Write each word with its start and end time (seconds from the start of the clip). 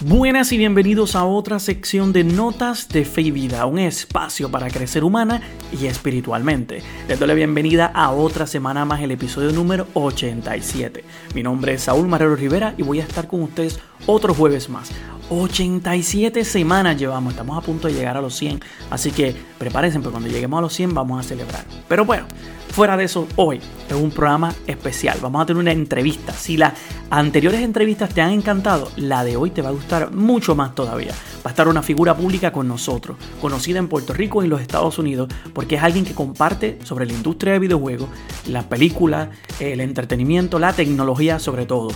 Buenas 0.00 0.52
y 0.52 0.58
bienvenidos 0.58 1.16
a 1.16 1.24
otra 1.24 1.58
sección 1.58 2.12
de 2.12 2.22
Notas 2.22 2.88
de 2.88 3.04
Fe 3.04 3.22
y 3.22 3.30
Vida, 3.32 3.66
un 3.66 3.80
espacio 3.80 4.48
para 4.48 4.70
crecer 4.70 5.02
humana 5.02 5.42
y 5.72 5.86
espiritualmente. 5.86 6.84
Les 7.08 7.18
doy 7.18 7.26
la 7.26 7.34
bienvenida 7.34 7.86
a 7.86 8.12
otra 8.12 8.46
semana 8.46 8.84
más, 8.84 9.00
el 9.02 9.10
episodio 9.10 9.50
número 9.50 9.88
87. 9.94 11.02
Mi 11.34 11.42
nombre 11.42 11.74
es 11.74 11.82
Saúl 11.82 12.06
Marrero 12.06 12.36
Rivera 12.36 12.74
y 12.78 12.84
voy 12.84 13.00
a 13.00 13.02
estar 13.02 13.26
con 13.26 13.42
ustedes 13.42 13.80
otro 14.06 14.34
jueves 14.34 14.68
más. 14.68 14.88
87 15.30 16.44
semanas 16.44 16.96
llevamos, 16.96 17.32
estamos 17.32 17.58
a 17.58 17.60
punto 17.60 17.88
de 17.88 17.94
llegar 17.94 18.16
a 18.16 18.20
los 18.20 18.36
100, 18.36 18.60
así 18.90 19.10
que 19.10 19.34
prepárense 19.58 19.98
porque 19.98 20.12
cuando 20.12 20.30
lleguemos 20.30 20.58
a 20.58 20.62
los 20.62 20.74
100 20.74 20.94
vamos 20.94 21.18
a 21.18 21.28
celebrar. 21.28 21.64
Pero 21.88 22.04
bueno, 22.04 22.28
fuera 22.70 22.96
de 22.96 23.04
eso, 23.04 23.26
hoy 23.36 23.60
es 23.88 23.94
un 23.94 24.10
programa 24.10 24.54
especial, 24.66 25.18
vamos 25.20 25.42
a 25.42 25.46
tener 25.46 25.60
una 25.60 25.72
entrevista. 25.72 26.32
Si 26.32 26.56
las 26.56 26.74
anteriores 27.10 27.60
entrevistas 27.62 28.10
te 28.10 28.20
han 28.20 28.32
encantado, 28.32 28.90
la 28.96 29.24
de 29.24 29.36
hoy 29.36 29.50
te 29.50 29.62
va 29.62 29.70
a 29.70 29.72
gustar 29.72 30.12
mucho 30.12 30.54
más 30.54 30.74
todavía. 30.74 31.12
Va 31.38 31.46
a 31.46 31.48
estar 31.50 31.68
una 31.68 31.82
figura 31.82 32.16
pública 32.16 32.52
con 32.52 32.68
nosotros, 32.68 33.16
conocida 33.40 33.78
en 33.78 33.88
Puerto 33.88 34.12
Rico 34.12 34.42
y 34.42 34.44
en 34.44 34.50
los 34.50 34.60
Estados 34.60 34.98
Unidos, 34.98 35.28
porque 35.52 35.76
es 35.76 35.82
alguien 35.82 36.04
que 36.04 36.14
comparte 36.14 36.78
sobre 36.84 37.06
la 37.06 37.12
industria 37.12 37.54
de 37.54 37.58
videojuegos, 37.58 38.08
las 38.46 38.64
películas, 38.64 39.28
el 39.60 39.80
entretenimiento, 39.80 40.58
la 40.58 40.72
tecnología 40.72 41.38
sobre 41.38 41.66
todo. 41.66 41.90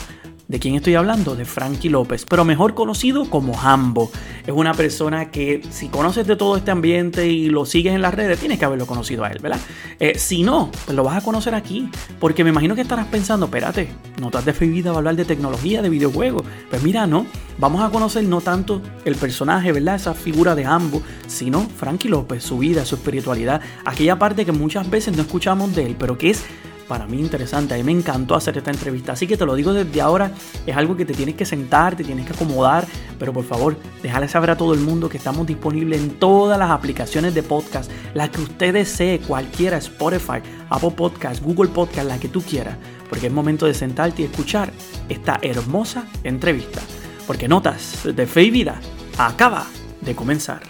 ¿De 0.52 0.58
quién 0.60 0.74
estoy 0.74 0.96
hablando? 0.96 1.34
De 1.34 1.46
Frankie 1.46 1.88
López, 1.88 2.26
pero 2.28 2.44
mejor 2.44 2.74
conocido 2.74 3.24
como 3.30 3.58
Hambo. 3.58 4.10
Es 4.46 4.52
una 4.52 4.74
persona 4.74 5.30
que 5.30 5.62
si 5.70 5.88
conoces 5.88 6.26
de 6.26 6.36
todo 6.36 6.58
este 6.58 6.70
ambiente 6.70 7.26
y 7.26 7.46
lo 7.46 7.64
sigues 7.64 7.94
en 7.94 8.02
las 8.02 8.12
redes, 8.12 8.38
tienes 8.38 8.58
que 8.58 8.66
haberlo 8.66 8.84
conocido 8.84 9.24
a 9.24 9.30
él, 9.30 9.38
¿verdad? 9.38 9.58
Eh, 9.98 10.18
si 10.18 10.42
no, 10.42 10.70
pues 10.84 10.94
lo 10.94 11.04
vas 11.04 11.16
a 11.16 11.24
conocer 11.24 11.54
aquí, 11.54 11.88
porque 12.20 12.44
me 12.44 12.50
imagino 12.50 12.74
que 12.74 12.82
estarás 12.82 13.06
pensando, 13.06 13.46
espérate, 13.46 13.88
notas 14.20 14.44
de 14.44 14.52
fe 14.52 14.66
vida 14.66 14.90
va 14.90 14.96
a 14.96 14.98
hablar 14.98 15.16
de 15.16 15.24
tecnología, 15.24 15.80
de 15.80 15.88
videojuegos. 15.88 16.44
Pues 16.68 16.82
mira, 16.82 17.06
no, 17.06 17.24
vamos 17.56 17.82
a 17.82 17.88
conocer 17.88 18.22
no 18.24 18.42
tanto 18.42 18.82
el 19.06 19.14
personaje, 19.14 19.72
¿verdad? 19.72 19.94
Esa 19.94 20.12
figura 20.12 20.54
de 20.54 20.66
Hambo, 20.66 21.00
sino 21.28 21.62
Frankie 21.62 22.10
López, 22.10 22.42
su 22.42 22.58
vida, 22.58 22.84
su 22.84 22.96
espiritualidad, 22.96 23.62
aquella 23.86 24.18
parte 24.18 24.44
que 24.44 24.52
muchas 24.52 24.90
veces 24.90 25.16
no 25.16 25.22
escuchamos 25.22 25.74
de 25.74 25.86
él, 25.86 25.96
pero 25.98 26.18
que 26.18 26.28
es 26.28 26.44
para 26.88 27.06
mí 27.06 27.20
interesante. 27.20 27.74
A 27.74 27.76
mí 27.76 27.82
me 27.82 27.92
encantó 27.92 28.34
hacer 28.34 28.58
esta 28.58 28.70
entrevista. 28.70 29.12
Así 29.12 29.26
que 29.26 29.36
te 29.36 29.46
lo 29.46 29.54
digo 29.54 29.72
desde 29.72 30.00
ahora, 30.00 30.32
es 30.66 30.76
algo 30.76 30.96
que 30.96 31.04
te 31.04 31.14
tienes 31.14 31.34
que 31.34 31.44
sentar, 31.44 31.96
te 31.96 32.04
tienes 32.04 32.26
que 32.26 32.32
acomodar, 32.32 32.86
pero 33.18 33.32
por 33.32 33.44
favor, 33.44 33.76
déjale 34.02 34.28
saber 34.28 34.50
a 34.50 34.56
todo 34.56 34.74
el 34.74 34.80
mundo 34.80 35.08
que 35.08 35.16
estamos 35.16 35.46
disponibles 35.46 36.00
en 36.00 36.10
todas 36.10 36.58
las 36.58 36.70
aplicaciones 36.70 37.34
de 37.34 37.42
podcast, 37.42 37.90
la 38.14 38.30
que 38.30 38.40
usted 38.40 38.74
desee, 38.74 39.20
cualquiera, 39.20 39.76
Spotify, 39.78 40.40
Apple 40.70 40.92
Podcast, 40.92 41.42
Google 41.42 41.70
Podcast, 41.70 42.08
la 42.08 42.18
que 42.18 42.28
tú 42.28 42.42
quieras, 42.42 42.76
porque 43.08 43.26
es 43.26 43.32
momento 43.32 43.66
de 43.66 43.74
sentarte 43.74 44.22
y 44.22 44.24
escuchar 44.26 44.72
esta 45.08 45.38
hermosa 45.42 46.06
entrevista. 46.24 46.80
Porque 47.26 47.48
Notas 47.48 48.00
de 48.04 48.26
Fe 48.26 48.44
y 48.44 48.50
Vida 48.50 48.80
acaba 49.16 49.66
de 50.00 50.14
comenzar. 50.14 50.62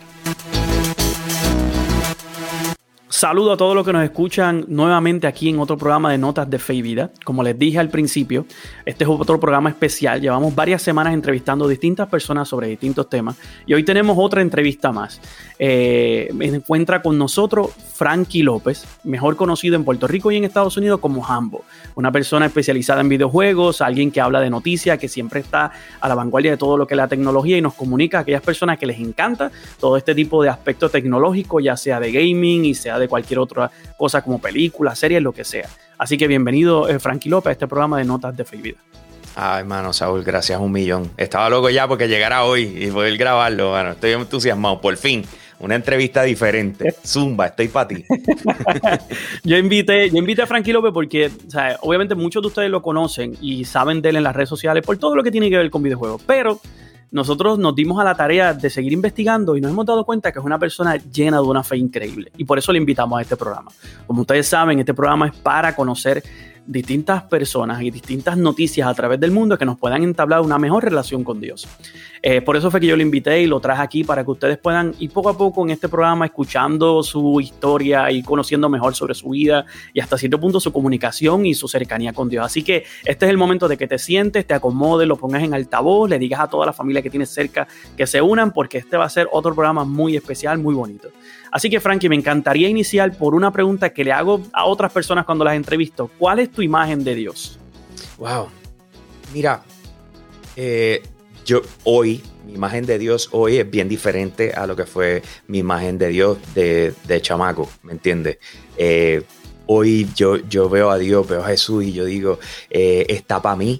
Saludo 3.12 3.52
a 3.52 3.56
todos 3.58 3.74
los 3.74 3.84
que 3.84 3.92
nos 3.92 4.04
escuchan 4.04 4.64
nuevamente 4.68 5.26
aquí 5.26 5.50
en 5.50 5.58
otro 5.58 5.76
programa 5.76 6.10
de 6.10 6.16
Notas 6.16 6.48
de 6.48 6.58
Fe 6.58 6.76
y 6.76 6.80
Vida. 6.80 7.10
Como 7.26 7.42
les 7.42 7.58
dije 7.58 7.78
al 7.78 7.90
principio, 7.90 8.46
este 8.86 9.04
es 9.04 9.10
otro 9.10 9.38
programa 9.38 9.68
especial. 9.68 10.22
Llevamos 10.22 10.54
varias 10.54 10.80
semanas 10.80 11.12
entrevistando 11.12 11.68
distintas 11.68 12.08
personas 12.08 12.48
sobre 12.48 12.68
distintos 12.68 13.10
temas 13.10 13.36
y 13.66 13.74
hoy 13.74 13.84
tenemos 13.84 14.16
otra 14.18 14.40
entrevista 14.40 14.92
más. 14.92 15.20
Eh, 15.58 16.30
encuentra 16.40 17.02
con 17.02 17.18
nosotros 17.18 17.70
Frankie 17.94 18.42
López, 18.42 18.86
mejor 19.04 19.36
conocido 19.36 19.76
en 19.76 19.84
Puerto 19.84 20.08
Rico 20.08 20.32
y 20.32 20.38
en 20.38 20.44
Estados 20.44 20.78
Unidos 20.78 20.98
como 20.98 21.24
Hambo. 21.26 21.66
Una 21.94 22.10
persona 22.10 22.46
especializada 22.46 23.02
en 23.02 23.10
videojuegos, 23.10 23.82
alguien 23.82 24.10
que 24.10 24.22
habla 24.22 24.40
de 24.40 24.48
noticias, 24.48 24.98
que 24.98 25.08
siempre 25.08 25.40
está 25.40 25.70
a 26.00 26.08
la 26.08 26.14
vanguardia 26.14 26.52
de 26.52 26.56
todo 26.56 26.78
lo 26.78 26.86
que 26.86 26.94
es 26.94 26.96
la 26.96 27.08
tecnología 27.08 27.58
y 27.58 27.60
nos 27.60 27.74
comunica 27.74 28.18
a 28.18 28.20
aquellas 28.22 28.42
personas 28.42 28.78
que 28.78 28.86
les 28.86 28.98
encanta 28.98 29.52
todo 29.78 29.98
este 29.98 30.14
tipo 30.14 30.42
de 30.42 30.48
aspecto 30.48 30.88
tecnológico, 30.88 31.60
ya 31.60 31.76
sea 31.76 32.00
de 32.00 32.10
gaming 32.10 32.64
y 32.64 32.74
sea 32.74 32.98
de 32.98 33.01
cualquier 33.08 33.38
otra 33.38 33.70
cosa 33.96 34.22
como 34.22 34.40
películas, 34.40 34.98
series, 34.98 35.22
lo 35.22 35.32
que 35.32 35.44
sea. 35.44 35.68
Así 35.98 36.16
que 36.16 36.26
bienvenido, 36.26 36.88
eh, 36.88 36.98
Frankie 36.98 37.28
López, 37.28 37.50
a 37.50 37.52
este 37.52 37.66
programa 37.66 37.98
de 37.98 38.04
Notas 38.04 38.36
de 38.36 38.44
Fe 38.44 38.56
Vida. 38.56 38.78
Ay, 39.34 39.60
hermano, 39.60 39.92
Saúl, 39.92 40.22
gracias 40.22 40.60
un 40.60 40.72
millón. 40.72 41.10
Estaba 41.16 41.48
loco 41.48 41.70
ya 41.70 41.88
porque 41.88 42.06
llegara 42.06 42.44
hoy 42.44 42.62
y 42.62 42.90
poder 42.90 43.16
grabarlo. 43.16 43.70
Bueno, 43.70 43.92
estoy 43.92 44.12
entusiasmado, 44.12 44.80
por 44.80 44.96
fin. 44.96 45.24
Una 45.58 45.76
entrevista 45.76 46.24
diferente. 46.24 46.94
Zumba, 47.06 47.46
estoy 47.46 47.68
para 47.68 47.88
ti. 47.88 48.04
yo, 49.44 49.56
invité, 49.56 50.10
yo 50.10 50.18
invité 50.18 50.42
a 50.42 50.46
Frankie 50.46 50.72
López 50.72 50.90
porque, 50.92 51.30
obviamente 51.82 52.14
muchos 52.14 52.42
de 52.42 52.48
ustedes 52.48 52.70
lo 52.70 52.82
conocen 52.82 53.36
y 53.40 53.64
saben 53.64 54.02
de 54.02 54.10
él 54.10 54.16
en 54.16 54.24
las 54.24 54.34
redes 54.34 54.48
sociales 54.48 54.84
por 54.84 54.98
todo 54.98 55.14
lo 55.14 55.22
que 55.22 55.30
tiene 55.30 55.48
que 55.48 55.56
ver 55.56 55.70
con 55.70 55.82
videojuegos. 55.82 56.20
Pero 56.26 56.60
nosotros 57.12 57.58
nos 57.58 57.74
dimos 57.74 58.00
a 58.00 58.04
la 58.04 58.14
tarea 58.14 58.54
de 58.54 58.70
seguir 58.70 58.92
investigando 58.92 59.56
y 59.56 59.60
nos 59.60 59.70
hemos 59.70 59.84
dado 59.84 60.04
cuenta 60.04 60.32
que 60.32 60.38
es 60.38 60.44
una 60.44 60.58
persona 60.58 60.96
llena 60.96 61.36
de 61.36 61.42
una 61.42 61.62
fe 61.62 61.76
increíble. 61.76 62.32
Y 62.38 62.44
por 62.44 62.58
eso 62.58 62.72
le 62.72 62.78
invitamos 62.78 63.18
a 63.18 63.22
este 63.22 63.36
programa. 63.36 63.70
Como 64.06 64.22
ustedes 64.22 64.48
saben, 64.48 64.78
este 64.78 64.94
programa 64.94 65.28
es 65.28 65.36
para 65.36 65.76
conocer 65.76 66.22
distintas 66.66 67.24
personas 67.24 67.82
y 67.82 67.90
distintas 67.90 68.36
noticias 68.36 68.86
a 68.88 68.94
través 68.94 69.18
del 69.20 69.30
mundo 69.30 69.58
que 69.58 69.64
nos 69.64 69.78
puedan 69.78 70.02
entablar 70.02 70.40
una 70.40 70.58
mejor 70.58 70.84
relación 70.84 71.24
con 71.24 71.40
Dios. 71.40 71.68
Eh, 72.22 72.40
por 72.40 72.56
eso 72.56 72.70
fue 72.70 72.80
que 72.80 72.86
yo 72.86 72.96
lo 72.96 73.02
invité 73.02 73.42
y 73.42 73.46
lo 73.46 73.60
traje 73.60 73.82
aquí 73.82 74.04
para 74.04 74.24
que 74.24 74.30
ustedes 74.30 74.58
puedan 74.58 74.94
ir 75.00 75.10
poco 75.10 75.28
a 75.28 75.36
poco 75.36 75.64
en 75.64 75.70
este 75.70 75.88
programa 75.88 76.26
escuchando 76.26 77.02
su 77.02 77.40
historia 77.40 78.10
y 78.12 78.22
conociendo 78.22 78.68
mejor 78.68 78.94
sobre 78.94 79.14
su 79.14 79.30
vida 79.30 79.66
y 79.92 80.00
hasta 80.00 80.16
cierto 80.16 80.38
punto 80.38 80.60
su 80.60 80.72
comunicación 80.72 81.46
y 81.46 81.54
su 81.54 81.66
cercanía 81.66 82.12
con 82.12 82.28
Dios. 82.28 82.46
Así 82.46 82.62
que 82.62 82.84
este 83.04 83.26
es 83.26 83.30
el 83.30 83.38
momento 83.38 83.66
de 83.66 83.76
que 83.76 83.88
te 83.88 83.98
sientes, 83.98 84.46
te 84.46 84.54
acomodes, 84.54 85.08
lo 85.08 85.16
pongas 85.16 85.42
en 85.42 85.54
altavoz, 85.54 86.08
le 86.08 86.18
digas 86.18 86.40
a 86.40 86.46
toda 86.46 86.66
la 86.66 86.72
familia 86.72 87.02
que 87.02 87.10
tienes 87.10 87.30
cerca 87.30 87.66
que 87.96 88.06
se 88.06 88.22
unan 88.22 88.52
porque 88.52 88.78
este 88.78 88.96
va 88.96 89.06
a 89.06 89.10
ser 89.10 89.28
otro 89.32 89.54
programa 89.54 89.84
muy 89.84 90.16
especial, 90.16 90.58
muy 90.58 90.74
bonito. 90.74 91.08
Así 91.52 91.68
que 91.68 91.80
Frankie, 91.80 92.08
me 92.08 92.16
encantaría 92.16 92.66
iniciar 92.66 93.16
por 93.16 93.34
una 93.34 93.52
pregunta 93.52 93.92
que 93.92 94.02
le 94.02 94.10
hago 94.10 94.40
a 94.54 94.64
otras 94.64 94.90
personas 94.90 95.26
cuando 95.26 95.44
las 95.44 95.54
entrevisto. 95.54 96.10
¿Cuál 96.18 96.38
es 96.38 96.50
tu 96.50 96.62
imagen 96.62 97.04
de 97.04 97.14
Dios? 97.14 97.58
Wow. 98.16 98.48
Mira, 99.34 99.62
eh, 100.56 101.02
yo 101.44 101.60
hoy, 101.84 102.22
mi 102.46 102.54
imagen 102.54 102.86
de 102.86 102.98
Dios 102.98 103.28
hoy 103.32 103.58
es 103.58 103.70
bien 103.70 103.86
diferente 103.86 104.52
a 104.52 104.66
lo 104.66 104.74
que 104.74 104.86
fue 104.86 105.22
mi 105.46 105.58
imagen 105.58 105.98
de 105.98 106.08
Dios 106.08 106.38
de, 106.54 106.94
chamaco, 107.20 107.68
¿me 107.82 107.92
entiendes? 107.92 108.38
Eh, 108.78 109.22
hoy 109.66 110.08
yo, 110.16 110.36
yo 110.36 110.70
veo 110.70 110.90
a 110.90 110.96
Dios, 110.96 111.28
veo 111.28 111.42
a 111.44 111.48
Jesús 111.48 111.84
y 111.84 111.92
yo 111.92 112.06
digo, 112.06 112.38
eh, 112.70 113.04
está 113.10 113.42
para 113.42 113.56
mí, 113.56 113.78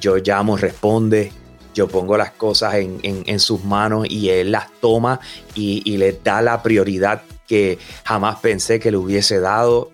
yo 0.00 0.16
llamo, 0.16 0.56
responde, 0.56 1.30
yo 1.78 1.88
pongo 1.88 2.16
las 2.16 2.32
cosas 2.32 2.74
en, 2.74 3.40
sus 3.40 3.64
manos 3.64 4.06
y 4.08 4.28
Él 4.30 4.52
las 4.52 4.68
toma 4.80 5.20
y, 5.54 5.82
y, 5.84 5.96
le 5.96 6.12
da 6.12 6.42
la 6.42 6.62
prioridad 6.62 7.22
que 7.46 7.78
jamás 8.04 8.40
pensé 8.40 8.78
que 8.78 8.90
le 8.90 8.96
hubiese 8.96 9.40
dado 9.40 9.90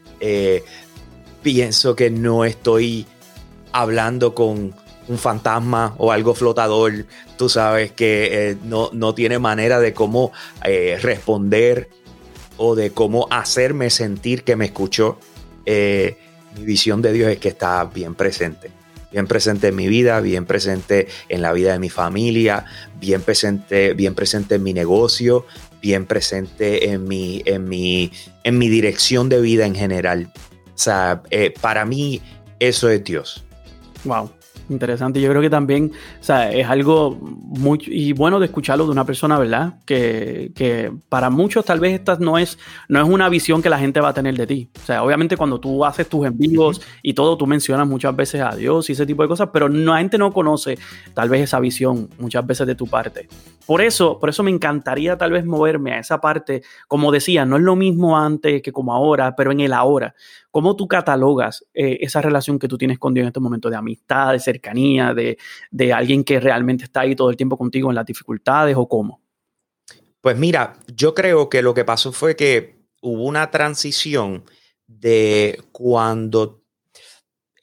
pienso 1.45 1.95
que 1.95 2.11
no 2.11 2.45
estoy 2.45 3.07
hablando 3.71 4.35
con 4.35 4.75
un 5.07 5.19
fantasma 5.19 5.95
o 5.99 6.11
algo 6.11 6.35
flotador, 6.35 7.05
tú 7.37 7.49
sabes 7.49 7.93
que 7.93 8.51
eh, 8.51 8.57
no, 8.65 9.15
tiene 9.15 9.39
manera 9.39 9.79
de 9.79 9.93
cómo 9.93 10.33
eh, 10.65 10.99
responder 11.03 11.91
o 12.57 12.75
de 12.75 12.91
cómo 12.93 13.29
hacerme 13.31 13.91
sentir 13.91 14.43
que 14.43 14.57
me 14.57 14.65
escuchó. 14.65 15.19
Eh, 15.67 16.17
mi 16.57 16.65
visión 16.65 17.03
de 17.03 17.13
Dios 17.13 17.31
es 17.31 17.39
que 17.39 17.49
está 17.49 17.85
bien 17.85 18.15
presente. 18.15 18.71
Bien 19.15 19.29
presente 19.29 19.69
en 19.69 19.77
mi 19.77 19.87
vida, 19.87 20.21
bien 20.21 20.45
presente 20.45 21.07
en 21.29 21.41
la 21.41 21.53
vida 21.53 21.73
de 21.73 21.79
mi 21.79 21.89
familia, 21.89 22.65
bien 22.99 23.23
presente, 23.23 23.95
bien 23.95 24.17
presente 24.17 24.57
en 24.57 24.65
mi 24.65 24.73
negocio, 24.73 25.47
bien 25.81 26.05
presente 26.05 26.91
en 26.91 27.07
mi, 27.07 27.41
en 27.47 27.69
mi, 27.69 28.11
en 28.43 28.59
mi 28.59 28.69
dirección 28.69 29.29
de 29.29 29.41
vida 29.41 29.67
en 29.67 29.77
general. 29.77 30.33
O 30.67 30.73
sea, 30.75 31.23
eh, 31.31 31.55
para 31.61 31.85
mí 31.85 32.23
eso 32.59 32.89
es 32.89 33.05
Dios. 33.05 33.45
Wow. 34.03 34.33
Interesante. 34.69 35.21
Yo 35.21 35.29
creo 35.29 35.43
que 35.43 35.51
también, 35.51 35.93
o 36.21 36.25
sea, 36.25 36.51
es 36.51 36.67
algo 36.67 37.17
muy 37.21 37.79
y 37.87 38.13
bueno 38.13 38.41
de 38.41 38.47
escucharlo 38.47 38.87
de 38.87 38.93
una 38.93 39.05
persona, 39.05 39.39
¿verdad? 39.39 39.75
Que, 39.85 40.53
que, 40.55 40.91
para 41.09 41.29
muchos 41.29 41.65
tal 41.65 41.81
vez 41.81 41.95
esta 41.95 42.17
no 42.17 42.39
es, 42.39 42.59
no 42.89 43.01
es 43.03 43.09
una 43.09 43.29
visión 43.29 43.61
que 43.61 43.69
la 43.69 43.79
gente 43.79 44.01
va 44.01 44.09
a 44.09 44.15
tener 44.15 44.35
de 44.37 44.47
ti. 44.47 44.69
O 44.83 44.87
sea, 44.87 45.03
obviamente 45.03 45.37
cuando 45.37 45.61
tú 45.61 45.85
haces 45.85 46.09
tus 46.09 46.27
envíos 46.27 46.81
y 47.03 47.13
todo, 47.13 47.37
tú 47.37 47.47
mencionas 47.47 47.87
muchas 47.87 48.17
veces 48.17 48.41
a 48.41 48.57
Dios 48.57 48.89
y 48.89 48.93
ese 48.93 49.05
tipo 49.05 49.23
de 49.23 49.29
cosas, 49.29 49.51
pero 49.53 49.69
la 49.69 49.99
gente 49.99 50.17
no 50.17 50.33
conoce 50.33 50.79
tal 51.13 51.29
vez 51.29 51.43
esa 51.43 51.61
visión 51.61 52.09
muchas 52.19 52.47
veces 52.47 52.67
de 52.67 52.75
tu 52.75 52.87
parte. 52.87 53.29
Por 53.67 53.81
eso, 53.81 54.19
por 54.19 54.29
eso 54.29 54.43
me 54.43 54.51
encantaría 54.51 55.17
tal 55.17 55.33
vez 55.33 55.45
moverme 55.45 55.93
a 55.93 55.99
esa 55.99 56.21
parte, 56.21 56.63
como 56.89 57.13
decía, 57.13 57.45
no 57.45 57.57
es 57.57 57.63
lo 57.63 57.77
mismo 57.77 58.19
antes 58.19 58.63
que 58.63 58.73
como 58.73 58.93
ahora, 58.93 59.35
pero 59.37 59.53
en 59.53 59.61
el 59.61 59.73
ahora. 59.73 60.15
¿Cómo 60.51 60.77
tú 60.77 60.87
catalogas 60.87 61.65
eh, 61.75 61.99
esa 62.03 62.21
relación 62.21 62.61
que 62.61 62.69
tú 62.69 62.79
tienes 62.79 62.99
con 62.99 63.13
Dios 63.13 63.25
en 63.25 63.29
este 63.29 63.41
momento 63.41 63.69
de 63.71 63.77
amistad, 63.77 64.33
de 64.33 64.39
cercanía, 64.55 65.15
de, 65.15 65.39
de 65.71 65.93
alguien 65.93 66.25
que 66.25 66.41
realmente 66.41 66.85
está 66.85 67.01
ahí 67.01 67.15
todo 67.15 67.31
el 67.31 67.37
tiempo 67.37 67.57
contigo 67.57 67.91
en 67.91 67.97
las 67.97 68.07
dificultades 68.07 68.77
o 68.77 68.89
cómo? 68.89 69.21
Pues 70.21 70.39
mira, 70.39 70.79
yo 70.87 71.15
creo 71.15 71.49
que 71.49 71.63
lo 71.63 71.75
que 71.75 71.85
pasó 71.85 72.13
fue 72.13 72.35
que 72.35 72.77
hubo 73.03 73.25
una 73.25 73.51
transición 73.51 74.45
de 74.87 75.63
cuando, 75.73 76.63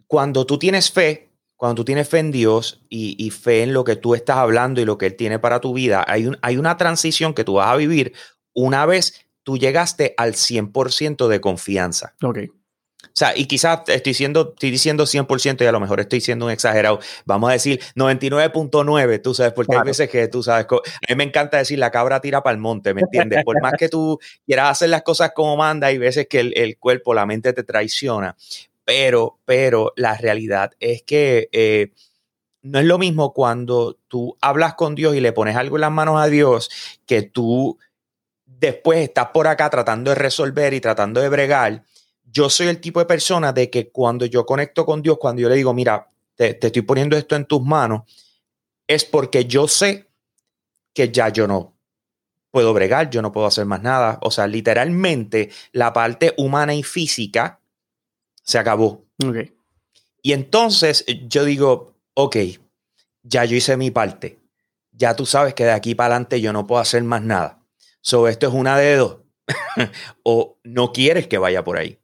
cuando 0.06 0.46
tú 0.46 0.60
tienes 0.60 0.92
fe, 0.92 1.32
cuando 1.56 1.76
tú 1.76 1.86
tienes 1.86 2.08
fe 2.08 2.20
en 2.20 2.32
Dios 2.32 2.84
y, 2.90 3.30
fe 3.32 3.64
en 3.64 3.74
lo 3.74 3.84
que 3.84 3.96
tú 3.96 4.16
estás 4.16 4.38
hablando 4.38 4.82
y 4.82 4.86
lo 4.86 4.98
que 4.98 5.08
Él 5.08 5.16
tiene 5.16 5.40
para 5.40 5.60
tu 5.60 5.74
vida, 5.74 6.04
hay, 6.08 6.28
un, 6.28 6.38
hay 6.42 6.58
una 6.58 6.78
transición 6.78 7.34
que 7.34 7.44
tú 7.44 7.54
vas 7.54 7.72
a 7.72 7.76
vivir 7.78 8.14
una 8.54 8.86
vez 8.86 9.26
tú 9.44 9.58
llegaste 9.58 10.14
al 10.18 10.34
100% 10.34 11.28
de 11.28 11.42
confianza. 11.42 12.16
Ok. 12.22 12.40
O 13.12 13.14
sea, 13.14 13.38
y 13.38 13.46
quizás 13.46 13.82
estoy, 13.88 14.14
siendo, 14.14 14.54
estoy 14.54 14.72
diciendo 14.72 15.06
100% 15.06 15.62
y 15.64 15.66
a 15.66 15.72
lo 15.74 15.82
mejor 15.82 16.00
estoy 16.00 16.22
siendo 16.22 16.46
un 16.46 16.52
exagerado. 16.52 17.00
Vamos 17.26 17.50
a 17.50 17.54
decir 17.54 17.82
99.9, 17.96 19.22
tú 19.22 19.34
sabes, 19.34 19.52
porque 19.52 19.76
hay 19.76 19.84
veces 19.84 20.10
que 20.10 20.30
tú 20.30 20.42
sabes, 20.42 20.66
a 20.72 21.10
mí 21.10 21.16
me 21.16 21.26
encanta 21.26 21.58
decir 21.58 21.78
la 21.78 21.92
cabra 21.92 22.22
tira 22.22 22.42
para 22.42 22.54
el 22.54 22.62
monte, 22.62 22.94
¿me 22.94 23.02
entiendes? 23.02 23.44
Por 23.44 23.62
más 23.62 23.74
que 23.78 23.90
tú 23.90 24.18
quieras 24.46 24.72
hacer 24.72 24.90
las 24.90 25.02
cosas 25.02 25.32
como 25.36 25.58
manda, 25.58 25.88
hay 25.88 25.98
veces 25.98 26.28
que 26.30 26.40
el, 26.40 26.78
cuerpo, 26.78 27.14
la 27.14 27.26
mente 27.26 27.52
te 27.52 27.64
traiciona. 27.64 28.36
Pero, 28.86 29.40
pero 29.46 29.94
la 29.96 30.18
realidad 30.18 30.72
es 30.80 31.04
que 31.04 31.50
eh, 31.52 31.92
no 32.62 32.80
es 32.80 32.86
lo 32.86 32.98
mismo 32.98 33.34
cuando 33.34 33.98
tú 34.08 34.38
hablas 34.42 34.76
con 34.76 34.96
Dios 34.96 35.16
y 35.16 35.20
le 35.20 35.34
pones 35.34 35.56
algo 35.56 35.78
en 35.78 35.82
las 35.82 35.92
manos 35.92 36.22
a 36.22 36.28
Dios 36.28 36.70
que 37.06 37.22
tú 37.22 37.78
después 38.46 39.00
estás 39.00 39.28
por 39.28 39.48
acá 39.48 39.70
tratando 39.70 40.12
de 40.12 40.16
resolver 40.16 40.74
y 40.74 40.80
tratando 40.80 41.20
de 41.20 41.30
bregar 41.30 41.84
yo 42.32 42.50
soy 42.50 42.68
el 42.68 42.80
tipo 42.80 43.00
de 43.00 43.06
persona 43.06 43.52
de 43.52 43.70
que 43.70 43.90
cuando 43.90 44.26
yo 44.26 44.46
conecto 44.46 44.86
con 44.86 45.02
Dios, 45.02 45.18
cuando 45.20 45.42
yo 45.42 45.50
le 45.50 45.56
digo, 45.56 45.74
mira, 45.74 46.10
te, 46.36 46.58
estoy 46.66 46.82
poniendo 46.82 47.18
esto 47.18 47.36
en 47.36 47.46
tus 47.46 47.62
manos, 47.62 48.04
es 48.88 49.06
porque 49.06 49.46
yo 49.46 49.68
sé 49.68 50.10
que 50.94 51.12
ya 51.12 51.30
yo 51.30 51.48
no 51.48 51.78
puedo 52.52 52.74
bregar, 52.74 53.10
yo 53.10 53.22
no 53.22 53.32
puedo 53.32 53.48
hacer 53.48 53.66
más 53.66 53.82
nada. 53.82 54.18
O 54.22 54.32
sea, 54.32 54.48
literalmente 54.48 55.50
la 55.72 55.94
parte 55.94 56.34
humana 56.38 56.74
y 56.74 56.84
física 56.84 57.60
se 58.44 58.58
acabó. 58.58 59.06
Y 60.22 60.34
entonces 60.34 61.06
yo 61.28 61.46
digo, 61.46 61.96
ok, 62.14 62.38
ya 63.24 63.46
yo 63.46 63.56
hice 63.56 63.78
mi 63.78 63.92
parte. 63.92 64.40
Ya 64.92 65.16
tú 65.16 65.26
sabes 65.26 65.54
que 65.54 65.64
de 65.64 65.72
aquí 65.72 65.96
para 65.96 66.16
adelante 66.16 66.42
yo 66.42 66.54
no 66.54 66.68
puedo 66.68 66.82
hacer 66.82 67.04
más 67.04 67.22
nada. 67.22 67.60
So, 68.02 68.28
esto 68.28 68.48
es 68.48 68.54
una 68.54 68.78
de 68.78 68.96
dos. 68.96 69.18
o 70.24 70.58
no 70.64 70.92
quieres 70.92 71.28
que 71.28 71.38
vaya 71.38 71.64
por 71.64 71.78
ahí 71.78 72.01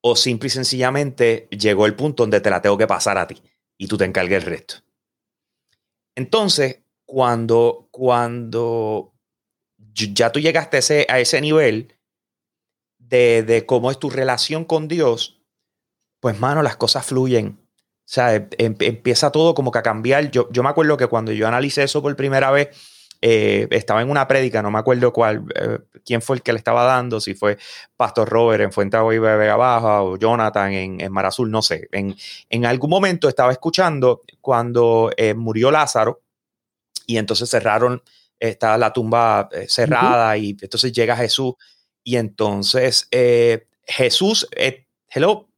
o 0.00 0.16
simple 0.16 0.46
y 0.46 0.50
sencillamente 0.50 1.48
llegó 1.50 1.86
el 1.86 1.94
punto 1.94 2.22
donde 2.22 2.40
te 2.40 2.50
la 2.50 2.62
tengo 2.62 2.78
que 2.78 2.86
pasar 2.86 3.18
a 3.18 3.26
ti 3.26 3.42
y 3.76 3.86
tú 3.86 3.96
te 3.96 4.04
encargues 4.04 4.42
el 4.44 4.50
resto. 4.50 4.74
Entonces, 6.14 6.80
cuando, 7.04 7.88
cuando 7.90 9.14
ya 9.94 10.32
tú 10.32 10.40
llegaste 10.40 10.76
a 10.76 10.80
ese, 10.80 11.06
a 11.08 11.20
ese 11.20 11.40
nivel 11.40 11.94
de, 12.98 13.64
cómo 13.66 13.90
es 13.90 13.98
tu 13.98 14.10
relación 14.10 14.64
con 14.64 14.88
Dios, 14.88 15.40
pues 16.20 16.38
mano, 16.38 16.62
las 16.62 16.76
cosas 16.76 17.06
fluyen. 17.06 17.58
O 17.60 18.10
sea, 18.10 18.34
em, 18.34 18.74
empieza 18.80 19.30
todo 19.30 19.54
como 19.54 19.70
que 19.70 19.78
a 19.78 19.82
cambiar. 19.82 20.30
Yo, 20.30 20.48
yo 20.50 20.62
me 20.62 20.68
acuerdo 20.68 20.96
que 20.96 21.06
cuando 21.06 21.32
yo 21.32 21.46
analicé 21.46 21.84
eso 21.84 22.02
por 22.02 22.14
primera 22.16 22.50
vez, 22.50 22.68
eh, 23.20 23.66
estaba 23.70 24.00
en 24.00 24.10
una 24.10 24.28
prédica, 24.28 24.62
no 24.62 24.70
me 24.70 24.78
acuerdo 24.78 25.12
cuál, 25.12 25.44
eh, 25.54 25.78
quién 26.04 26.22
fue 26.22 26.36
el 26.36 26.42
que 26.42 26.52
le 26.52 26.58
estaba 26.58 26.84
dando, 26.84 27.20
si 27.20 27.34
fue 27.34 27.58
Pastor 27.96 28.28
Robert 28.28 28.62
en 28.62 28.72
Fuente 28.72 28.96
de 28.96 29.18
Vega 29.18 29.56
Baja 29.56 30.02
o 30.02 30.16
Jonathan 30.16 30.72
en, 30.72 31.00
en 31.00 31.12
Mar 31.12 31.26
Azul, 31.26 31.50
no 31.50 31.60
sé. 31.60 31.88
En, 31.90 32.14
en, 32.48 32.66
algún 32.66 32.90
momento 32.90 33.28
estaba 33.28 33.50
escuchando 33.50 34.22
cuando 34.40 35.10
eh, 35.16 35.34
murió 35.34 35.70
Lázaro 35.70 36.22
y 37.06 37.18
entonces 37.18 37.50
cerraron, 37.50 38.02
estaba 38.38 38.78
la 38.78 38.92
tumba 38.92 39.48
cerrada 39.66 40.36
y 40.36 40.50
entonces 40.60 40.92
llega 40.92 41.16
Jesús 41.16 41.54
y 42.04 42.16
entonces 42.16 43.08
Jesús, 43.84 44.46
hello, 45.10 45.48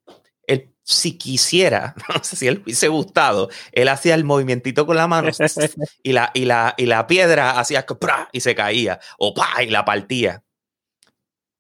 si 0.83 1.17
quisiera, 1.17 1.95
no 2.09 2.23
sé 2.23 2.37
si 2.37 2.47
él 2.49 2.63
hubiese 2.65 2.89
gustado, 2.89 3.49
él 3.73 3.89
hacía 3.89 4.15
el 4.15 4.25
movimientito 4.25 4.87
con 4.87 4.97
la 4.97 5.07
mano 5.07 5.31
y 6.03 6.13
la, 6.13 6.31
y 6.35 6.45
la, 6.45 6.75
y 6.77 6.87
la 6.87 7.07
piedra 7.07 7.59
hacía 7.59 7.87
y 8.33 8.41
se 8.41 8.55
caía, 8.55 9.01
o 9.19 9.35
pa, 9.35 9.63
y 9.63 9.71
la 9.71 9.85
partía. 9.85 10.43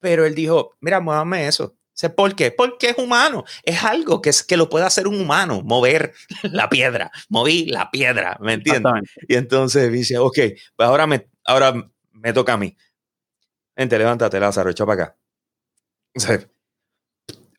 Pero 0.00 0.24
él 0.24 0.34
dijo, 0.34 0.76
mira, 0.80 1.00
muévame 1.00 1.46
eso. 1.46 1.76
¿Por 2.08 2.34
qué? 2.34 2.50
Porque 2.50 2.90
es 2.90 2.98
humano. 2.98 3.44
Es 3.62 3.84
algo 3.84 4.22
que, 4.22 4.30
es, 4.30 4.42
que 4.42 4.56
lo 4.56 4.70
puede 4.70 4.86
hacer 4.86 5.06
un 5.06 5.20
humano, 5.20 5.60
mover 5.62 6.14
la 6.42 6.70
piedra. 6.70 7.10
Moví 7.28 7.66
la 7.66 7.90
piedra, 7.90 8.38
¿me 8.40 8.54
entiendes? 8.54 8.92
Y 9.28 9.34
entonces 9.34 9.92
dice, 9.92 10.16
ok, 10.16 10.38
pues 10.76 10.88
ahora 10.88 11.06
me, 11.06 11.28
ahora 11.44 11.74
me 12.12 12.32
toca 12.32 12.54
a 12.54 12.56
mí. 12.56 12.74
Gente, 13.76 13.98
levántate, 13.98 14.40
Lázaro, 14.40 14.70
echa 14.70 14.86
para 14.86 15.02
acá. 15.04 15.16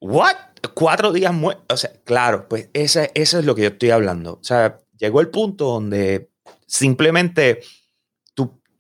¿What? 0.02 0.36
Cuatro 0.74 1.12
días 1.12 1.34
muertos. 1.34 1.66
O 1.70 1.78
sea, 1.78 1.92
claro, 2.04 2.48
pues 2.48 2.70
ese, 2.74 3.12
eso 3.14 3.40
es 3.40 3.46
lo 3.46 3.56
que 3.56 3.64
yo 3.64 3.68
estoy 3.70 3.92
hablando. 3.92 4.34
O 4.34 4.44
sea, 4.44 4.80
llegó 4.98 5.22
el 5.22 5.30
punto 5.30 5.66
donde 5.66 6.30
simplemente 6.66 7.62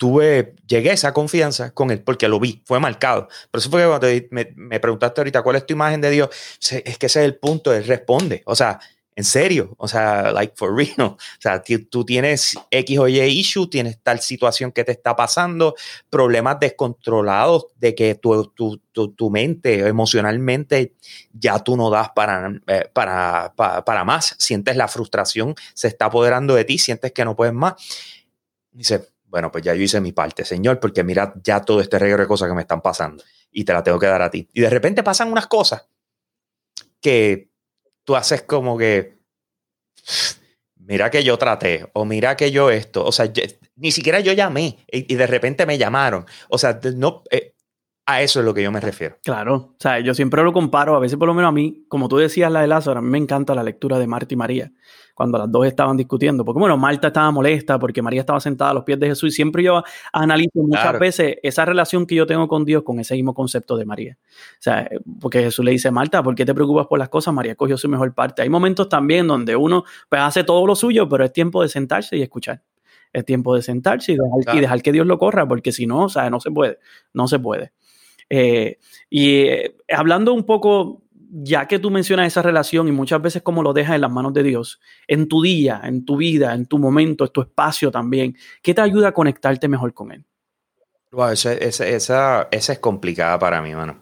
tuve, 0.01 0.55
llegué 0.65 0.89
a 0.89 0.93
esa 0.93 1.13
confianza 1.13 1.75
con 1.75 1.91
él 1.91 2.01
porque 2.01 2.27
lo 2.27 2.39
vi, 2.39 2.63
fue 2.65 2.79
marcado. 2.79 3.27
Por 3.51 3.59
eso 3.59 3.69
fue 3.69 3.83
que 3.83 3.87
cuando 3.87 4.07
me, 4.31 4.51
me, 4.55 4.79
preguntaste 4.79 5.21
ahorita 5.21 5.43
cuál 5.43 5.57
es 5.57 5.65
tu 5.67 5.73
imagen 5.73 6.01
de 6.01 6.09
Dios, 6.09 6.29
es 6.71 6.97
que 6.97 7.05
ese 7.05 7.19
es 7.19 7.25
el 7.25 7.37
punto, 7.37 7.71
él 7.71 7.85
responde. 7.85 8.41
O 8.47 8.55
sea, 8.55 8.79
en 9.21 9.25
serio, 9.25 9.75
o 9.77 9.87
sea, 9.87 10.31
like 10.31 10.53
for 10.55 10.75
real. 10.75 10.95
O 10.97 11.17
sea, 11.37 11.61
tú 11.89 12.03
tienes 12.03 12.57
X 12.71 12.97
o 12.97 13.07
Y 13.07 13.19
issue, 13.21 13.67
tienes 13.69 13.99
tal 14.01 14.19
situación 14.19 14.71
que 14.71 14.83
te 14.83 14.91
está 14.91 15.15
pasando, 15.15 15.75
problemas 16.09 16.59
descontrolados 16.59 17.67
de 17.75 17.93
que 17.93 18.15
tu, 18.15 18.47
tu, 18.47 18.81
tu, 18.91 19.29
mente 19.29 19.87
emocionalmente 19.87 20.95
ya 21.33 21.59
tú 21.59 21.77
no 21.77 21.91
das 21.91 22.09
para, 22.15 22.51
eh, 22.65 22.89
para, 22.91 23.53
para, 23.55 24.03
más, 24.03 24.35
sientes 24.39 24.75
la 24.75 24.87
frustración, 24.87 25.53
se 25.75 25.87
está 25.87 26.05
apoderando 26.05 26.55
de 26.55 26.65
ti, 26.65 26.79
sientes 26.79 27.11
que 27.11 27.23
no 27.23 27.35
puedes 27.35 27.53
más. 27.53 27.75
Dice, 28.71 29.07
bueno, 29.25 29.51
pues 29.51 29.63
ya 29.63 29.75
yo 29.75 29.83
hice 29.83 30.01
mi 30.01 30.13
parte, 30.13 30.45
Señor, 30.45 30.79
porque 30.79 31.03
mira 31.03 31.33
ya 31.43 31.61
todo 31.61 31.79
este 31.79 31.99
regalo 31.99 32.23
de 32.23 32.27
cosas 32.27 32.49
que 32.49 32.55
me 32.55 32.61
están 32.61 32.81
pasando 32.81 33.23
y 33.51 33.65
te 33.65 33.73
la 33.73 33.83
tengo 33.83 33.99
que 33.99 34.07
dar 34.07 34.23
a 34.23 34.31
ti. 34.31 34.49
Y 34.51 34.61
de 34.61 34.69
repente 34.71 35.03
pasan 35.03 35.31
unas 35.31 35.45
cosas 35.45 35.85
que 36.99 37.50
tú 38.11 38.17
haces 38.17 38.41
como 38.41 38.77
que, 38.77 39.19
mira 40.75 41.09
que 41.09 41.23
yo 41.23 41.37
traté, 41.37 41.89
o 41.93 42.03
mira 42.03 42.35
que 42.35 42.51
yo 42.51 42.69
esto, 42.69 43.05
o 43.05 43.11
sea, 43.13 43.31
ni 43.77 43.91
siquiera 43.91 44.19
yo 44.19 44.33
llamé 44.33 44.79
y, 44.91 45.15
de 45.15 45.27
repente 45.27 45.65
me 45.65 45.77
llamaron. 45.77 46.25
O 46.49 46.57
sea, 46.57 46.77
no, 46.97 47.23
eh, 47.31 47.53
a 48.05 48.21
eso 48.21 48.41
es 48.41 48.45
lo 48.45 48.53
que 48.53 48.63
yo 48.63 48.69
me 48.69 48.81
refiero. 48.81 49.17
Claro, 49.23 49.55
o 49.55 49.75
sea, 49.79 50.01
yo 50.01 50.13
siempre 50.13 50.43
lo 50.43 50.51
comparo, 50.51 50.93
a 50.93 50.99
veces 50.99 51.17
por 51.17 51.29
lo 51.29 51.33
menos 51.33 51.47
a 51.47 51.53
mí, 51.53 51.85
como 51.87 52.09
tú 52.09 52.17
decías 52.17 52.51
la 52.51 52.59
de 52.59 52.67
Lázaro, 52.67 52.99
a 52.99 53.01
mí 53.01 53.07
me 53.07 53.17
encanta 53.17 53.55
la 53.55 53.63
lectura 53.63 53.97
de 53.97 54.07
Marta 54.07 54.35
María, 54.35 54.73
cuando 55.15 55.37
las 55.37 55.51
dos 55.51 55.65
estaban 55.65 55.97
discutiendo, 55.97 56.45
porque 56.45 56.59
bueno, 56.59 56.77
Marta 56.77 57.07
estaba 57.07 57.31
molesta 57.31 57.79
porque 57.79 58.01
María 58.01 58.21
estaba 58.21 58.39
sentada 58.39 58.71
a 58.71 58.73
los 58.73 58.83
pies 58.83 58.99
de 58.99 59.07
Jesús 59.07 59.33
y 59.33 59.35
siempre 59.35 59.63
yo 59.63 59.83
analizo 60.13 60.59
muchas 60.59 60.99
veces 60.99 61.35
esa 61.43 61.65
relación 61.65 62.05
que 62.05 62.15
yo 62.15 62.25
tengo 62.25 62.47
con 62.47 62.65
Dios 62.65 62.83
con 62.83 62.99
ese 62.99 63.15
mismo 63.15 63.33
concepto 63.33 63.77
de 63.77 63.85
María. 63.85 64.17
O 64.21 64.61
sea, 64.61 64.89
porque 65.19 65.43
Jesús 65.43 65.63
le 65.63 65.71
dice, 65.71 65.91
Marta, 65.91 66.21
¿por 66.23 66.35
qué 66.35 66.45
te 66.45 66.53
preocupas 66.53 66.87
por 66.87 66.99
las 66.99 67.09
cosas? 67.09 67.33
María 67.33 67.55
cogió 67.55 67.77
su 67.77 67.89
mejor 67.89 68.13
parte. 68.13 68.41
Hay 68.41 68.49
momentos 68.49 68.89
también 68.89 69.27
donde 69.27 69.55
uno 69.55 69.83
pues, 70.09 70.21
hace 70.21 70.43
todo 70.43 70.65
lo 70.65 70.75
suyo, 70.75 71.07
pero 71.07 71.23
es 71.25 71.33
tiempo 71.33 71.61
de 71.61 71.69
sentarse 71.69 72.17
y 72.17 72.21
escuchar 72.21 72.61
es 73.13 73.25
tiempo 73.25 73.55
de 73.55 73.61
sentarse 73.61 74.13
y 74.13 74.15
dejar, 74.15 74.55
y 74.55 74.59
dejar, 74.61 74.81
que 74.81 74.91
Dios 74.91 75.05
lo 75.05 75.17
corra, 75.17 75.45
porque 75.47 75.71
si 75.71 75.85
no, 75.85 76.05
o 76.05 76.09
sea, 76.09 76.29
no 76.29 76.39
se 76.39 76.49
puede, 76.49 76.79
no 77.13 77.27
se 77.27 77.39
puede. 77.39 77.73
Eh, 78.29 78.77
y 79.09 79.39
eh, 79.39 79.75
hablando 79.89 80.33
un 80.33 80.45
poco, 80.45 81.03
ya 81.33 81.65
que 81.65 81.79
tú 81.79 81.89
mencionas 81.89 82.27
esa 82.27 82.41
relación 82.41 82.89
y 82.89 82.91
muchas 82.91 83.21
veces 83.21 83.41
como 83.41 83.63
lo 83.63 83.71
dejas 83.71 83.95
en 83.95 84.01
las 84.01 84.11
manos 84.11 84.33
de 84.33 84.43
Dios, 84.43 84.81
en 85.07 85.29
tu 85.29 85.41
día, 85.41 85.79
en 85.83 86.03
tu 86.03 86.17
vida, 86.17 86.53
en 86.53 86.65
tu 86.65 86.77
momento, 86.77 87.23
en 87.23 87.31
tu 87.31 87.41
espacio 87.41 87.89
también, 87.89 88.35
¿qué 88.61 88.73
te 88.73 88.81
ayuda 88.81 89.09
a 89.09 89.13
conectarte 89.13 89.69
mejor 89.69 89.93
con 89.93 90.11
Él? 90.11 90.25
esa, 91.31 91.53
esa, 91.53 92.47
es 92.51 92.79
complicada 92.79 93.39
para 93.39 93.61
mí, 93.61 93.73
mano. 93.73 93.97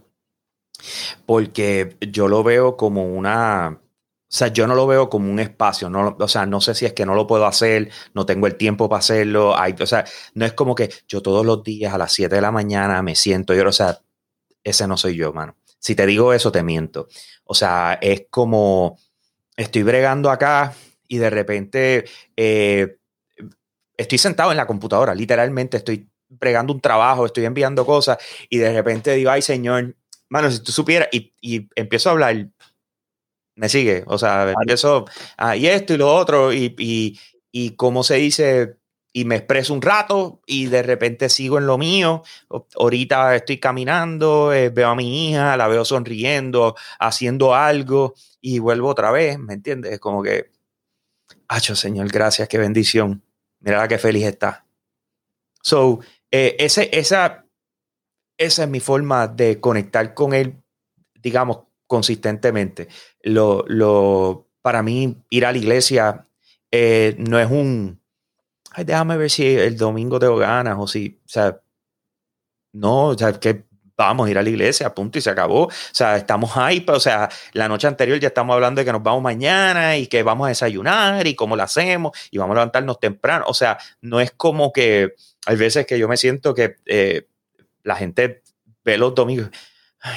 Porque 1.25 1.97
yo 1.99 2.27
lo 2.27 2.43
veo 2.43 2.75
como 2.77 3.05
una, 3.05 3.79
o 3.79 3.79
sea, 4.27 4.47
yo 4.47 4.65
no 4.65 4.73
lo 4.73 4.87
veo 4.87 5.09
como 5.09 5.31
un 5.31 5.39
espacio, 5.39 5.89
no, 5.89 6.15
o 6.19 6.27
sea, 6.27 6.45
no 6.45 6.61
sé 6.61 6.73
si 6.73 6.85
es 6.85 6.93
que 6.93 7.05
no 7.05 7.13
lo 7.13 7.27
puedo 7.27 7.45
hacer, 7.45 7.91
no 8.13 8.25
tengo 8.25 8.47
el 8.47 8.55
tiempo 8.55 8.89
para 8.89 8.99
hacerlo, 8.99 9.57
hay, 9.57 9.75
o 9.79 9.85
sea, 9.85 10.05
no 10.33 10.45
es 10.45 10.53
como 10.53 10.73
que 10.73 10.89
yo 11.07 11.21
todos 11.21 11.45
los 11.45 11.63
días 11.63 11.93
a 11.93 11.97
las 11.97 12.11
7 12.13 12.35
de 12.35 12.41
la 12.41 12.51
mañana 12.51 13.01
me 13.03 13.15
siento, 13.15 13.53
yo, 13.53 13.67
o 13.67 13.71
sea, 13.71 13.99
ese 14.63 14.87
no 14.87 14.97
soy 14.97 15.15
yo, 15.15 15.33
mano. 15.33 15.58
Si 15.79 15.95
te 15.95 16.05
digo 16.05 16.33
eso, 16.33 16.51
te 16.51 16.61
miento. 16.63 17.07
O 17.45 17.55
sea, 17.55 17.97
es 18.01 18.27
como 18.29 18.99
estoy 19.55 19.83
bregando 19.83 20.29
acá 20.29 20.73
y 21.07 21.17
de 21.17 21.29
repente 21.29 22.05
eh, 22.35 22.97
estoy 23.97 24.17
sentado 24.17 24.51
en 24.51 24.57
la 24.57 24.67
computadora, 24.67 25.13
literalmente 25.13 25.77
estoy 25.77 26.09
bregando 26.29 26.71
un 26.73 26.79
trabajo, 26.79 27.25
estoy 27.25 27.45
enviando 27.45 27.85
cosas 27.85 28.17
y 28.49 28.57
de 28.59 28.71
repente 28.71 29.13
digo, 29.13 29.31
ay 29.31 29.41
señor, 29.41 29.95
mano, 30.29 30.51
si 30.51 30.59
tú 30.59 30.71
supieras, 30.71 31.09
y, 31.11 31.33
empiezo 31.75 32.09
a 32.09 32.11
hablar, 32.13 32.47
me 33.55 33.67
sigue, 33.67 34.03
o 34.07 34.17
sea, 34.17 34.51
empiezo, 34.51 35.05
ah, 35.37 35.57
y 35.57 35.67
esto 35.67 35.93
y 35.93 35.97
lo 35.97 36.13
otro, 36.15 36.53
y, 36.53 36.75
y, 36.77 37.19
y 37.51 37.71
como 37.71 38.03
se 38.03 38.15
dice, 38.15 38.78
y 39.19 39.25
me 39.25 39.35
expreso 39.35 39.73
un 39.73 39.81
rato 39.81 40.39
y 40.45 40.67
de 40.67 40.81
repente 40.81 41.27
sigo 41.27 41.57
en 41.57 41.67
lo 41.67 41.77
mío. 41.77 42.23
Ahorita 42.75 43.35
estoy 43.35 43.57
caminando, 43.57 44.53
eh, 44.53 44.69
veo 44.69 44.87
a 44.87 44.95
mi 44.95 45.29
hija, 45.29 45.57
la 45.57 45.67
veo 45.67 45.83
sonriendo, 45.83 46.75
haciendo 46.99 47.53
algo 47.53 48.13
y 48.39 48.59
vuelvo 48.59 48.87
otra 48.87 49.11
vez, 49.11 49.37
¿me 49.37 49.55
entiendes? 49.55 49.99
Como 49.99 50.23
que 50.23 50.51
Hacho, 51.49 51.75
Señor, 51.75 52.07
gracias, 52.07 52.47
qué 52.47 52.57
bendición. 52.57 53.23
Mira 53.59 53.87
qué 53.89 53.97
feliz 53.97 54.25
está. 54.25 54.65
So, 55.61 55.99
eh, 56.31 56.55
ese, 56.59 56.89
esa, 56.93 57.45
esa 58.37 58.63
es 58.63 58.69
mi 58.69 58.79
forma 58.79 59.27
de 59.27 59.59
conectar 59.59 60.13
con 60.13 60.33
Él, 60.33 60.61
digamos, 61.15 61.63
consistentemente. 61.87 62.87
Lo, 63.21 63.65
lo, 63.67 64.47
para 64.61 64.81
mí, 64.81 65.17
ir 65.29 65.45
a 65.45 65.51
la 65.51 65.57
iglesia 65.57 66.27
eh, 66.71 67.15
no 67.17 67.37
es 67.39 67.49
un, 67.49 67.98
déjame 68.85 69.17
ver 69.17 69.29
si 69.29 69.45
el 69.45 69.77
domingo 69.77 70.19
tengo 70.19 70.37
ganas 70.37 70.77
o 70.79 70.87
si, 70.87 71.19
o 71.25 71.29
sea, 71.29 71.59
no, 72.73 73.07
o 73.07 73.17
sea, 73.17 73.33
que 73.33 73.65
vamos 73.97 74.27
a 74.27 74.31
ir 74.31 74.37
a 74.37 74.41
la 74.43 74.49
iglesia, 74.49 74.93
punto, 74.93 75.19
y 75.19 75.21
se 75.21 75.29
acabó. 75.29 75.65
O 75.65 75.71
sea, 75.91 76.15
estamos 76.15 76.51
hype, 76.53 76.89
o 76.91 76.99
sea, 76.99 77.29
la 77.53 77.67
noche 77.67 77.85
anterior 77.85 78.17
ya 78.19 78.29
estamos 78.29 78.53
hablando 78.53 78.79
de 78.79 78.85
que 78.85 78.93
nos 78.93 79.03
vamos 79.03 79.21
mañana 79.21 79.97
y 79.97 80.07
que 80.07 80.23
vamos 80.23 80.45
a 80.45 80.49
desayunar 80.49 81.27
y 81.27 81.35
cómo 81.35 81.57
lo 81.57 81.63
hacemos 81.63 82.17
y 82.31 82.37
vamos 82.37 82.53
a 82.53 82.59
levantarnos 82.59 82.99
temprano. 82.99 83.45
O 83.47 83.53
sea, 83.53 83.77
no 84.01 84.21
es 84.21 84.31
como 84.31 84.71
que 84.71 85.15
hay 85.45 85.55
veces 85.57 85.85
que 85.85 85.99
yo 85.99 86.07
me 86.07 86.15
siento 86.15 86.53
que 86.53 86.77
eh, 86.85 87.27
la 87.83 87.95
gente 87.97 88.41
ve 88.85 88.97
los 88.97 89.13
domingos. 89.13 89.49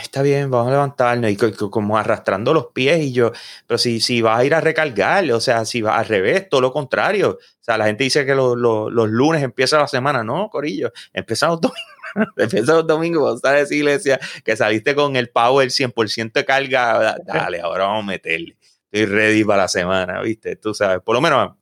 Está 0.02 0.22
bien, 0.22 0.50
vamos 0.50 0.68
a 0.68 0.72
levantarnos 0.72 1.30
y 1.30 1.36
como 1.36 1.98
arrastrando 1.98 2.54
los 2.54 2.66
pies 2.66 3.00
y 3.00 3.12
yo, 3.12 3.32
pero 3.66 3.78
si, 3.78 4.00
si 4.00 4.22
vas 4.22 4.38
a 4.38 4.44
ir 4.44 4.54
a 4.54 4.60
recargar, 4.60 5.30
o 5.32 5.40
sea, 5.40 5.64
si 5.64 5.82
vas 5.82 5.98
al 5.98 6.06
revés, 6.06 6.48
todo 6.48 6.60
lo 6.60 6.72
contrario. 6.72 7.38
O 7.40 7.64
sea, 7.64 7.78
la 7.78 7.86
gente 7.86 8.04
dice 8.04 8.24
que 8.24 8.34
los 8.34 8.56
lunes 8.56 9.42
empieza 9.42 9.78
la 9.78 9.88
semana, 9.88 10.22
no, 10.24 10.48
Corillo, 10.50 10.92
empieza 11.12 11.48
los 11.48 11.60
domingos 11.60 11.92
Empieza 12.36 12.74
los 12.74 12.86
domingos, 12.86 13.40
vas 13.40 13.52
a 13.52 13.56
decir, 13.56 13.78
iglesia, 13.78 14.20
que 14.44 14.56
saliste 14.56 14.94
con 14.94 15.16
el 15.16 15.28
power 15.30 15.68
100% 15.68 16.32
de 16.32 16.44
carga. 16.44 17.16
Dale, 17.26 17.60
ahora 17.60 17.84
vamos 17.84 18.04
a 18.04 18.06
meterle. 18.06 18.56
Estoy 18.90 19.06
ready 19.06 19.44
para 19.44 19.62
la 19.62 19.68
semana, 19.68 20.20
¿viste? 20.20 20.56
Tú 20.56 20.74
sabes, 20.74 21.00
por 21.02 21.14
lo 21.14 21.20
menos, 21.20 21.52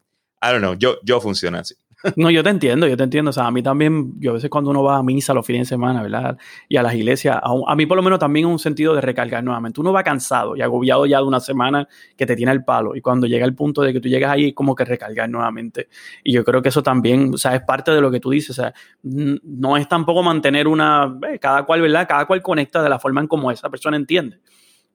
I 0.42 0.48
don't 0.48 0.58
know, 0.58 0.74
yo, 0.74 0.98
yo 1.02 1.20
funciono 1.20 1.58
así. 1.58 1.74
No, 2.16 2.30
yo 2.30 2.42
te 2.42 2.50
entiendo, 2.50 2.86
yo 2.86 2.96
te 2.96 3.04
entiendo. 3.04 3.30
O 3.30 3.32
sea, 3.32 3.46
a 3.46 3.50
mí 3.50 3.62
también, 3.62 4.14
yo 4.20 4.32
a 4.32 4.34
veces 4.34 4.50
cuando 4.50 4.70
uno 4.70 4.82
va 4.82 4.96
a 4.96 5.02
misa 5.02 5.34
los 5.34 5.44
fines 5.46 5.68
de 5.68 5.74
semana, 5.74 6.02
¿verdad? 6.02 6.36
Y 6.68 6.76
a 6.76 6.82
las 6.82 6.94
iglesias, 6.94 7.38
a, 7.42 7.76
mí 7.76 7.86
por 7.86 7.96
lo 7.96 8.02
menos 8.02 8.18
también 8.18 8.46
un 8.46 8.58
sentido 8.58 8.94
de 8.94 9.00
recargar 9.00 9.42
nuevamente. 9.44 9.80
Uno 9.80 9.92
va 9.92 10.02
cansado 10.02 10.56
y 10.56 10.62
agobiado 10.62 11.06
ya 11.06 11.18
de 11.18 11.24
una 11.24 11.40
semana 11.40 11.88
que 12.16 12.26
te 12.26 12.36
tiene 12.36 12.52
el 12.52 12.64
palo. 12.64 12.96
Y 12.96 13.00
cuando 13.00 13.26
llega 13.26 13.44
el 13.44 13.54
punto 13.54 13.82
de 13.82 13.92
que 13.92 14.00
tú 14.00 14.08
llegas 14.08 14.32
ahí, 14.32 14.52
como 14.52 14.74
que 14.74 14.84
recargar 14.84 15.28
nuevamente. 15.28 15.88
Y 16.24 16.32
yo 16.32 16.44
creo 16.44 16.62
que 16.62 16.70
eso 16.70 16.82
también, 16.82 17.34
o 17.34 17.38
sea, 17.38 17.54
es 17.54 17.62
parte 17.62 17.90
de 17.90 18.00
lo 18.00 18.10
que 18.10 18.20
tú 18.20 18.30
dices. 18.30 18.50
O 18.50 18.62
sea, 18.62 18.74
no 19.02 19.76
es 19.76 19.88
tampoco 19.88 20.22
mantener 20.22 20.68
una, 20.68 21.18
eh, 21.30 21.38
cada 21.38 21.64
cual, 21.64 21.80
¿verdad? 21.82 22.06
Cada 22.08 22.26
cual 22.26 22.42
conecta 22.42 22.82
de 22.82 22.88
la 22.88 22.98
forma 22.98 23.20
en 23.20 23.26
como 23.26 23.50
esa 23.50 23.68
persona 23.68 23.96
entiende 23.96 24.38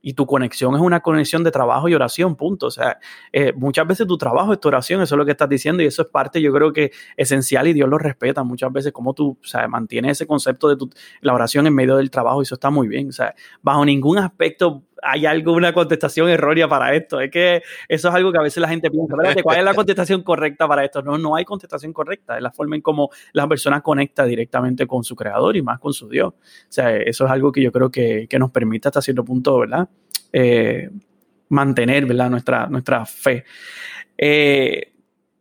y 0.05 0.13
tu 0.13 0.27
conexión 0.27 0.75
es 0.75 0.81
una 0.81 0.99
conexión 0.99 1.43
de 1.43 1.49
trabajo 1.49 1.89
y 1.89 1.95
oración, 1.95 2.35
punto. 2.35 2.67
O 2.67 2.71
sea, 2.71 2.99
eh, 3.33 3.53
muchas 3.55 3.87
veces 3.87 4.05
tu 4.05 4.19
trabajo 4.19 4.53
es 4.53 4.59
tu 4.59 4.67
oración, 4.67 5.01
eso 5.01 5.15
es 5.15 5.17
lo 5.17 5.25
que 5.25 5.31
estás 5.31 5.49
diciendo 5.49 5.81
y 5.81 5.87
eso 5.87 6.03
es 6.03 6.09
parte, 6.09 6.39
yo 6.39 6.53
creo 6.53 6.71
que 6.71 6.91
esencial 7.17 7.67
y 7.67 7.73
Dios 7.73 7.89
lo 7.89 7.97
respeta 7.97 8.43
muchas 8.43 8.71
veces, 8.71 8.91
como 8.91 9.15
tú, 9.15 9.39
o 9.41 9.47
sea, 9.47 9.67
mantienes 9.67 10.11
ese 10.11 10.27
concepto 10.27 10.69
de 10.69 10.75
tu, 10.75 10.91
la 11.21 11.33
oración 11.33 11.65
en 11.65 11.73
medio 11.73 11.97
del 11.97 12.11
trabajo 12.11 12.39
y 12.39 12.43
eso 12.43 12.53
está 12.53 12.69
muy 12.69 12.87
bien. 12.87 13.09
O 13.09 13.13
sea, 13.13 13.33
bajo 13.63 13.83
ningún 13.83 14.19
aspecto 14.19 14.83
hay 15.01 15.25
alguna 15.25 15.73
contestación 15.73 16.29
errónea 16.29 16.67
para 16.67 16.93
esto. 16.95 17.19
Es 17.19 17.31
que 17.31 17.61
eso 17.87 18.09
es 18.09 18.15
algo 18.15 18.31
que 18.31 18.37
a 18.37 18.41
veces 18.41 18.61
la 18.61 18.67
gente 18.67 18.89
piensa, 18.89 19.13
espérate, 19.13 19.43
¿cuál 19.43 19.59
es 19.59 19.63
la 19.63 19.73
contestación 19.75 20.23
correcta 20.23 20.67
para 20.67 20.83
esto? 20.83 21.01
No, 21.01 21.17
no 21.17 21.35
hay 21.35 21.45
contestación 21.45 21.93
correcta. 21.93 22.37
Es 22.37 22.43
la 22.43 22.51
forma 22.51 22.75
en 22.75 22.81
cómo 22.81 23.09
la 23.33 23.47
persona 23.47 23.81
conecta 23.81 24.25
directamente 24.25 24.87
con 24.87 25.03
su 25.03 25.15
creador 25.15 25.55
y 25.55 25.61
más 25.61 25.79
con 25.79 25.93
su 25.93 26.09
Dios. 26.09 26.33
O 26.33 26.35
sea, 26.69 26.95
eso 26.95 27.25
es 27.25 27.31
algo 27.31 27.51
que 27.51 27.61
yo 27.61 27.71
creo 27.71 27.89
que, 27.89 28.27
que 28.29 28.39
nos 28.39 28.51
permite 28.51 28.87
hasta 28.87 29.01
cierto 29.01 29.23
punto, 29.23 29.59
¿verdad? 29.59 29.87
Eh, 30.31 30.89
mantener, 31.49 32.05
¿verdad? 32.05 32.29
Nuestra, 32.29 32.67
nuestra 32.67 33.05
fe. 33.05 33.43
Eh, 34.17 34.91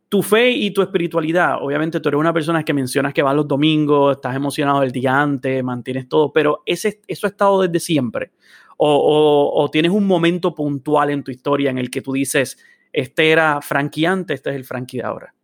tu 0.09 0.23
fe 0.23 0.51
y 0.51 0.71
tu 0.73 0.81
espiritualidad, 0.81 1.57
obviamente 1.61 1.99
tú 1.99 2.09
eres 2.09 2.21
una 2.21 2.33
persona 2.33 2.63
que 2.63 2.73
mencionas 2.73 3.13
que 3.13 3.23
va 3.23 3.35
los 3.35 3.49
domingos, 3.49 4.17
estás 4.17 4.37
emocionado 4.37 4.85
el 4.85 4.93
día 4.93 5.21
antes, 5.21 5.65
mantienes 5.65 6.09
todo, 6.09 6.33
pero 6.33 6.63
ese, 6.67 7.01
eso 7.09 7.27
ha 7.27 7.31
estado 7.31 7.63
desde 7.63 7.81
siempre 7.81 8.31
o, 8.77 9.69
tienes 9.73 9.93
un 9.93 10.07
momento 10.07 10.55
puntual 10.55 11.11
en 11.11 11.23
tu 11.23 11.31
historia 11.31 11.71
en 11.71 11.79
el 11.79 11.91
que 11.91 12.03
tú 12.03 12.13
dices, 12.13 12.59
este 12.93 13.31
era 13.31 13.61
Frankie 13.61 14.07
antes, 14.07 14.37
este 14.37 14.51
es 14.51 14.57
el 14.57 14.65
Frankie 14.65 14.99
de 14.99 15.05
ahora? 15.05 15.35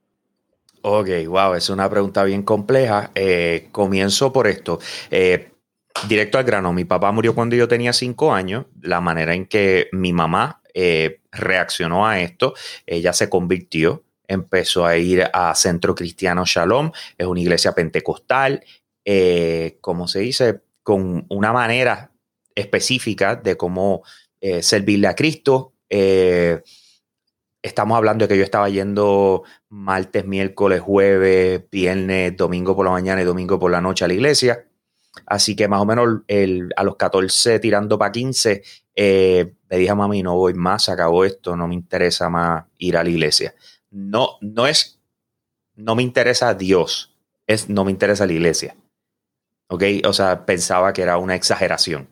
Ok, 0.83 1.09
wow, 1.27 1.55
es 1.55 1.69
una 1.69 1.91
pregunta 1.91 2.25
bien 2.25 2.43
compleja. 2.43 3.11
Eh, 3.15 3.69
comienzo 3.71 4.33
por 4.33 4.47
esto. 4.47 4.79
Eh, 5.11 5.51
directo 6.09 6.39
al 6.39 6.45
grano, 6.45 6.73
mi 6.73 6.85
papá 6.85 7.13
murió 7.13 7.35
cuando 7.35 7.55
yo 7.55 7.69
tenía 7.69 7.93
cinco 7.93 8.33
años. 8.33 8.65
La 8.81 9.01
manera 9.01 9.35
en 9.35 9.47
que 9.47 9.89
mi 9.93 10.13
mamá 10.13 10.63
eh, 10.73 11.21
reaccionó 11.33 12.07
a 12.07 12.21
esto, 12.21 12.55
ella 12.87 13.13
se 13.13 13.29
convirtió, 13.29 14.05
empezó 14.27 14.87
a 14.87 14.97
ir 14.97 15.29
a 15.33 15.55
Centro 15.55 15.95
Cristiano 15.95 16.45
Shalom, 16.47 16.93
es 17.19 17.27
una 17.27 17.41
iglesia 17.41 17.73
pentecostal, 17.73 18.65
como 19.81 20.07
se 20.07 20.21
dice, 20.21 20.61
con 20.83 21.27
una 21.29 21.53
manera 21.53 22.10
específica 22.61 23.37
de 23.37 23.57
cómo 23.57 24.03
eh, 24.41 24.63
servirle 24.63 25.09
a 25.09 25.15
Cristo. 25.15 25.75
Eh, 25.89 26.63
estamos 27.63 27.97
hablando 27.97 28.25
de 28.25 28.29
que 28.29 28.39
yo 28.39 28.45
estaba 28.45 28.69
yendo 28.69 29.43
martes, 29.69 30.25
miércoles, 30.25 30.81
jueves, 30.81 31.63
viernes, 31.71 32.37
domingo 32.37 32.75
por 32.75 32.85
la 32.87 32.93
mañana 32.93 33.23
y 33.23 33.25
domingo 33.25 33.59
por 33.59 33.71
la 33.71 33.81
noche 33.81 34.05
a 34.05 34.09
la 34.09 34.15
iglesia. 34.15 34.67
Así 35.27 35.57
que 35.57 35.69
más 35.69 35.81
o 35.81 35.87
menos 35.87 36.23
a 36.77 36.85
los 36.85 36.97
14 36.97 37.59
tirando 37.59 37.99
para 37.99 38.13
15, 38.13 38.63
eh, 38.95 39.55
le 39.69 39.77
dije 39.79 39.91
a 39.91 39.95
mami, 39.95 40.23
no 40.23 40.37
voy 40.37 40.55
más, 40.55 40.89
acabó 40.89 41.25
esto, 41.25 41.57
no 41.57 41.67
me 41.69 41.75
interesa 41.75 42.29
más 42.29 42.65
ir 42.79 42.97
a 42.97 43.05
la 43.05 43.11
iglesia. 43.11 43.55
No, 43.91 44.39
no 44.41 44.67
es, 44.67 45.01
no 45.75 45.95
me 45.95 46.03
interesa 46.03 46.55
Dios, 46.55 47.17
es 47.47 47.69
no 47.69 47.85
me 47.85 47.91
interesa 47.91 48.27
la 48.27 48.33
iglesia. 48.33 48.77
¿Ok? 49.69 49.85
O 50.05 50.13
sea, 50.13 50.47
pensaba 50.47 50.93
que 50.93 51.03
era 51.03 51.17
una 51.17 51.35
exageración. 51.35 52.09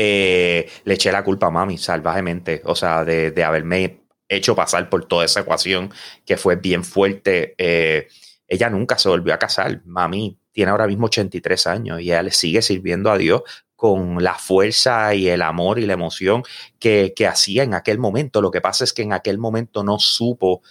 Eh, 0.00 0.70
le 0.84 0.94
eché 0.94 1.10
la 1.10 1.24
culpa 1.24 1.48
a 1.48 1.50
mami 1.50 1.76
salvajemente, 1.76 2.62
o 2.66 2.76
sea, 2.76 3.04
de, 3.04 3.42
haberme 3.42 4.04
hecho 4.28 4.54
pasar 4.54 4.88
por 4.88 5.06
toda 5.06 5.24
esa 5.24 5.40
ecuación 5.40 5.92
que 6.24 6.36
fue 6.36 6.54
bien 6.54 6.84
fuerte. 6.84 7.56
Eh, 7.58 8.06
ella 8.46 8.70
nunca 8.70 8.96
se 8.96 9.08
volvió 9.08 9.34
a 9.34 9.40
casar. 9.40 9.82
Mami 9.86 10.38
tiene 10.52 10.70
ahora 10.70 10.86
mismo 10.86 11.06
83 11.06 11.66
años 11.66 12.00
y 12.00 12.04
ella 12.12 12.22
le 12.22 12.30
sigue 12.30 12.62
sirviendo 12.62 13.10
a 13.10 13.18
Dios 13.18 13.42
con 13.74 14.22
la 14.22 14.34
fuerza 14.34 15.16
y 15.16 15.28
el 15.28 15.42
amor 15.42 15.80
y 15.80 15.86
la 15.86 15.94
emoción 15.94 16.44
que, 16.78 17.12
que 17.16 17.26
hacía 17.26 17.64
en 17.64 17.74
aquel 17.74 17.98
momento. 17.98 18.40
Lo 18.40 18.52
que 18.52 18.60
pasa 18.60 18.84
es 18.84 18.92
que 18.92 19.02
en 19.02 19.12
aquel 19.12 19.38
momento 19.38 19.82
no 19.82 19.98
supo 19.98 20.62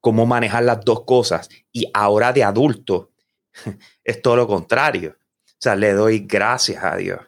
cómo 0.00 0.26
manejar 0.26 0.64
las 0.64 0.84
dos 0.84 1.04
cosas 1.04 1.48
y 1.70 1.88
ahora 1.94 2.32
de 2.32 2.42
adulto 2.42 3.12
es 4.04 4.20
todo 4.20 4.34
lo 4.34 4.48
contrario. 4.48 5.16
O 5.46 5.60
sea, 5.60 5.76
le 5.76 5.92
doy 5.92 6.26
gracias 6.26 6.82
a 6.82 6.96
Dios 6.96 7.20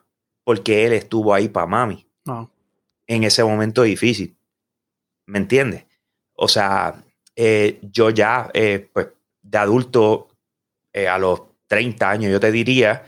porque 0.49 0.87
él 0.87 0.95
estuvo 0.95 1.35
ahí 1.35 1.51
para 1.51 1.67
mami 1.67 2.07
en 3.07 3.23
ese 3.23 3.45
momento 3.45 3.83
difícil. 3.83 4.35
¿Me 5.27 5.41
entiendes? 5.41 5.85
O 6.33 6.49
sea, 6.49 7.05
eh, 7.37 7.79
yo 7.83 8.09
ya, 8.09 8.51
eh, 8.55 8.89
pues, 8.91 9.09
de 9.43 9.59
adulto, 9.59 10.29
eh, 10.91 11.07
a 11.07 11.19
los 11.19 11.43
30 11.67 12.09
años, 12.09 12.33
yo 12.33 12.41
te 12.41 12.51
diría, 12.51 13.05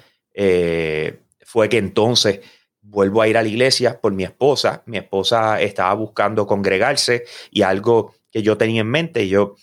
fue 1.47 1.71
que 1.71 1.79
entonces 1.79 2.41
vuelvo 2.83 3.23
a 3.23 3.29
ir 3.29 3.39
a 3.39 3.43
la 3.43 3.49
iglesia 3.49 3.99
por 3.99 4.13
mi 4.13 4.25
esposa. 4.25 4.83
Mi 4.85 4.99
esposa 4.99 5.63
estaba 5.63 5.95
buscando 5.95 6.47
congregarse 6.47 7.25
y 7.51 7.63
algo 7.63 8.17
que 8.31 8.43
yo 8.43 8.59
tenía 8.59 8.83
en 8.83 8.91
mente, 8.91 9.27
yo, 9.29 9.55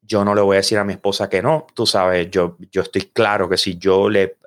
yo 0.00 0.24
no 0.24 0.34
le 0.34 0.40
voy 0.40 0.54
a 0.54 0.60
decir 0.60 0.78
a 0.78 0.84
mi 0.84 0.94
esposa 0.94 1.28
que 1.28 1.42
no. 1.42 1.66
Tú 1.74 1.84
sabes, 1.84 2.30
yo, 2.30 2.56
yo 2.72 2.80
estoy 2.80 3.02
claro 3.12 3.50
que 3.50 3.58
si 3.58 3.76
yo 3.76 4.08
le 4.08 4.38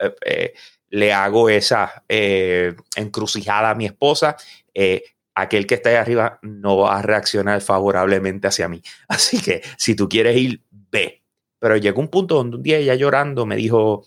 le 0.91 1.13
hago 1.13 1.49
esa 1.49 2.03
eh, 2.07 2.75
encrucijada 2.95 3.71
a 3.71 3.75
mi 3.75 3.85
esposa, 3.85 4.35
eh, 4.73 5.03
aquel 5.33 5.65
que 5.65 5.75
está 5.75 5.89
ahí 5.89 5.95
arriba 5.95 6.39
no 6.41 6.77
va 6.77 6.99
a 6.99 7.01
reaccionar 7.01 7.61
favorablemente 7.61 8.47
hacia 8.47 8.67
mí. 8.67 8.81
Así 9.07 9.41
que 9.41 9.61
si 9.77 9.95
tú 9.95 10.07
quieres 10.07 10.37
ir, 10.37 10.61
ve. 10.69 11.23
Pero 11.59 11.77
llegó 11.77 12.01
un 12.01 12.09
punto 12.09 12.35
donde 12.35 12.57
un 12.57 12.63
día 12.63 12.77
ella 12.77 12.95
llorando 12.95 13.45
me 13.45 13.55
dijo 13.55 14.03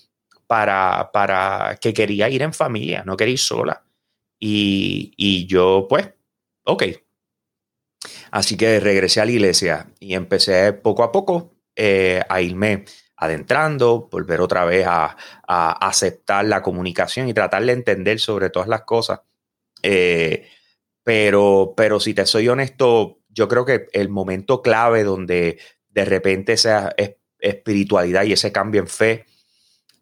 para, 0.46 1.10
para 1.12 1.78
que 1.80 1.94
quería 1.94 2.28
ir 2.28 2.42
en 2.42 2.52
familia, 2.52 3.02
no 3.04 3.16
quería 3.16 3.32
ir 3.32 3.38
sola. 3.38 3.82
Y, 4.38 5.46
yo, 5.46 5.86
pues, 5.88 6.12
ok. 6.64 6.82
Así 8.30 8.56
que 8.58 8.78
regresé 8.78 9.22
a 9.22 9.24
la 9.24 9.30
iglesia 9.30 9.90
y 10.00 10.14
empecé 10.14 10.74
poco 10.74 11.02
a 11.02 11.10
poco 11.10 11.54
eh, 11.74 12.20
a 12.28 12.42
irme 12.42 12.84
adentrando, 13.16 14.08
volver 14.10 14.40
otra 14.40 14.64
vez 14.64 14.86
a, 14.86 15.16
aceptar 15.46 16.44
la 16.44 16.62
comunicación 16.62 17.28
y 17.28 17.34
tratar 17.34 17.64
de 17.64 17.72
entender 17.72 18.20
sobre 18.20 18.50
todas 18.50 18.68
las 18.68 18.82
cosas. 18.82 19.20
Eh, 19.82 20.48
pero, 21.02 21.74
pero 21.76 22.00
si 22.00 22.14
te 22.14 22.26
soy 22.26 22.48
honesto, 22.48 23.18
yo 23.28 23.48
creo 23.48 23.64
que 23.64 23.86
el 23.92 24.08
momento 24.08 24.62
clave 24.62 25.04
donde 25.04 25.58
de 25.90 26.04
repente 26.04 26.54
esa 26.54 26.94
espiritualidad 27.38 28.24
y 28.24 28.32
ese 28.32 28.52
cambio 28.52 28.80
en 28.80 28.88
fe 28.88 29.26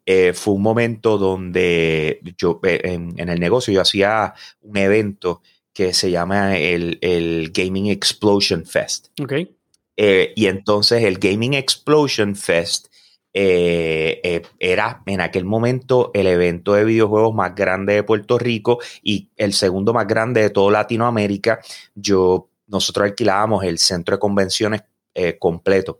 eh, 0.05 0.33
fue 0.33 0.55
un 0.55 0.61
momento 0.61 1.17
donde 1.17 2.19
yo 2.37 2.59
eh, 2.63 2.81
en, 2.83 3.29
el 3.29 3.39
negocio 3.39 3.73
yo 3.73 3.81
hacía 3.81 4.33
un 4.61 4.75
evento 4.77 5.41
que 5.73 5.93
se 5.93 6.11
llama 6.11 6.57
el, 6.57 6.99
el 7.01 7.51
Gaming 7.51 7.87
Explosion 7.87 8.65
Fest. 8.65 9.07
Okay. 9.19 9.55
Eh, 9.95 10.33
y 10.35 10.47
entonces 10.47 11.03
el 11.03 11.19
Gaming 11.19 11.53
Explosion 11.53 12.35
Fest 12.35 12.87
eh, 13.33 14.21
eh, 14.23 14.41
era 14.59 15.01
en 15.05 15.21
aquel 15.21 15.45
momento 15.45 16.11
el 16.13 16.27
evento 16.27 16.73
de 16.73 16.85
videojuegos 16.85 17.33
más 17.33 17.55
grande 17.55 17.95
de 17.95 18.03
Puerto 18.03 18.37
Rico 18.37 18.79
y 19.01 19.29
el 19.35 19.53
segundo 19.53 19.93
más 19.93 20.07
grande 20.07 20.41
de 20.41 20.49
toda 20.49 20.71
Latinoamérica. 20.71 21.59
Yo, 21.95 22.49
nosotros 22.67 23.05
alquilábamos 23.05 23.63
el 23.63 23.79
centro 23.79 24.15
de 24.15 24.19
convenciones 24.19 24.83
completo. 25.37 25.99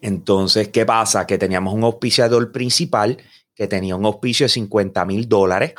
Entonces, 0.00 0.68
¿qué 0.68 0.86
pasa? 0.86 1.26
Que 1.26 1.38
teníamos 1.38 1.74
un 1.74 1.82
auspiciador 1.82 2.52
principal 2.52 3.18
que 3.54 3.66
tenía 3.66 3.96
un 3.96 4.04
auspicio 4.04 4.44
de 4.44 4.50
50 4.50 5.04
mil 5.04 5.28
dólares 5.28 5.74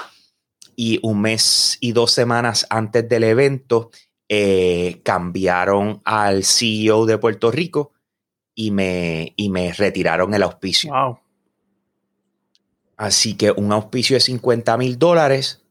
y 0.75 0.99
un 1.03 1.21
mes 1.21 1.77
y 1.79 1.91
dos 1.91 2.11
semanas 2.11 2.65
antes 2.69 3.07
del 3.07 3.23
evento 3.23 3.91
eh, 4.27 5.01
cambiaron 5.03 6.01
al 6.03 6.43
CEO 6.43 7.05
de 7.05 7.17
Puerto 7.17 7.51
Rico 7.51 7.91
y 8.55 8.71
me, 8.71 9.33
y 9.35 9.49
me 9.49 9.73
retiraron 9.73 10.33
el 10.33 10.43
auspicio. 10.43 11.21
Así 12.97 13.35
que 13.35 13.51
un 13.51 13.73
auspicio 13.73 14.15
de 14.15 14.21
50 14.21 14.77
mil 14.77 14.97
dólares, 14.97 15.61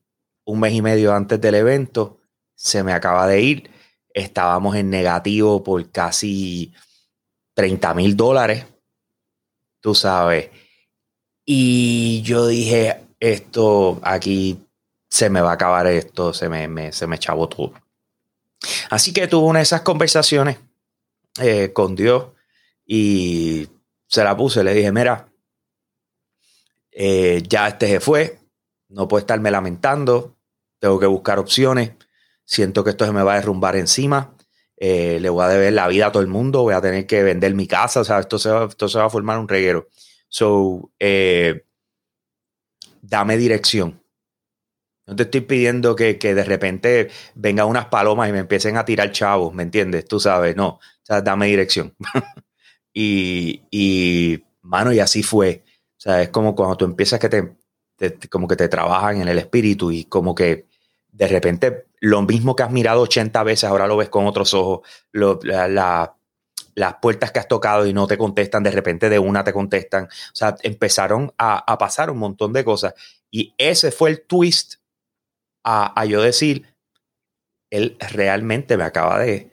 un 0.44 0.60
mes 0.60 0.74
y 0.74 0.82
medio 0.82 1.14
antes 1.14 1.40
del 1.40 1.54
evento, 1.54 2.20
se 2.54 2.84
me 2.84 2.92
acaba 2.92 3.26
de 3.26 3.40
ir. 3.40 3.70
Estábamos 4.12 4.76
en 4.76 4.90
negativo 4.90 5.64
por 5.64 5.90
casi 5.90 6.72
30 7.54 7.94
mil 7.94 8.16
dólares, 8.16 8.66
tú 9.80 9.94
sabes. 9.94 10.50
Y 11.46 12.22
yo 12.22 12.46
dije, 12.46 13.00
esto 13.18 13.98
aquí 14.02 14.60
se 15.08 15.30
me 15.30 15.40
va 15.40 15.52
a 15.52 15.54
acabar 15.54 15.86
esto, 15.86 16.34
se 16.34 16.48
me, 16.48 16.92
se 16.92 17.06
me 17.06 17.18
chavó 17.18 17.48
todo. 17.48 17.72
Así 18.90 19.12
que 19.12 19.26
tuve 19.26 19.46
una 19.46 19.60
de 19.60 19.64
esas 19.64 19.80
conversaciones 19.80 20.58
eh, 21.40 21.72
con 21.72 21.96
Dios 21.96 22.33
y 22.86 23.68
se 24.06 24.24
la 24.24 24.36
puse, 24.36 24.62
le 24.62 24.74
dije, 24.74 24.92
mira, 24.92 25.28
eh, 26.92 27.42
ya 27.48 27.68
este 27.68 27.88
se 27.88 28.00
fue, 28.00 28.38
no 28.88 29.08
puedo 29.08 29.20
estarme 29.20 29.50
lamentando, 29.50 30.36
tengo 30.78 30.98
que 30.98 31.06
buscar 31.06 31.38
opciones, 31.38 31.92
siento 32.44 32.84
que 32.84 32.90
esto 32.90 33.06
se 33.06 33.12
me 33.12 33.22
va 33.22 33.34
a 33.34 33.36
derrumbar 33.36 33.76
encima, 33.76 34.36
eh, 34.76 35.18
le 35.20 35.28
voy 35.28 35.44
a 35.44 35.48
deber 35.48 35.72
la 35.72 35.88
vida 35.88 36.06
a 36.06 36.12
todo 36.12 36.22
el 36.22 36.28
mundo, 36.28 36.62
voy 36.62 36.74
a 36.74 36.80
tener 36.80 37.06
que 37.06 37.22
vender 37.22 37.54
mi 37.54 37.66
casa, 37.66 38.00
o 38.00 38.04
sea, 38.04 38.20
esto 38.20 38.38
se 38.38 38.50
va, 38.50 38.66
esto 38.66 38.88
se 38.88 38.98
va 38.98 39.06
a 39.06 39.10
formar 39.10 39.38
un 39.38 39.48
reguero. 39.48 39.88
So, 40.28 40.90
dame 43.02 43.36
dirección. 43.36 44.00
No 45.06 45.14
te 45.16 45.24
estoy 45.24 45.42
pidiendo 45.42 45.94
que, 45.94 46.14
de 46.16 46.44
repente 46.44 47.10
vengan 47.34 47.68
unas 47.68 47.86
palomas 47.86 48.28
y 48.28 48.32
me 48.32 48.38
empiecen 48.38 48.76
a 48.76 48.84
tirar 48.84 49.12
chavos, 49.12 49.52
¿me 49.52 49.62
entiendes? 49.62 50.06
Tú 50.06 50.18
sabes, 50.18 50.56
no. 50.56 50.68
O 50.68 50.80
sea, 51.02 51.20
dame 51.20 51.46
dirección. 51.46 51.94
y, 52.94 54.42
mano, 54.62 54.92
y 54.92 55.00
así 55.00 55.22
fue. 55.22 55.64
O 55.96 56.00
sea, 56.00 56.22
es 56.22 56.28
como 56.30 56.54
cuando 56.54 56.76
tú 56.76 56.84
empiezas 56.84 57.18
que 57.18 57.28
te, 57.28 57.56
como 58.28 58.48
que 58.48 58.56
te 58.56 58.68
trabajan 58.68 59.20
en 59.20 59.28
el 59.28 59.38
espíritu 59.38 59.90
y 59.90 60.04
como 60.04 60.34
que 60.34 60.66
de 61.10 61.28
repente 61.28 61.86
lo 62.00 62.22
mismo 62.22 62.54
que 62.54 62.62
has 62.62 62.70
mirado 62.70 63.02
80 63.02 63.42
veces, 63.42 63.64
ahora 63.64 63.86
lo 63.86 63.96
ves 63.96 64.08
con 64.08 64.26
otros 64.26 64.54
ojos. 64.54 64.80
las 65.12 66.94
puertas 67.00 67.32
que 67.32 67.38
has 67.38 67.48
tocado 67.48 67.86
y 67.86 67.92
no 67.92 68.06
te 68.06 68.18
contestan, 68.18 68.62
de 68.62 68.70
repente 68.70 69.08
de 69.08 69.18
una 69.18 69.44
te 69.44 69.52
contestan. 69.52 70.04
O 70.04 70.34
sea, 70.34 70.56
empezaron 70.62 71.32
a, 71.38 71.58
a 71.70 71.78
pasar 71.78 72.10
un 72.10 72.18
montón 72.18 72.52
de 72.52 72.64
cosas. 72.64 72.94
Y 73.30 73.54
ese 73.58 73.90
fue 73.90 74.10
el 74.10 74.22
twist 74.22 74.76
a, 75.64 76.04
yo 76.04 76.22
decir, 76.22 76.66
él 77.70 77.96
realmente 77.98 78.76
me 78.76 78.84
acaba 78.84 79.18
de, 79.18 79.50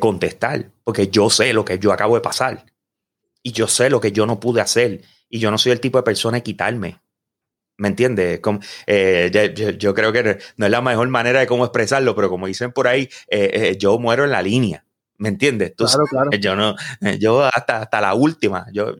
contestar, 0.00 0.70
porque 0.84 1.08
yo 1.08 1.30
sé 1.30 1.52
lo 1.52 1.64
que 1.64 1.78
yo 1.78 1.92
acabo 1.92 2.14
de 2.14 2.20
pasar 2.20 2.66
y 3.42 3.52
yo 3.52 3.66
sé 3.66 3.90
lo 3.90 4.00
que 4.00 4.12
yo 4.12 4.26
no 4.26 4.38
pude 4.38 4.60
hacer 4.60 5.02
y 5.28 5.38
yo 5.38 5.50
no 5.50 5.58
soy 5.58 5.72
el 5.72 5.80
tipo 5.80 5.98
de 5.98 6.04
persona 6.04 6.36
de 6.36 6.42
quitarme. 6.42 7.00
¿Me 7.76 7.88
entiendes? 7.88 8.40
Eh, 8.86 9.76
yo, 9.78 9.94
creo 9.94 10.12
que 10.12 10.38
no 10.56 10.66
es 10.66 10.70
la 10.70 10.80
mejor 10.80 11.08
manera 11.08 11.40
de 11.40 11.46
cómo 11.46 11.64
expresarlo, 11.64 12.14
pero 12.14 12.28
como 12.28 12.46
dicen 12.46 12.70
por 12.70 12.86
ahí, 12.86 13.08
eh, 13.28 13.50
eh, 13.52 13.76
yo 13.76 13.98
muero 13.98 14.24
en 14.24 14.30
la 14.30 14.42
línea. 14.42 14.84
¿Me 15.16 15.28
entiendes? 15.28 15.74
claro, 15.76 16.04
claro. 16.08 16.30
Yo 16.38 16.56
no, 16.56 16.76
yo 17.18 17.42
hasta, 17.44 17.82
hasta 17.82 18.00
la 18.00 18.14
última. 18.14 18.66
Yo, 18.72 18.94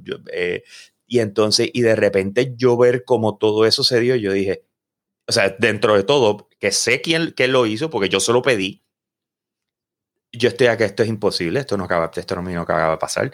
y 1.06 1.18
entonces, 1.18 1.70
y 1.72 1.82
de 1.82 1.96
repente 1.96 2.54
yo 2.56 2.76
ver 2.76 3.04
cómo 3.04 3.36
todo 3.36 3.66
eso 3.66 3.84
se 3.84 4.00
dio, 4.00 4.16
yo 4.16 4.32
dije, 4.32 4.64
o 5.26 5.32
sea, 5.32 5.54
dentro 5.58 5.94
de 5.94 6.02
todo, 6.02 6.48
que 6.58 6.70
sé 6.72 7.00
quién, 7.00 7.32
quién 7.36 7.52
lo 7.52 7.66
hizo, 7.66 7.90
porque 7.90 8.08
yo 8.08 8.20
se 8.20 8.32
lo 8.32 8.42
pedí. 8.42 8.83
Yo 10.36 10.48
estoy 10.48 10.66
aquí, 10.66 10.84
esto 10.84 11.02
es 11.02 11.08
imposible, 11.08 11.60
esto 11.60 11.76
no 11.76 11.84
acaba, 11.84 12.10
esto 12.14 12.40
no, 12.40 12.60
acaba 12.60 12.90
de 12.90 12.96
pasar. 12.98 13.32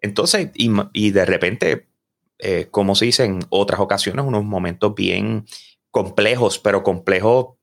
Entonces, 0.00 0.50
y, 0.54 1.10
de 1.10 1.24
repente, 1.24 1.88
eh, 2.38 2.68
como 2.70 2.94
se 2.94 3.06
dice 3.06 3.24
en 3.24 3.40
otras 3.50 3.80
ocasiones, 3.80 4.24
unos 4.24 4.44
momentos 4.44 4.94
bien 4.94 5.46
complejos, 5.90 6.58
pero 6.58 6.82
complejos 6.82 7.56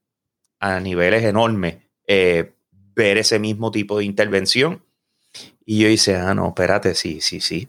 a 0.60 0.80
niveles 0.80 1.24
enormes, 1.24 1.78
eh, 2.08 2.54
ver 2.72 3.18
ese 3.18 3.40
mismo 3.40 3.72
tipo 3.72 3.98
de 3.98 4.06
intervención. 4.06 4.84
Y 5.66 5.80
yo 5.80 5.90
hice, 5.90 6.16
ah, 6.16 6.34
no, 6.34 6.50
espérate, 6.50 6.94
sí, 6.96 7.22
sí, 7.22 7.42
sí. 7.42 7.68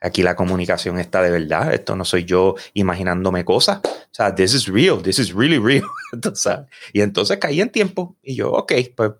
Aquí 0.00 0.22
la 0.22 0.36
comunicación 0.36 0.98
está 0.98 1.22
de 1.22 1.30
verdad. 1.30 1.74
Esto 1.74 1.96
no 1.96 2.04
soy 2.04 2.24
yo 2.24 2.54
imaginándome 2.74 3.44
cosas. 3.44 3.80
O 3.84 4.08
sea, 4.12 4.34
this 4.34 4.54
is 4.54 4.66
real. 4.68 5.02
This 5.02 5.18
is 5.18 5.32
really 5.32 5.58
real. 5.58 5.88
Entonces, 6.12 6.58
y 6.92 7.00
entonces 7.00 7.38
caí 7.38 7.60
en 7.60 7.70
tiempo 7.70 8.16
y 8.22 8.36
yo, 8.36 8.52
ok, 8.52 8.72
pues 8.96 9.12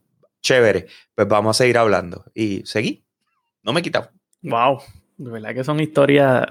chévere. 0.49 0.87
Pues 1.15 1.29
vamos 1.29 1.57
a 1.57 1.59
seguir 1.59 1.77
hablando. 1.79 2.25
Y 2.35 2.63
seguí. 2.65 3.05
No 3.63 3.73
me 3.73 3.81
he 3.81 3.83
quitado. 3.83 4.11
Wow. 4.43 4.81
De 5.19 5.31
verdad 5.31 5.53
que 5.53 5.65
son 5.65 5.81
historias, 5.81 6.47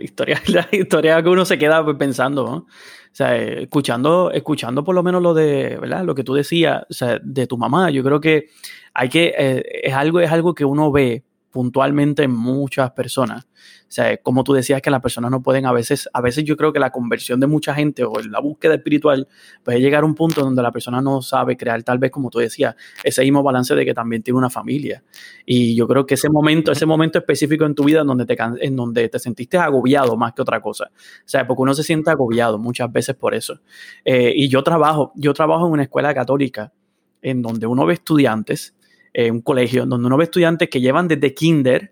historias, 0.00 0.42
historias 0.72 1.22
que 1.22 1.28
uno 1.28 1.44
se 1.44 1.58
queda 1.58 1.84
pensando, 1.96 2.44
¿no? 2.44 2.56
O 2.56 3.14
sea, 3.14 3.36
escuchando, 3.36 4.30
escuchando 4.30 4.84
por 4.84 4.94
lo 4.94 5.02
menos 5.02 5.22
lo 5.22 5.34
de, 5.34 5.78
¿verdad? 5.78 6.04
Lo 6.04 6.14
que 6.14 6.22
tú 6.22 6.34
decías, 6.34 6.82
o 6.88 6.92
sea, 6.92 7.18
de 7.22 7.46
tu 7.46 7.56
mamá, 7.56 7.90
yo 7.90 8.04
creo 8.04 8.20
que 8.20 8.48
hay 8.94 9.08
que, 9.08 9.34
eh, 9.36 9.62
es 9.82 9.94
algo, 9.94 10.20
es 10.20 10.30
algo 10.30 10.54
que 10.54 10.64
uno 10.64 10.92
ve 10.92 11.24
puntualmente 11.52 12.24
en 12.24 12.32
muchas 12.32 12.90
personas. 12.92 13.44
O 13.44 13.94
sea, 13.94 14.16
como 14.16 14.42
tú 14.42 14.54
decías 14.54 14.80
que 14.80 14.90
las 14.90 15.02
personas 15.02 15.30
no 15.30 15.42
pueden 15.42 15.66
a 15.66 15.72
veces, 15.72 16.08
a 16.12 16.22
veces 16.22 16.44
yo 16.44 16.56
creo 16.56 16.72
que 16.72 16.80
la 16.80 16.90
conversión 16.90 17.38
de 17.38 17.46
mucha 17.46 17.74
gente 17.74 18.02
o 18.04 18.12
la 18.20 18.40
búsqueda 18.40 18.74
espiritual 18.74 19.28
puede 19.62 19.80
llegar 19.80 20.02
a 20.02 20.06
un 20.06 20.14
punto 20.14 20.40
donde 20.40 20.62
la 20.62 20.72
persona 20.72 21.02
no 21.02 21.20
sabe 21.20 21.56
crear 21.58 21.82
tal 21.82 21.98
vez 21.98 22.10
como 22.10 22.30
tú 22.30 22.38
decías, 22.38 22.74
ese 23.04 23.22
mismo 23.22 23.42
balance 23.42 23.74
de 23.74 23.84
que 23.84 23.92
también 23.92 24.22
tiene 24.22 24.38
una 24.38 24.48
familia. 24.48 25.04
Y 25.44 25.76
yo 25.76 25.86
creo 25.86 26.06
que 26.06 26.14
ese 26.14 26.30
momento, 26.30 26.72
ese 26.72 26.86
momento 26.86 27.18
específico 27.18 27.66
en 27.66 27.74
tu 27.74 27.84
vida 27.84 28.00
en 28.00 28.06
donde 28.06 28.24
te, 28.24 28.36
en 28.40 28.74
donde 28.74 29.08
te 29.10 29.18
sentiste 29.18 29.58
agobiado 29.58 30.16
más 30.16 30.32
que 30.32 30.40
otra 30.40 30.60
cosa. 30.62 30.90
O 30.94 31.28
sea, 31.28 31.46
porque 31.46 31.62
uno 31.62 31.74
se 31.74 31.82
siente 31.82 32.10
agobiado 32.10 32.58
muchas 32.58 32.90
veces 32.90 33.14
por 33.14 33.34
eso. 33.34 33.60
Eh, 34.06 34.32
y 34.34 34.48
yo 34.48 34.62
trabajo, 34.62 35.12
yo 35.16 35.34
trabajo 35.34 35.66
en 35.66 35.72
una 35.72 35.82
escuela 35.82 36.14
católica 36.14 36.72
en 37.20 37.42
donde 37.42 37.66
uno 37.66 37.84
ve 37.84 37.94
estudiantes 37.94 38.74
en 39.12 39.34
un 39.34 39.40
colegio 39.42 39.86
donde 39.86 40.06
uno 40.06 40.16
ve 40.16 40.24
estudiantes 40.24 40.68
que 40.68 40.80
llevan 40.80 41.08
desde 41.08 41.34
kinder, 41.34 41.90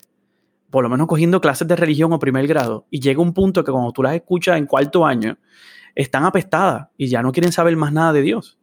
por 0.71 0.83
lo 0.83 0.89
menos 0.89 1.07
cogiendo 1.07 1.41
clases 1.41 1.67
de 1.69 1.77
religión 1.77 2.13
o 2.13 2.19
primer 2.19 2.47
grado, 2.47 2.87
y 2.91 3.01
llega 3.01 3.21
un 3.21 3.35
punto 3.35 3.65
que 3.65 3.73
cuando 3.73 3.93
tú 3.93 4.03
las 4.03 4.15
escuchas 4.15 4.59
en 4.59 4.67
cuarto 4.67 5.05
año, 5.05 5.39
están 5.95 6.25
apestadas 6.25 6.89
y 6.97 7.09
ya 7.09 7.23
no 7.23 7.33
quieren 7.33 7.53
saber 7.53 7.77
más 7.77 7.93
nada 7.93 8.13
de 8.13 8.23
Dios. 8.23 8.59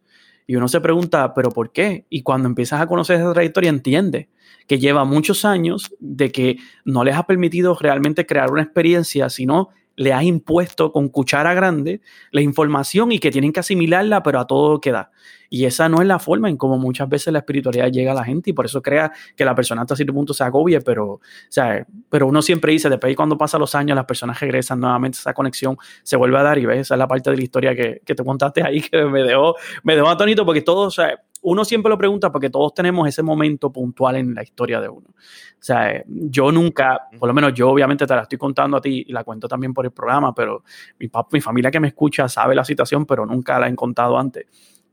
Y 0.46 0.56
uno 0.56 0.66
se 0.66 0.80
pregunta, 0.80 1.34
¿pero 1.34 1.50
por 1.50 1.72
qué? 1.72 2.06
Y 2.08 2.22
cuando 2.22 2.48
empiezas 2.48 2.80
a 2.80 2.86
conocer 2.86 3.20
esa 3.20 3.32
trayectoria, 3.34 3.68
entiende 3.68 4.30
que 4.66 4.78
lleva 4.78 5.04
muchos 5.04 5.44
años 5.44 5.94
de 6.00 6.32
que 6.32 6.56
no 6.86 7.04
les 7.04 7.16
ha 7.16 7.26
permitido 7.26 7.76
realmente 7.78 8.24
crear 8.24 8.50
una 8.50 8.62
experiencia, 8.62 9.28
sino 9.28 9.68
le 9.98 10.12
has 10.12 10.22
impuesto 10.22 10.92
con 10.92 11.08
cuchara 11.08 11.54
grande 11.54 12.00
la 12.30 12.40
información 12.40 13.10
y 13.12 13.18
que 13.18 13.30
tienen 13.30 13.52
que 13.52 13.60
asimilarla, 13.60 14.22
pero 14.22 14.38
a 14.38 14.46
todo 14.46 14.80
que 14.80 14.92
da. 14.92 15.10
Y 15.50 15.64
esa 15.64 15.88
no 15.88 16.00
es 16.00 16.06
la 16.06 16.18
forma 16.18 16.48
en 16.48 16.56
cómo 16.56 16.78
muchas 16.78 17.08
veces 17.08 17.32
la 17.32 17.40
espiritualidad 17.40 17.90
llega 17.90 18.12
a 18.12 18.14
la 18.14 18.24
gente 18.24 18.50
y 18.50 18.52
por 18.52 18.66
eso 18.66 18.80
crea 18.80 19.12
que 19.34 19.44
la 19.44 19.54
persona 19.54 19.82
hasta 19.82 19.96
cierto 19.96 20.12
punto 20.12 20.32
se 20.34 20.44
agobie, 20.44 20.80
pero, 20.82 21.14
o 21.14 21.20
sea, 21.48 21.84
pero 22.08 22.26
uno 22.26 22.42
siempre 22.42 22.72
dice, 22.72 22.88
después 22.88 23.16
cuando 23.16 23.36
pasan 23.36 23.60
los 23.60 23.74
años 23.74 23.96
las 23.96 24.04
personas 24.04 24.38
regresan 24.38 24.78
nuevamente, 24.78 25.18
esa 25.18 25.34
conexión 25.34 25.76
se 26.02 26.16
vuelve 26.16 26.38
a 26.38 26.42
dar 26.42 26.58
y 26.58 26.66
ves, 26.66 26.80
esa 26.80 26.94
es 26.94 26.98
la 26.98 27.08
parte 27.08 27.30
de 27.30 27.36
la 27.36 27.42
historia 27.42 27.74
que, 27.74 28.00
que 28.04 28.14
te 28.14 28.24
contaste 28.24 28.62
ahí 28.62 28.80
que 28.90 29.04
me 29.04 29.24
dejó, 29.24 29.56
me 29.82 29.96
dejó 29.96 30.08
atónito 30.08 30.44
porque 30.44 30.62
todo, 30.62 30.86
o 30.86 30.90
sea, 30.90 31.18
uno 31.42 31.64
siempre 31.64 31.90
lo 31.90 31.98
pregunta 31.98 32.30
porque 32.32 32.50
todos 32.50 32.74
tenemos 32.74 33.08
ese 33.08 33.22
momento 33.22 33.70
puntual 33.70 34.16
en 34.16 34.34
la 34.34 34.42
historia 34.42 34.80
de 34.80 34.88
uno. 34.88 35.06
O 35.08 35.62
sea, 35.62 36.02
yo 36.06 36.52
nunca, 36.52 37.08
por 37.18 37.28
lo 37.28 37.34
menos 37.34 37.54
yo 37.54 37.70
obviamente 37.70 38.06
te 38.06 38.14
la 38.14 38.22
estoy 38.22 38.38
contando 38.38 38.76
a 38.76 38.80
ti 38.80 39.04
y 39.06 39.12
la 39.12 39.24
cuento 39.24 39.48
también 39.48 39.72
por 39.72 39.84
el 39.84 39.92
programa, 39.92 40.34
pero 40.34 40.64
mi, 40.98 41.08
papá, 41.08 41.28
mi 41.32 41.40
familia 41.40 41.70
que 41.70 41.80
me 41.80 41.88
escucha 41.88 42.28
sabe 42.28 42.54
la 42.54 42.64
situación, 42.64 43.06
pero 43.06 43.24
nunca 43.26 43.58
la 43.58 43.68
he 43.68 43.74
contado 43.74 44.18
antes. 44.18 44.46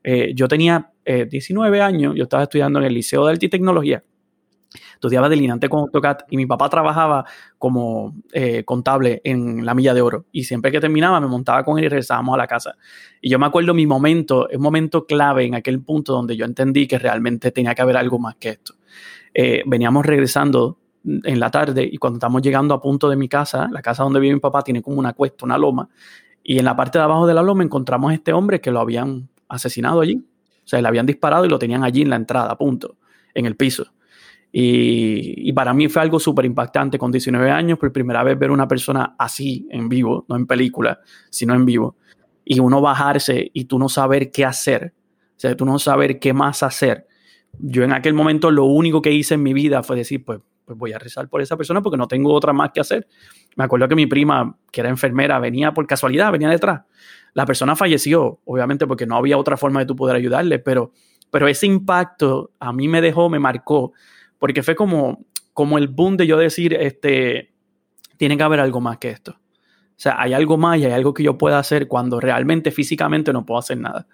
Eh, 0.03 0.33
yo 0.35 0.47
tenía 0.47 0.91
19 1.05 1.77
eh, 1.77 1.81
años, 1.81 2.13
yo 2.15 2.23
estaba 2.23 2.43
estudiando 2.43 2.79
en 2.79 2.85
el 2.85 2.93
Liceo 2.93 3.25
de 3.25 3.33
Arte 3.33 3.47
y 3.47 3.49
Tecnología 3.49 4.03
estudiaba 4.93 5.29
delineante 5.29 5.69
con 5.69 5.81
AutoCAD 5.81 6.17
y 6.29 6.37
mi 6.37 6.45
papá 6.45 6.69
trabajaba 6.69 7.25
como 7.57 8.15
eh, 8.33 8.63
contable 8.63 9.21
en 9.23 9.65
la 9.65 9.73
milla 9.73 9.93
de 9.93 10.01
oro 10.01 10.25
y 10.31 10.43
siempre 10.43 10.71
que 10.71 10.79
terminaba 10.79 11.19
me 11.19 11.27
montaba 11.27 11.63
con 11.63 11.77
él 11.77 11.85
y 11.85 11.89
regresábamos 11.89 12.35
a 12.35 12.37
la 12.37 12.47
casa. 12.47 12.75
Y 13.21 13.29
yo 13.29 13.39
me 13.39 13.45
acuerdo 13.45 13.73
mi 13.73 13.87
momento, 13.87 14.47
un 14.53 14.61
momento 14.61 15.05
clave 15.05 15.45
en 15.45 15.55
aquel 15.55 15.81
punto 15.81 16.13
donde 16.13 16.35
yo 16.35 16.45
entendí 16.45 16.87
que 16.87 16.99
realmente 16.99 17.51
tenía 17.51 17.73
que 17.75 17.81
haber 17.81 17.97
algo 17.97 18.19
más 18.19 18.35
que 18.35 18.49
esto. 18.49 18.75
eh, 19.33 19.63
veníamos 19.65 20.05
regresando 20.05 20.79
en 21.03 21.39
la 21.39 21.51
tarde 21.51 21.87
y 21.91 21.97
cuando 21.97 22.17
estamos 22.17 22.41
llegando 22.41 22.73
a 22.73 22.81
punto 22.81 23.09
de 23.09 23.15
mi 23.15 23.27
casa, 23.27 23.67
la 23.71 23.81
casa 23.81 24.03
donde 24.03 24.19
vive 24.19 24.33
mi 24.33 24.39
papá 24.39 24.63
tiene 24.63 24.81
como 24.81 24.97
una 24.97 25.13
cuesta, 25.13 25.45
una 25.45 25.57
loma, 25.57 25.89
y 26.43 26.57
en 26.59 26.65
la 26.65 26.75
parte 26.75 26.97
de 26.97 27.03
abajo 27.03 27.27
de 27.27 27.33
la 27.33 27.43
loma 27.43 27.63
encontramos 27.63 28.11
a 28.11 28.13
este 28.13 28.33
hombre 28.33 28.61
que 28.61 28.71
lo 28.71 28.79
habían 28.79 29.29
asesinado 29.49 30.01
allí. 30.01 30.15
O 30.17 30.67
sea, 30.67 30.81
le 30.81 30.87
habían 30.87 31.05
disparado 31.05 31.45
y 31.45 31.49
lo 31.49 31.59
tenían 31.59 31.83
allí 31.83 32.01
en 32.01 32.09
la 32.09 32.15
entrada, 32.15 32.55
punto, 32.57 32.97
en 33.33 33.45
el 33.45 33.55
piso. 33.55 33.85
Y, 34.57 35.51
para 35.51 35.73
mí 35.73 35.89
fue 35.89 36.01
algo 36.01 36.17
súper 36.17 36.45
impactante 36.45 36.97
con 36.97 37.11
19 37.11 37.51
años, 37.51 37.77
por 37.77 37.91
primera 37.91 38.23
vez 38.23 38.39
ver 38.39 38.51
una 38.51 38.69
persona 38.69 39.13
así 39.19 39.67
en 39.69 39.89
vivo, 39.89 40.25
no 40.29 40.37
en 40.37 40.47
película, 40.47 41.01
sino 41.29 41.53
en 41.53 41.65
vivo. 41.65 41.97
Y 42.45 42.59
uno 42.59 42.79
bajarse 42.79 43.51
y 43.53 43.65
tú 43.65 43.77
no 43.77 43.89
saber 43.89 44.31
qué 44.31 44.45
hacer. 44.45 44.93
O 45.31 45.39
sea, 45.39 45.57
tú 45.57 45.65
no 45.65 45.77
saber 45.77 46.19
qué 46.19 46.31
más 46.31 46.63
hacer. 46.63 47.05
Yo 47.59 47.83
en 47.83 47.91
aquel 47.91 48.13
momento 48.13 48.49
lo 48.49 48.63
único 48.63 49.01
que 49.01 49.11
hice 49.11 49.33
en 49.33 49.43
mi 49.43 49.53
vida 49.53 49.83
fue 49.83 49.97
decir, 49.97 50.23
pues 50.23 50.39
pues 50.63 50.79
voy 50.79 50.93
a 50.93 50.99
rezar 50.99 51.29
por 51.29 51.41
esa 51.41 51.55
persona 51.57 51.81
porque 51.81 51.97
no 51.97 52.07
tengo 52.07 52.33
otra 52.33 52.51
más 52.51 52.71
que 52.73 52.79
hacer. 52.79 53.07
Me 53.55 53.65
acuerdo 53.65 53.87
que 53.87 53.95
mi 53.95 54.07
prima, 54.07 54.57
que 54.71 54.81
era 54.81 54.89
enfermera, 54.89 55.37
venía 55.37 55.73
por 55.73 55.85
casualidad, 55.85 56.31
venía 56.31 56.49
detrás. 56.49 56.81
La 57.33 57.45
persona 57.45 57.75
falleció, 57.75 58.39
obviamente 58.45 58.87
porque 58.87 59.05
no 59.05 59.15
había 59.15 59.37
otra 59.37 59.57
forma 59.57 59.81
de 59.81 59.85
tú 59.85 59.95
poder 59.95 60.15
ayudarle, 60.15 60.59
pero, 60.59 60.91
pero 61.29 61.47
ese 61.47 61.67
impacto 61.67 62.51
a 62.57 62.73
mí 62.73 62.87
me 62.87 63.01
dejó, 63.01 63.29
me 63.29 63.37
marcó, 63.37 63.93
porque 64.45 64.61
fue 64.61 64.75
como, 64.75 65.25
como 65.53 65.79
el 65.79 65.87
boom 65.87 66.17
de 66.17 66.27
yo 66.27 66.37
decir, 66.37 66.75
este, 66.75 67.51
tiene 68.15 68.37
que 68.37 68.43
haber 68.43 68.59
algo 68.59 68.79
más 68.79 68.99
que 68.99 69.09
esto. 69.09 69.31
O 69.31 69.95
sea, 69.95 70.21
hay 70.21 70.33
algo 70.33 70.55
más 70.55 70.77
y 70.77 70.85
hay 70.85 70.91
algo 70.91 71.15
que 71.15 71.23
yo 71.23 71.35
pueda 71.35 71.57
hacer 71.57 71.87
cuando 71.87 72.19
realmente 72.19 72.69
físicamente 72.69 73.33
no 73.33 73.43
puedo 73.43 73.57
hacer 73.57 73.79
nada. 73.79 74.05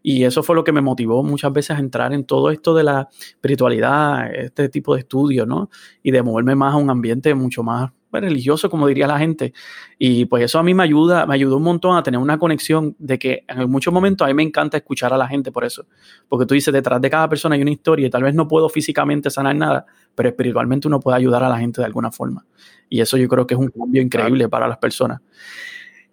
Y 0.00 0.22
eso 0.22 0.44
fue 0.44 0.54
lo 0.54 0.62
que 0.62 0.70
me 0.70 0.80
motivó 0.80 1.24
muchas 1.24 1.52
veces 1.52 1.76
a 1.76 1.80
entrar 1.80 2.12
en 2.12 2.24
todo 2.24 2.52
esto 2.52 2.72
de 2.72 2.84
la 2.84 3.08
espiritualidad, 3.18 4.32
este 4.32 4.68
tipo 4.68 4.94
de 4.94 5.00
estudio, 5.00 5.44
¿no? 5.44 5.70
Y 6.04 6.12
de 6.12 6.22
moverme 6.22 6.54
más 6.54 6.74
a 6.74 6.76
un 6.76 6.88
ambiente 6.88 7.34
mucho 7.34 7.64
más 7.64 7.90
religioso, 8.12 8.68
como 8.68 8.88
diría 8.88 9.06
la 9.06 9.18
gente. 9.18 9.52
Y 9.98 10.24
pues 10.24 10.44
eso 10.44 10.58
a 10.58 10.62
mí 10.62 10.74
me 10.74 10.82
ayuda, 10.82 11.26
me 11.26 11.34
ayudó 11.34 11.58
un 11.58 11.62
montón 11.62 11.96
a 11.96 12.02
tener 12.02 12.18
una 12.18 12.38
conexión 12.38 12.96
de 12.98 13.18
que 13.18 13.44
en 13.46 13.70
muchos 13.70 13.92
momentos 13.94 14.24
a 14.24 14.28
mí 14.28 14.34
me 14.34 14.42
encanta 14.42 14.76
escuchar 14.76 15.12
a 15.12 15.16
la 15.16 15.28
gente 15.28 15.52
por 15.52 15.64
eso. 15.64 15.86
Porque 16.28 16.46
tú 16.46 16.54
dices, 16.54 16.72
detrás 16.74 17.00
de 17.00 17.08
cada 17.08 17.28
persona 17.28 17.54
hay 17.54 17.62
una 17.62 17.70
historia 17.70 18.06
y 18.06 18.10
tal 18.10 18.24
vez 18.24 18.34
no 18.34 18.48
puedo 18.48 18.68
físicamente 18.68 19.30
sanar 19.30 19.54
nada, 19.54 19.86
pero 20.14 20.28
espiritualmente 20.30 20.88
uno 20.88 20.98
puede 20.98 21.16
ayudar 21.18 21.44
a 21.44 21.48
la 21.48 21.58
gente 21.58 21.80
de 21.80 21.86
alguna 21.86 22.10
forma. 22.10 22.44
Y 22.88 23.00
eso 23.00 23.16
yo 23.16 23.28
creo 23.28 23.46
que 23.46 23.54
es 23.54 23.60
un 23.60 23.68
cambio 23.68 24.02
increíble 24.02 24.48
para 24.48 24.66
las 24.66 24.78
personas. 24.78 25.20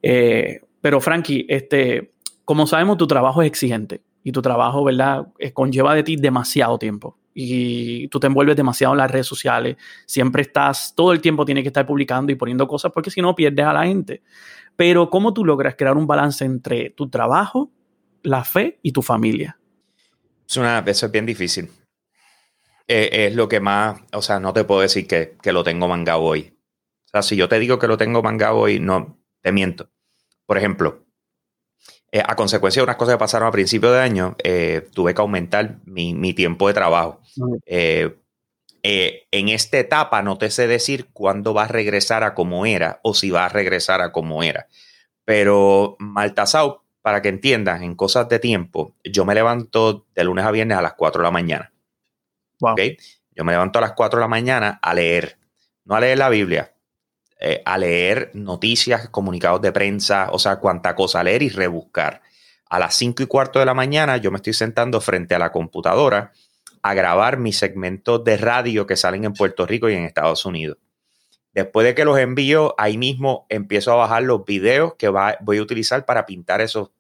Eh, 0.04 0.62
pero 0.82 1.02
Frankie, 1.02 1.46
este, 1.50 2.14
como 2.46 2.68
sabemos, 2.68 2.98
tu 2.98 3.08
trabajo 3.08 3.42
es 3.42 3.48
exigente 3.48 4.02
y 4.24 4.32
tu 4.32 4.42
trabajo, 4.42 4.84
¿verdad?, 4.84 5.28
conlleva 5.54 5.96
de 5.96 6.04
ti 6.04 6.16
demasiado 6.18 6.78
tiempo 6.78 7.18
y 7.40 8.08
tú 8.08 8.20
te 8.20 8.26
envuelves 8.26 8.56
demasiado 8.56 8.96
en 8.96 8.98
las 8.98 9.12
redes 9.12 9.28
sociales, 9.28 9.78
siempre 10.08 10.42
estás, 10.42 10.96
todo 10.96 11.12
el 11.12 11.22
tiempo 11.22 11.46
tienes 11.46 11.64
que 11.64 11.68
estar 11.68 11.86
publicando 11.86 12.32
y 12.32 12.36
poniendo 12.36 12.68
cosas 12.68 12.92
porque 12.92 13.12
si 13.12 13.22
no 13.22 13.36
pierdes 13.36 13.64
a 13.64 13.74
la 13.74 13.86
gente. 13.86 14.24
Pero 14.76 15.12
¿cómo 15.12 15.36
tú 15.36 15.46
logras 15.46 15.76
crear 15.76 15.96
un 15.96 16.08
balance 16.08 16.44
entre 16.44 16.90
tu 16.90 17.10
trabajo, 17.10 17.70
la 18.24 18.44
fe 18.44 18.80
y 18.82 18.92
tu 18.92 19.04
familia? 19.04 19.60
Es 20.50 20.58
una, 20.58 20.80
eso 20.80 21.06
es 21.06 21.12
bien 21.12 21.28
difícil. 21.28 21.70
Eh, 22.88 23.28
es 23.28 23.36
lo 23.36 23.48
que 23.48 23.60
más, 23.60 24.02
o 24.14 24.24
sea, 24.24 24.40
no 24.40 24.52
te 24.52 24.64
puedo 24.64 24.82
decir 24.82 25.06
que, 25.06 25.38
que 25.40 25.52
lo 25.52 25.64
tengo 25.64 25.88
mangado 25.88 26.24
hoy. 26.24 26.58
O 27.06 27.10
sea, 27.10 27.22
si 27.22 27.36
yo 27.36 27.48
te 27.48 27.60
digo 27.60 27.78
que 27.78 27.88
lo 27.88 27.98
tengo 27.98 28.24
mangado 28.24 28.58
hoy, 28.58 28.80
no, 28.80 29.20
te 29.44 29.52
miento. 29.52 29.92
Por 30.48 30.58
ejemplo, 30.58 31.06
eh, 32.12 32.24
a 32.26 32.36
consecuencia 32.36 32.82
de 32.82 32.86
unas 32.86 32.96
cosas 32.96 33.16
que 33.16 33.20
pasaron 33.20 33.48
a 33.48 33.52
principio 33.52 33.92
de 33.92 34.00
año, 34.00 34.36
eh, 34.44 34.88
tuve 34.94 35.14
que 35.14 35.22
aumentar 35.22 35.78
mi, 35.86 36.34
tiempo 36.34 36.68
de 36.68 36.74
trabajo. 36.74 37.22
Eh, 37.66 38.16
en 38.84 39.50
esta 39.50 39.80
etapa 39.80 40.22
no 40.22 40.38
te 40.38 40.50
sé 40.50 40.66
decir 40.68 41.08
cuándo 41.12 41.54
va 41.54 41.64
a 41.64 41.68
regresar 41.68 42.24
a 42.24 42.34
como 42.34 42.66
era 42.66 43.02
o 43.04 43.14
si 43.14 43.32
va 43.32 43.46
a 43.46 43.50
regresar 43.50 44.02
a 44.02 44.14
como 44.14 44.44
era. 44.44 44.68
Pero 45.26 45.98
Maltasau, 46.00 46.84
para 47.02 47.22
que 47.22 47.28
entiendas, 47.28 47.82
en 47.82 47.96
cosas 47.96 48.30
de 48.30 48.40
tiempo, 48.40 48.96
yo 49.04 49.26
me 49.26 49.36
levanto 49.36 50.06
de 50.16 50.24
lunes 50.24 50.46
a 50.46 50.52
viernes 50.52 50.78
a 50.78 50.82
las 50.82 50.94
4 50.94 51.22
de 51.22 51.24
la 51.24 51.32
mañana. 51.32 51.74
Yo 53.36 53.44
me 53.44 53.52
levanto 53.52 53.80
a 53.80 53.82
las 53.82 53.92
4 53.92 54.20
de 54.20 54.24
la 54.24 54.30
mañana 54.30 54.80
a 54.82 54.94
leer, 54.94 55.38
no 55.84 55.96
a 55.96 56.00
leer 56.00 56.18
la 56.18 56.30
Biblia, 56.30 56.74
eh, 57.40 57.62
a 57.66 57.78
leer 57.78 58.32
noticias, 58.34 59.10
comunicados 59.10 59.62
de 59.62 59.72
prensa, 59.72 60.30
o 60.32 60.40
sea, 60.40 60.58
cuánta 60.58 60.96
cosa 60.96 61.24
leer 61.24 61.44
y 61.44 61.50
rebuscar. 61.50 62.22
A 62.70 62.80
las 62.80 62.96
5 62.96 63.24
y 63.24 63.28
cuarto 63.28 63.60
de 63.60 63.66
la 63.66 63.74
mañana 63.74 64.18
yo 64.18 64.32
me 64.32 64.38
estoy 64.38 64.54
sentando 64.54 65.00
frente 65.02 65.36
a 65.36 65.40
la 65.40 65.52
computadora 65.52 66.32
a 66.82 66.94
grabar 66.94 67.38
mis 67.38 67.58
segmentos 67.58 68.24
de 68.24 68.38
radio 68.38 68.88
que 68.88 68.96
salen 68.96 69.26
en 69.26 69.34
Puerto 69.34 69.66
Rico 69.66 69.90
y 69.90 69.94
en 69.94 70.04
Estados 70.04 70.46
Unidos. 70.46 70.78
Después 71.54 71.86
de 71.86 71.96
que 71.96 72.06
los 72.06 72.20
envío, 72.20 72.76
ahí 72.78 72.98
mismo 72.98 73.46
empiezo 73.50 73.92
a 73.92 73.96
bajar 73.96 74.24
los 74.24 74.46
videos 74.46 74.94
que 74.96 75.10
voy 75.10 75.58
a 75.58 75.62
utilizar 75.62 76.06
para 76.06 76.26
pintar 76.26 76.62
esos, 76.62 76.92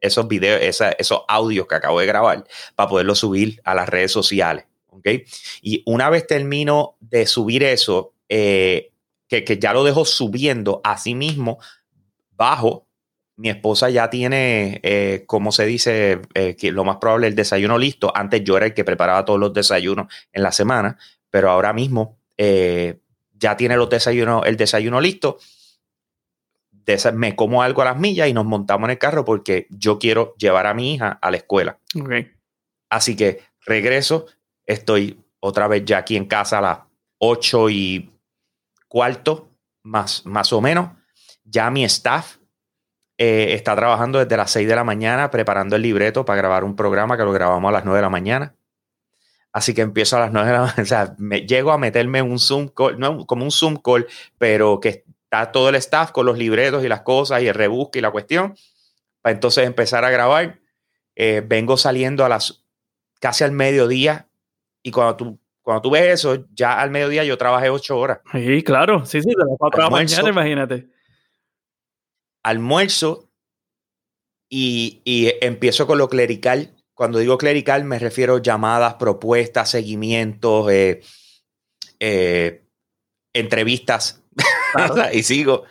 esos 0.00 0.28
videos, 0.28 0.82
esos 0.98 1.22
audios 1.26 1.66
que 1.66 1.74
acabo 1.74 2.00
de 2.00 2.06
grabar, 2.06 2.44
para 2.74 2.88
poderlos 2.88 3.18
subir 3.18 3.60
a 3.64 3.74
las 3.74 3.88
redes 3.88 4.12
sociales. 4.12 4.66
Y 5.62 5.82
una 5.86 6.10
vez 6.10 6.26
termino 6.26 6.96
de 7.00 7.26
subir 7.26 7.62
eso, 7.62 8.12
eh, 8.28 8.91
que, 9.40 9.58
ya 9.58 9.72
lo 9.72 9.84
dejo 9.84 10.04
subiendo 10.04 10.80
a 10.84 10.98
sí 10.98 11.14
mismo, 11.14 11.58
bajo. 12.32 12.86
Mi 13.36 13.48
esposa 13.48 13.88
ya 13.88 14.10
tiene, 14.10 14.78
eh, 14.82 15.24
como 15.26 15.52
se 15.52 15.64
dice, 15.64 16.20
eh, 16.34 16.54
que 16.54 16.70
lo 16.70 16.84
más 16.84 16.98
probable 16.98 17.28
el 17.28 17.34
desayuno 17.34 17.78
listo. 17.78 18.12
Antes 18.14 18.44
yo 18.44 18.56
era 18.56 18.66
el 18.66 18.74
que 18.74 18.84
preparaba 18.84 19.24
todos 19.24 19.40
los 19.40 19.54
desayunos 19.54 20.12
en 20.32 20.42
la 20.42 20.52
semana, 20.52 20.98
pero 21.30 21.50
ahora 21.50 21.72
mismo 21.72 22.18
eh, 22.36 23.00
ya 23.32 23.56
tiene 23.56 23.76
los 23.76 23.88
desayunos, 23.88 24.46
el 24.46 24.56
desayuno 24.56 25.00
listo. 25.00 25.38
me 27.14 27.34
como 27.34 27.62
algo 27.62 27.80
a 27.82 27.86
las 27.86 27.98
millas 27.98 28.28
y 28.28 28.34
nos 28.34 28.44
montamos 28.44 28.86
en 28.86 28.90
el 28.92 28.98
carro 28.98 29.24
porque 29.24 29.66
yo 29.70 29.98
quiero 29.98 30.34
llevar 30.36 30.66
a 30.66 30.74
mi 30.74 30.94
hija 30.94 31.18
a 31.20 31.30
la 31.30 31.38
escuela. 31.38 31.78
Así 32.90 33.16
que 33.16 33.40
regreso, 33.64 34.26
estoy 34.66 35.18
otra 35.40 35.68
vez 35.68 35.84
ya 35.86 35.98
aquí 35.98 36.16
en 36.16 36.26
casa 36.26 36.58
a 36.58 36.60
las 36.60 36.78
8 37.18 37.70
y 37.70 38.11
cuarto, 38.92 39.48
más, 39.82 40.26
más 40.26 40.52
o 40.52 40.60
menos. 40.60 40.90
Ya 41.44 41.70
mi 41.70 41.82
staff 41.84 42.36
eh, 43.16 43.54
está 43.54 43.74
trabajando 43.74 44.18
desde 44.18 44.36
las 44.36 44.50
6 44.50 44.68
de 44.68 44.76
la 44.76 44.84
mañana 44.84 45.30
preparando 45.30 45.76
el 45.76 45.82
libreto 45.82 46.26
para 46.26 46.36
grabar 46.36 46.62
un 46.62 46.76
programa 46.76 47.16
que 47.16 47.22
lo 47.22 47.32
grabamos 47.32 47.70
a 47.70 47.72
las 47.72 47.86
9 47.86 47.96
de 47.96 48.02
la 48.02 48.10
mañana. 48.10 48.54
Así 49.50 49.72
que 49.72 49.80
empiezo 49.80 50.18
a 50.18 50.20
las 50.20 50.32
9 50.32 50.46
de 50.46 50.52
la 50.52 50.60
mañana. 50.60 50.82
O 50.82 50.84
sea, 50.84 51.16
llego 51.16 51.72
a 51.72 51.78
meterme 51.78 52.18
en 52.18 52.30
un 52.30 52.38
Zoom 52.38 52.68
call, 52.68 52.98
no 52.98 53.24
como 53.24 53.44
un 53.44 53.50
Zoom 53.50 53.76
call, 53.76 54.06
pero 54.36 54.78
que 54.78 55.06
está 55.24 55.52
todo 55.52 55.70
el 55.70 55.76
staff 55.76 56.10
con 56.10 56.26
los 56.26 56.36
libretos 56.36 56.84
y 56.84 56.88
las 56.88 57.00
cosas 57.00 57.40
y 57.40 57.48
el 57.48 57.54
rebusque 57.54 58.00
y 58.00 58.02
la 58.02 58.10
cuestión. 58.10 58.56
Para 59.22 59.32
entonces 59.32 59.66
empezar 59.66 60.04
a 60.04 60.10
grabar. 60.10 60.60
Eh, 61.16 61.42
vengo 61.46 61.78
saliendo 61.78 62.26
a 62.26 62.28
las 62.28 62.66
casi 63.20 63.42
al 63.42 63.52
mediodía 63.52 64.28
y 64.82 64.90
cuando 64.90 65.16
tú 65.16 65.41
cuando 65.62 65.82
tú 65.82 65.90
ves 65.90 66.14
eso, 66.14 66.44
ya 66.52 66.80
al 66.80 66.90
mediodía 66.90 67.24
yo 67.24 67.38
trabajé 67.38 67.70
ocho 67.70 67.98
horas. 67.98 68.18
Sí, 68.32 68.62
claro, 68.62 69.06
sí, 69.06 69.22
sí, 69.22 69.28
de 69.28 69.36
las 69.36 69.56
cuatro 69.58 69.82
la 69.82 69.90
mañana, 69.90 70.28
imagínate. 70.28 70.88
Almuerzo 72.42 73.30
y, 74.48 75.00
empiezo 75.40 75.86
con 75.86 75.98
lo 75.98 76.08
clerical. 76.08 76.74
Cuando 76.94 77.18
digo 77.18 77.38
clerical 77.38 77.84
me 77.84 77.98
refiero 77.98 78.36
a 78.36 78.42
llamadas, 78.42 78.94
propuestas, 78.94 79.70
seguimientos, 79.70 80.70
eh, 80.70 81.00
eh, 82.00 82.64
entrevistas. 83.32 84.22
y 85.12 85.22
sigo 85.22 85.64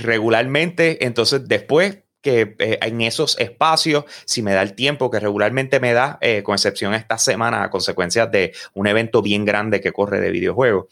regularmente. 0.00 1.06
Entonces, 1.06 1.46
después 1.46 2.02
que 2.22 2.56
eh, 2.58 2.78
en 2.80 3.00
esos 3.02 3.38
espacios, 3.38 4.04
si 4.24 4.42
me 4.42 4.54
da 4.54 4.62
el 4.62 4.74
tiempo 4.74 5.10
que 5.10 5.20
regularmente 5.20 5.80
me 5.80 5.92
da, 5.92 6.18
eh, 6.20 6.42
con 6.42 6.54
excepción 6.54 6.94
esta 6.94 7.18
semana 7.18 7.64
a 7.64 7.70
consecuencia 7.70 8.26
de 8.26 8.54
un 8.74 8.86
evento 8.86 9.20
bien 9.20 9.44
grande 9.44 9.80
que 9.80 9.92
corre 9.92 10.20
de 10.20 10.30
videojuegos, 10.30 10.86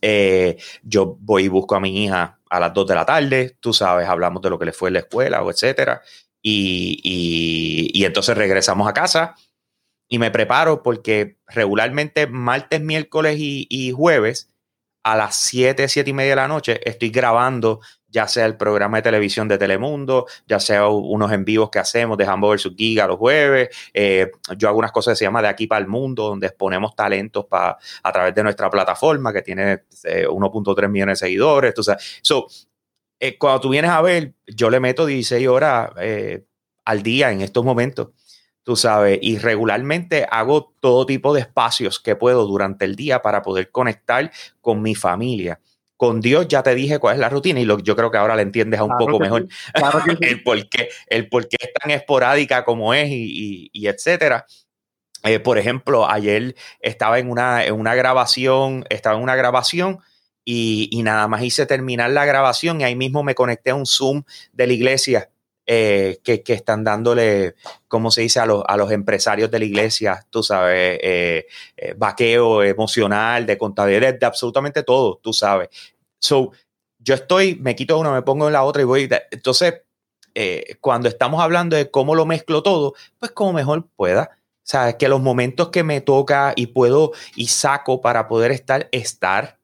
eh, 0.00 0.56
yo 0.82 1.16
voy 1.20 1.44
y 1.44 1.48
busco 1.48 1.74
a 1.74 1.80
mi 1.80 2.04
hija 2.04 2.38
a 2.48 2.60
las 2.60 2.72
2 2.72 2.86
de 2.86 2.94
la 2.94 3.04
tarde, 3.04 3.56
tú 3.60 3.72
sabes, 3.72 4.08
hablamos 4.08 4.40
de 4.40 4.50
lo 4.50 4.58
que 4.58 4.66
le 4.66 4.72
fue 4.72 4.88
en 4.88 4.94
la 4.94 5.00
escuela 5.00 5.42
o 5.42 5.50
etcétera, 5.50 6.00
y, 6.40 7.00
y 7.92 8.04
entonces 8.04 8.36
regresamos 8.36 8.88
a 8.88 8.92
casa 8.92 9.34
y 10.08 10.20
me 10.20 10.30
preparo 10.30 10.82
porque 10.84 11.38
regularmente 11.48 12.28
martes, 12.28 12.80
miércoles 12.80 13.36
y, 13.40 13.66
y 13.68 13.90
jueves 13.90 14.48
a 15.02 15.16
las 15.16 15.36
7, 15.36 15.88
7 15.88 16.10
y 16.10 16.12
media 16.12 16.30
de 16.30 16.36
la 16.36 16.48
noche 16.48 16.80
estoy 16.88 17.10
grabando 17.10 17.80
ya 18.16 18.26
sea 18.26 18.46
el 18.46 18.56
programa 18.56 18.96
de 18.96 19.02
televisión 19.02 19.46
de 19.46 19.58
Telemundo, 19.58 20.24
ya 20.46 20.58
sea 20.58 20.88
unos 20.88 21.30
en 21.32 21.44
vivos 21.44 21.68
que 21.68 21.78
hacemos 21.78 22.16
de 22.16 22.24
Hamburger 22.24 22.70
vs. 22.70 22.74
Giga 22.74 23.06
los 23.06 23.18
jueves. 23.18 23.68
Eh, 23.92 24.30
yo 24.56 24.70
hago 24.70 24.78
unas 24.78 24.90
cosas 24.90 25.12
que 25.12 25.16
se 25.18 25.24
llama 25.26 25.42
De 25.42 25.48
aquí 25.48 25.66
para 25.66 25.82
el 25.82 25.86
mundo, 25.86 26.28
donde 26.28 26.46
exponemos 26.46 26.96
talentos 26.96 27.44
para 27.44 27.76
a 28.02 28.12
través 28.12 28.34
de 28.34 28.42
nuestra 28.42 28.70
plataforma 28.70 29.34
que 29.34 29.42
tiene 29.42 29.82
1.3 30.02 30.84
eh, 30.84 30.88
millones 30.88 31.20
de 31.20 31.26
seguidores. 31.26 31.68
Entonces, 31.68 32.20
so, 32.22 32.46
eh, 33.20 33.36
cuando 33.36 33.60
tú 33.60 33.68
vienes 33.68 33.90
a 33.90 34.00
ver, 34.00 34.32
yo 34.46 34.70
le 34.70 34.80
meto 34.80 35.04
16 35.04 35.46
horas 35.48 35.90
al 36.86 37.02
día 37.02 37.32
en 37.32 37.42
estos 37.42 37.66
momentos. 37.66 38.08
tú 38.62 38.76
sabes, 38.76 39.18
y 39.20 39.36
regularmente 39.36 40.26
hago 40.30 40.72
todo 40.80 41.04
tipo 41.04 41.34
de 41.34 41.40
espacios 41.42 42.00
que 42.00 42.16
puedo 42.16 42.46
durante 42.46 42.86
el 42.86 42.96
día 42.96 43.20
para 43.20 43.42
poder 43.42 43.70
conectar 43.70 44.32
con 44.62 44.80
mi 44.80 44.94
familia. 44.94 45.60
Con 45.96 46.20
Dios 46.20 46.46
ya 46.48 46.62
te 46.62 46.74
dije 46.74 46.98
cuál 46.98 47.14
es 47.14 47.20
la 47.20 47.28
rutina 47.28 47.58
y 47.60 47.64
lo, 47.64 47.78
yo 47.78 47.96
creo 47.96 48.10
que 48.10 48.18
ahora 48.18 48.36
la 48.36 48.42
entiendes 48.42 48.80
un 48.80 48.96
poco 48.98 49.18
mejor. 49.18 49.46
el, 50.20 50.42
por 50.42 50.68
qué, 50.68 50.88
el 51.06 51.28
por 51.28 51.48
qué 51.48 51.56
es 51.60 51.72
tan 51.72 51.90
esporádica 51.90 52.64
como 52.64 52.92
es 52.92 53.08
y, 53.08 53.70
y, 53.72 53.86
etcétera. 53.86 54.46
Eh, 55.24 55.40
por 55.40 55.58
ejemplo, 55.58 56.08
ayer 56.08 56.54
estaba 56.80 57.18
en 57.18 57.30
una, 57.30 57.64
en 57.64 57.74
una 57.74 57.94
grabación, 57.94 58.84
estaba 58.90 59.16
en 59.16 59.22
una 59.22 59.36
grabación 59.36 60.00
y, 60.44 60.88
y, 60.92 61.02
nada 61.02 61.28
más 61.28 61.42
hice 61.42 61.66
terminar 61.66 62.10
la 62.10 62.26
grabación 62.26 62.80
y 62.80 62.84
ahí 62.84 62.94
mismo 62.94 63.22
me 63.22 63.34
conecté 63.34 63.70
a 63.70 63.74
un 63.74 63.86
Zoom 63.86 64.22
de 64.52 64.66
la 64.66 64.72
iglesia 64.74 65.30
eh, 65.68 66.20
que, 66.22 66.42
están 66.46 66.84
dándole, 66.84 67.56
como 67.88 68.12
se 68.12 68.22
dice, 68.22 68.38
a 68.38 68.46
los, 68.46 68.62
a 68.68 68.76
los 68.76 68.92
empresarios 68.92 69.50
de 69.50 69.58
la 69.58 69.64
iglesia, 69.64 70.24
tú 70.30 70.42
sabes, 70.44 71.00
eh, 71.02 71.46
eh, 71.76 71.94
vaqueo 71.96 72.62
emocional, 72.62 73.46
de 73.46 73.58
contabilidad, 73.58 74.14
de 74.14 74.26
absolutamente 74.26 74.84
todo, 74.84 75.18
tú 75.20 75.32
sabes. 75.32 75.68
So, 76.20 76.52
yo 76.98 77.14
estoy, 77.14 77.56
me 77.56 77.74
quito 77.74 77.98
una, 77.98 78.12
me 78.12 78.22
pongo 78.22 78.46
en 78.46 78.52
la 78.52 78.62
otra 78.62 78.82
y 78.82 78.84
voy. 78.84 79.08
Entonces, 79.30 79.82
cuando 80.80 81.08
estamos 81.08 81.40
hablando 81.42 81.76
de 81.76 81.90
cómo 81.90 82.14
lo 82.14 82.26
mezclo 82.26 82.62
todo, 82.62 82.94
pues 83.18 83.32
como 83.32 83.52
mejor 83.52 83.88
pueda. 83.96 84.38
O 84.66 84.68
sea, 84.68 84.96
que 84.96 85.08
los 85.08 85.20
momentos 85.20 85.70
que 85.70 85.82
me 85.82 86.00
toca 86.00 86.52
y 86.56 86.66
puedo 86.68 87.12
y 87.36 87.46
saco 87.48 88.00
para 88.00 88.28
poder 88.28 88.50
estar, 88.50 88.88
estar, 88.92 89.55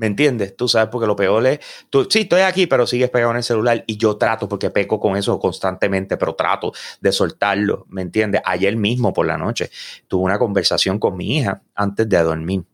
¿Me 0.00 0.06
entiendes? 0.06 0.56
Tú 0.56 0.66
sabes, 0.66 0.88
porque 0.90 1.06
lo 1.06 1.14
peor 1.14 1.46
es, 1.46 1.60
tú, 1.90 2.08
sí, 2.08 2.20
estoy 2.20 2.40
aquí, 2.40 2.66
pero 2.66 2.86
sigues 2.86 3.10
pegado 3.10 3.32
en 3.32 3.36
el 3.36 3.42
celular 3.42 3.84
y 3.86 3.98
yo 3.98 4.16
trato, 4.16 4.48
porque 4.48 4.70
peco 4.70 4.98
con 4.98 5.14
eso 5.14 5.38
constantemente, 5.38 6.16
pero 6.16 6.34
trato 6.34 6.72
de 7.02 7.12
soltarlo, 7.12 7.84
¿me 7.90 8.00
entiendes? 8.00 8.40
Ayer 8.46 8.74
mismo 8.76 9.12
por 9.12 9.26
la 9.26 9.36
noche 9.36 9.70
tuve 10.08 10.24
una 10.24 10.38
conversación 10.38 10.98
con 10.98 11.18
mi 11.18 11.36
hija 11.36 11.60
antes 11.74 12.08
de 12.08 12.16
dormir 12.16 12.64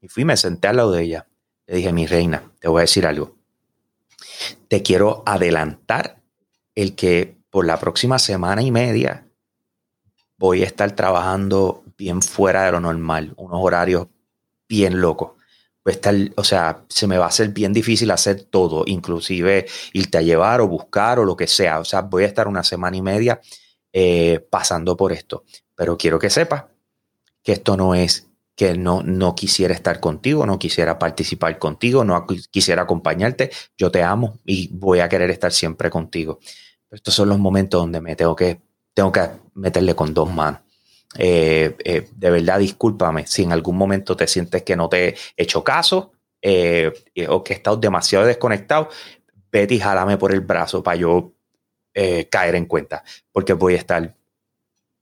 y 0.00 0.06
fui, 0.06 0.24
me 0.24 0.36
senté 0.36 0.68
al 0.68 0.76
lado 0.76 0.92
de 0.92 1.02
ella. 1.02 1.26
Le 1.66 1.78
dije, 1.78 1.92
mi 1.92 2.06
reina, 2.06 2.44
te 2.60 2.68
voy 2.68 2.78
a 2.78 2.82
decir 2.82 3.08
algo. 3.08 3.34
Te 4.68 4.80
quiero 4.80 5.24
adelantar 5.26 6.22
el 6.76 6.94
que 6.94 7.38
por 7.50 7.66
la 7.66 7.80
próxima 7.80 8.20
semana 8.20 8.62
y 8.62 8.70
media 8.70 9.26
voy 10.36 10.62
a 10.62 10.66
estar 10.66 10.92
trabajando 10.92 11.82
bien 11.96 12.22
fuera 12.22 12.66
de 12.66 12.70
lo 12.70 12.78
normal, 12.78 13.34
unos 13.36 13.58
horarios 13.60 14.06
bien 14.68 15.00
locos 15.00 15.37
estar, 15.84 16.14
o 16.36 16.44
sea, 16.44 16.84
se 16.88 17.06
me 17.06 17.18
va 17.18 17.26
a 17.26 17.28
hacer 17.28 17.48
bien 17.50 17.72
difícil 17.72 18.10
hacer 18.10 18.42
todo, 18.42 18.84
inclusive 18.86 19.66
irte 19.92 20.18
a 20.18 20.22
llevar 20.22 20.60
o 20.60 20.68
buscar 20.68 21.18
o 21.18 21.24
lo 21.24 21.36
que 21.36 21.46
sea. 21.46 21.80
O 21.80 21.84
sea, 21.84 22.02
voy 22.02 22.24
a 22.24 22.26
estar 22.26 22.48
una 22.48 22.62
semana 22.62 22.96
y 22.96 23.02
media 23.02 23.40
eh, 23.92 24.40
pasando 24.50 24.96
por 24.96 25.12
esto. 25.12 25.44
Pero 25.74 25.96
quiero 25.96 26.18
que 26.18 26.30
sepas 26.30 26.64
que 27.42 27.52
esto 27.52 27.76
no 27.76 27.94
es 27.94 28.28
que 28.58 28.76
no, 28.76 29.02
no 29.04 29.36
quisiera 29.36 29.72
estar 29.72 30.00
contigo, 30.00 30.44
no 30.44 30.58
quisiera 30.58 30.98
participar 30.98 31.58
contigo, 31.60 32.04
no 32.04 32.26
quisiera 32.26 32.82
acompañarte. 32.82 33.50
Yo 33.76 33.90
te 33.92 34.02
amo 34.02 34.40
y 34.44 34.68
voy 34.72 34.98
a 34.98 35.08
querer 35.08 35.30
estar 35.30 35.52
siempre 35.52 35.90
contigo. 35.90 36.40
estos 36.90 37.14
son 37.14 37.28
los 37.28 37.38
momentos 37.38 37.80
donde 37.80 38.00
me 38.00 38.16
tengo 38.16 38.34
que, 38.34 38.60
tengo 38.94 39.12
que 39.12 39.30
meterle 39.54 39.94
con 39.94 40.12
dos 40.12 40.32
manos. 40.34 40.60
Eh, 41.16 41.74
eh, 41.84 42.08
de 42.14 42.30
verdad, 42.30 42.58
discúlpame 42.58 43.26
si 43.26 43.44
en 43.44 43.52
algún 43.52 43.76
momento 43.76 44.16
te 44.16 44.26
sientes 44.26 44.62
que 44.62 44.76
no 44.76 44.88
te 44.88 45.08
he 45.08 45.16
hecho 45.36 45.64
caso 45.64 46.12
eh, 46.42 46.92
o 47.28 47.42
que 47.42 47.54
he 47.54 47.76
demasiado 47.78 48.26
desconectado. 48.26 48.88
Vete 49.50 49.74
y 49.74 49.80
jálame 49.80 50.18
por 50.18 50.32
el 50.32 50.40
brazo 50.40 50.82
para 50.82 50.98
yo 50.98 51.32
caer 52.30 52.54
en 52.54 52.66
cuenta, 52.66 53.02
porque 53.32 53.54
voy 53.54 53.74
a 53.74 53.78
estar 53.78 54.14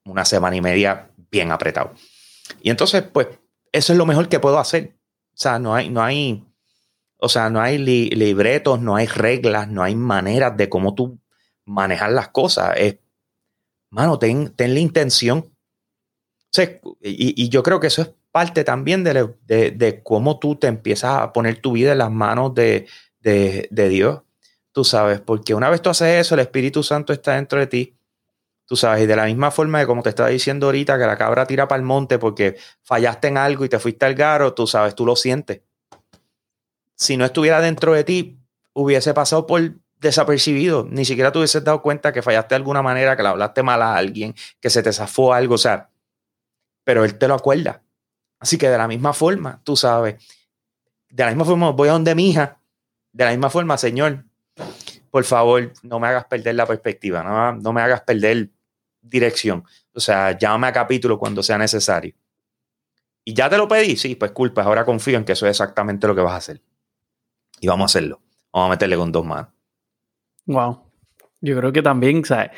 una 0.06 0.24
semana 0.24 0.56
y 0.56 0.62
media 0.62 1.10
bien 1.30 1.52
apretado. 1.52 1.92
Y 2.62 2.70
entonces, 2.70 3.02
pues, 3.02 3.28
eso 3.70 3.92
es 3.92 3.98
lo 3.98 4.06
mejor 4.06 4.30
que 4.30 4.40
puedo 4.40 4.58
hacer. 4.58 4.96
O 5.34 5.36
sea, 5.36 5.58
no 5.58 5.74
hay, 5.74 5.90
no 5.90 6.02
hay, 6.02 6.42
o 7.18 7.28
sea, 7.28 7.50
no 7.50 7.60
hay 7.60 7.76
libretos, 7.76 8.80
no 8.80 8.96
hay 8.96 9.08
reglas, 9.08 9.68
no 9.68 9.82
hay 9.82 9.94
maneras 9.94 10.56
de 10.56 10.70
cómo 10.70 10.94
tú 10.94 11.18
manejar 11.66 12.12
las 12.12 12.28
cosas. 12.28 12.74
Es, 12.78 12.96
mano, 13.90 14.18
ten, 14.18 14.54
ten 14.54 14.72
la 14.72 14.80
intención 14.80 15.55
y, 17.02 17.48
yo 17.48 17.62
creo 17.62 17.80
que 17.80 17.86
eso 17.88 18.02
es 18.02 18.10
parte 18.30 18.64
también 18.64 19.04
de, 19.04 20.00
cómo 20.04 20.38
tú 20.38 20.56
te 20.56 20.66
empiezas 20.66 21.22
a 21.22 21.32
poner 21.32 21.60
tu 21.60 21.72
vida 21.72 21.92
en 21.92 21.98
las 21.98 22.10
manos 22.10 22.54
de, 22.54 22.86
Dios, 23.70 24.22
tú 24.72 24.84
sabes, 24.84 25.20
porque 25.20 25.54
una 25.54 25.70
vez 25.70 25.82
tú 25.82 25.90
haces 25.90 26.20
eso, 26.26 26.34
el 26.34 26.40
Espíritu 26.40 26.82
Santo 26.82 27.12
está 27.12 27.34
dentro 27.34 27.58
de 27.58 27.66
ti, 27.66 27.96
tú 28.66 28.76
sabes, 28.76 29.04
y 29.04 29.06
de 29.06 29.16
la 29.16 29.24
misma 29.24 29.50
forma 29.50 29.78
de 29.78 29.86
como 29.86 30.02
te 30.02 30.10
estaba 30.10 30.28
diciendo 30.28 30.66
ahorita, 30.66 30.98
que 30.98 31.06
la 31.06 31.16
cabra 31.16 31.46
tira 31.46 31.66
para 31.68 31.78
el 31.78 31.86
monte 31.86 32.18
porque 32.18 32.56
fallaste 32.82 33.28
en 33.28 33.38
algo 33.38 33.64
y 33.64 33.68
te 33.68 33.78
fuiste 33.78 34.04
al 34.06 34.14
garo, 34.14 34.54
tú 34.54 34.66
sabes, 34.66 34.94
tú 34.94 35.06
lo 35.06 35.16
sientes. 35.16 35.62
Si 36.94 37.16
no 37.16 37.24
estuviera 37.24 37.60
dentro 37.60 37.92
de 37.92 38.04
ti, 38.04 38.38
hubiese 38.72 39.14
pasado 39.14 39.46
por 39.46 39.60
desapercibido, 39.98 40.86
ni 40.90 41.04
siquiera 41.04 41.32
te 41.32 41.38
hubieses 41.38 41.64
dado 41.64 41.82
cuenta 41.82 42.12
que 42.12 42.22
fallaste 42.22 42.54
de 42.54 42.56
alguna 42.56 42.82
manera, 42.82 43.16
que 43.16 43.22
le 43.22 43.28
hablaste 43.28 43.62
mal 43.62 43.82
a 43.82 43.96
alguien, 43.96 44.34
que 44.60 44.70
se 44.70 44.82
te 44.82 44.92
zafó 44.92 45.32
algo, 45.32 45.54
o 45.54 45.58
sea, 45.58 45.90
pero 46.86 47.04
él 47.04 47.18
te 47.18 47.26
lo 47.26 47.34
acuerda. 47.34 47.82
Así 48.38 48.56
que 48.56 48.68
de 48.68 48.78
la 48.78 48.86
misma 48.86 49.12
forma, 49.12 49.60
tú 49.64 49.74
sabes, 49.74 50.24
de 51.08 51.24
la 51.24 51.30
misma 51.30 51.44
forma 51.44 51.70
voy 51.70 51.88
a 51.88 51.92
donde 51.92 52.14
mi 52.14 52.30
hija, 52.30 52.60
de 53.12 53.24
la 53.24 53.32
misma 53.32 53.50
forma, 53.50 53.76
Señor, 53.76 54.24
por 55.10 55.24
favor, 55.24 55.72
no 55.82 55.98
me 55.98 56.06
hagas 56.06 56.26
perder 56.26 56.54
la 56.54 56.64
perspectiva, 56.64 57.24
no, 57.24 57.60
no 57.60 57.72
me 57.72 57.80
hagas 57.80 58.02
perder 58.02 58.50
dirección. 59.00 59.64
O 59.94 59.98
sea, 59.98 60.38
llámame 60.38 60.68
a 60.68 60.72
capítulo 60.72 61.18
cuando 61.18 61.42
sea 61.42 61.58
necesario. 61.58 62.14
Y 63.24 63.34
ya 63.34 63.50
te 63.50 63.58
lo 63.58 63.66
pedí, 63.66 63.96
sí, 63.96 64.14
pues 64.14 64.30
culpa, 64.30 64.62
ahora 64.62 64.84
confío 64.84 65.18
en 65.18 65.24
que 65.24 65.32
eso 65.32 65.44
es 65.46 65.50
exactamente 65.50 66.06
lo 66.06 66.14
que 66.14 66.20
vas 66.20 66.34
a 66.34 66.36
hacer. 66.36 66.62
Y 67.58 67.66
vamos 67.66 67.82
a 67.82 67.98
hacerlo. 67.98 68.20
Vamos 68.52 68.68
a 68.68 68.70
meterle 68.70 68.96
con 68.96 69.10
dos 69.10 69.26
manos. 69.26 69.48
Wow. 70.44 70.84
Yo 71.40 71.56
creo 71.56 71.72
que 71.72 71.82
también, 71.82 72.24
¿sabes? 72.24 72.52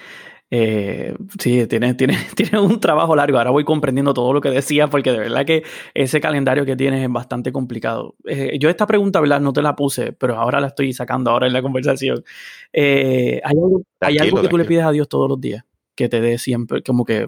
Eh, 0.50 1.14
sí, 1.38 1.66
tienes, 1.66 1.96
tiene, 1.96 2.16
tiene 2.36 2.60
un 2.60 2.80
trabajo 2.80 3.14
largo. 3.14 3.38
Ahora 3.38 3.50
voy 3.50 3.64
comprendiendo 3.64 4.14
todo 4.14 4.32
lo 4.32 4.40
que 4.40 4.50
decías, 4.50 4.88
porque 4.88 5.12
de 5.12 5.18
verdad 5.18 5.44
que 5.44 5.62
ese 5.94 6.20
calendario 6.20 6.64
que 6.64 6.76
tienes 6.76 7.02
es 7.02 7.12
bastante 7.12 7.52
complicado. 7.52 8.14
Eh, 8.24 8.58
yo 8.58 8.70
esta 8.70 8.86
pregunta, 8.86 9.20
¿verdad? 9.20 9.40
No 9.40 9.52
te 9.52 9.62
la 9.62 9.76
puse, 9.76 10.12
pero 10.12 10.36
ahora 10.36 10.60
la 10.60 10.68
estoy 10.68 10.92
sacando 10.92 11.30
ahora 11.30 11.46
en 11.46 11.52
la 11.52 11.62
conversación. 11.62 12.24
Eh, 12.72 13.40
¿Hay 13.44 13.56
algo, 13.56 13.82
¿hay 14.00 14.18
algo 14.18 14.42
que 14.42 14.48
tú 14.48 14.58
le 14.58 14.64
pides 14.64 14.84
a 14.84 14.92
Dios 14.92 15.08
todos 15.08 15.28
los 15.28 15.40
días? 15.40 15.64
Que 15.94 16.08
te 16.08 16.20
dé 16.20 16.38
siempre, 16.38 16.82
como 16.82 17.04
que 17.04 17.26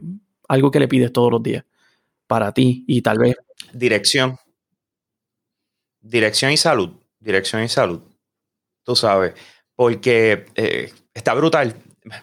algo 0.48 0.70
que 0.70 0.80
le 0.80 0.88
pides 0.88 1.12
todos 1.12 1.30
los 1.30 1.42
días 1.42 1.64
para 2.26 2.52
ti 2.52 2.84
y 2.86 3.02
tal 3.02 3.18
vez. 3.18 3.36
Dirección. 3.72 4.36
Dirección 6.00 6.52
y 6.52 6.56
salud. 6.56 6.90
Dirección 7.18 7.62
y 7.62 7.68
salud. 7.68 8.00
Tú 8.82 8.96
sabes, 8.96 9.34
porque 9.76 10.46
está 11.12 11.34
brutal 11.34 11.74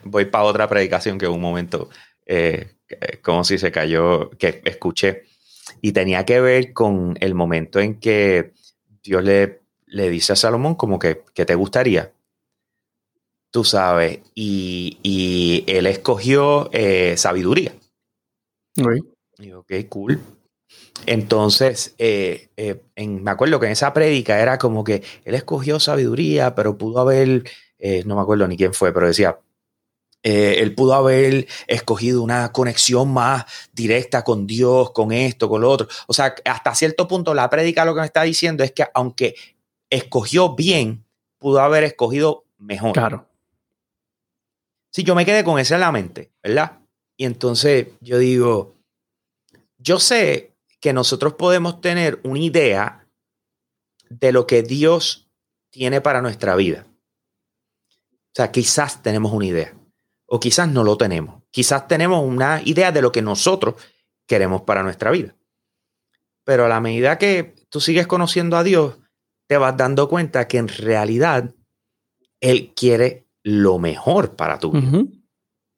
voy 0.04 0.26
para 0.26 0.44
otra 0.44 0.68
predicación 0.68 1.18
que 1.18 1.28
un 1.28 1.42
momento, 1.42 1.90
eh, 2.26 2.76
como 3.22 3.44
si 3.44 3.58
se 3.58 3.72
cayó, 3.72 4.30
que 4.32 4.62
escuché, 4.66 5.24
y 5.82 5.92
tenía 5.92 6.26
que 6.26 6.40
ver 6.42 6.74
con 6.74 7.18
el 7.20 7.36
momento 7.36 7.80
en 7.80 8.00
que 8.00 8.54
Dios 9.04 9.24
le, 9.24 9.62
le 9.86 10.10
dice 10.10 10.34
a 10.34 10.36
Salomón 10.36 10.76
como 10.76 11.00
que, 11.00 11.24
que 11.34 11.46
te 11.46 11.56
gustaría, 11.56 12.12
tú 13.52 13.64
sabes, 13.64 14.20
y, 14.36 15.00
y 15.04 15.64
él 15.68 15.88
escogió 15.88 16.70
eh, 16.74 17.16
sabiduría. 17.18 17.74
Y 19.40 19.52
ok, 19.52 19.72
cool. 19.90 20.20
Entonces, 21.06 21.96
eh, 21.98 22.50
me 22.98 23.32
acuerdo 23.32 23.60
que 23.60 23.68
en 23.68 23.72
esa 23.72 23.94
prédica 23.94 24.42
era 24.42 24.58
como 24.58 24.84
que 24.84 25.04
él 25.24 25.36
escogió 25.36 25.80
sabiduría, 25.80 26.56
pero 26.56 26.78
pudo 26.78 27.00
haber, 27.00 27.44
no 28.06 28.16
me 28.16 28.22
acuerdo 28.22 28.48
ni 28.48 28.58
quién 28.58 28.74
fue, 28.74 28.92
pero 28.92 29.08
decía, 29.08 29.40
eh, 30.24 30.62
él 30.62 30.76
pudo 30.76 30.94
haber 30.94 31.48
escogido 31.68 32.22
una 32.22 32.52
conexión 32.52 33.14
más 33.14 33.46
directa 33.72 34.24
con 34.24 34.48
Dios, 34.48 34.92
con 34.92 35.12
esto, 35.12 35.48
con 35.48 35.62
lo 35.62 35.70
otro. 35.70 35.88
O 36.08 36.14
sea, 36.14 36.36
hasta 36.46 36.76
cierto 36.76 37.08
punto 37.08 37.34
la 37.34 37.50
prédica 37.50 37.86
lo 37.86 37.94
que 37.94 38.02
me 38.02 38.06
está 38.06 38.24
diciendo 38.24 38.64
es 38.64 38.72
que 38.72 38.86
aunque 38.94 39.36
escogió 39.90 40.56
bien, 40.56 41.06
pudo 41.38 41.62
haber 41.62 41.84
escogido 41.84 42.46
mejor. 42.58 42.94
Claro. 42.94 43.28
Sí, 44.92 45.04
yo 45.04 45.16
me 45.16 45.26
quedé 45.26 45.44
con 45.44 45.60
eso 45.60 45.76
en 45.76 45.82
la 45.82 45.92
mente, 45.92 46.32
¿verdad? 46.42 46.80
Y 47.16 47.26
entonces 47.26 47.88
yo 48.02 48.18
digo, 48.18 48.76
yo 49.78 50.00
sé 50.00 50.56
que 50.80 50.94
nosotros 50.94 51.34
podemos 51.36 51.80
tener 51.80 52.20
una 52.24 52.40
idea 52.40 53.08
de 54.10 54.32
lo 54.32 54.48
que 54.48 54.64
Dios 54.64 55.30
tiene 55.70 56.02
para 56.02 56.22
nuestra 56.22 56.56
vida. 56.56 56.88
O 57.92 58.34
sea, 58.34 58.52
quizás 58.52 59.02
tenemos 59.02 59.32
una 59.32 59.46
idea 59.46 59.77
o 60.28 60.40
quizás 60.40 60.70
no 60.70 60.84
lo 60.84 60.98
tenemos. 60.98 61.44
Quizás 61.52 61.88
tenemos 61.88 62.24
una 62.24 62.62
idea 62.64 62.92
de 62.92 63.02
lo 63.02 63.12
que 63.12 63.22
nosotros 63.22 63.76
queremos 64.28 64.62
para 64.62 64.84
nuestra 64.84 65.10
vida. 65.10 65.36
Pero 66.44 66.66
a 66.66 66.70
la 66.70 66.80
medida 66.80 67.18
que 67.18 67.56
tú 67.70 67.80
sigues 67.80 68.08
conociendo 68.08 68.58
a 68.58 68.64
Dios, 68.64 68.98
te 69.48 69.58
vas 69.58 69.76
dando 69.76 70.08
cuenta 70.10 70.48
que 70.48 70.58
en 70.58 70.68
realidad 70.68 71.56
Él 72.40 72.74
quiere 72.76 73.28
lo 73.44 73.80
mejor 73.80 74.36
para 74.36 74.60
tu 74.60 74.72
vida. 74.72 75.04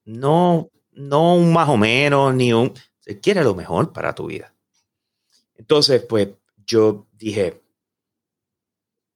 No, 0.06 0.70
no 0.92 1.36
un 1.36 1.54
más 1.54 1.70
o 1.70 1.78
menos, 1.78 2.34
ni 2.34 2.52
un... 2.52 2.74
Él 3.06 3.20
quiere 3.22 3.44
lo 3.44 3.56
mejor 3.56 3.94
para 3.94 4.14
tu 4.14 4.28
vida. 4.28 4.54
Entonces, 5.56 6.04
pues 6.04 6.30
yo 6.66 7.08
dije, 7.14 7.62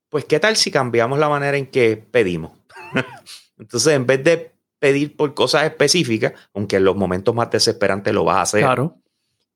pues 0.10 0.26
¿qué 0.26 0.40
tal 0.40 0.56
si 0.56 0.70
cambiamos 0.70 1.18
la 1.18 1.30
manera 1.30 1.58
en 1.58 1.68
que 1.68 1.98
pedimos? 1.98 2.52
Entonces, 3.58 3.94
en 3.94 4.06
vez 4.06 4.24
de 4.24 4.53
pedir 4.84 5.16
por 5.16 5.34
cosas 5.34 5.64
específicas, 5.64 6.34
aunque 6.54 6.76
en 6.76 6.84
los 6.84 6.98
momentos 6.98 7.34
más 7.34 7.50
desesperantes 7.50 8.14
lo 8.14 8.26
vas 8.26 8.36
a 8.36 8.42
hacer, 8.42 8.64
claro. 8.64 8.98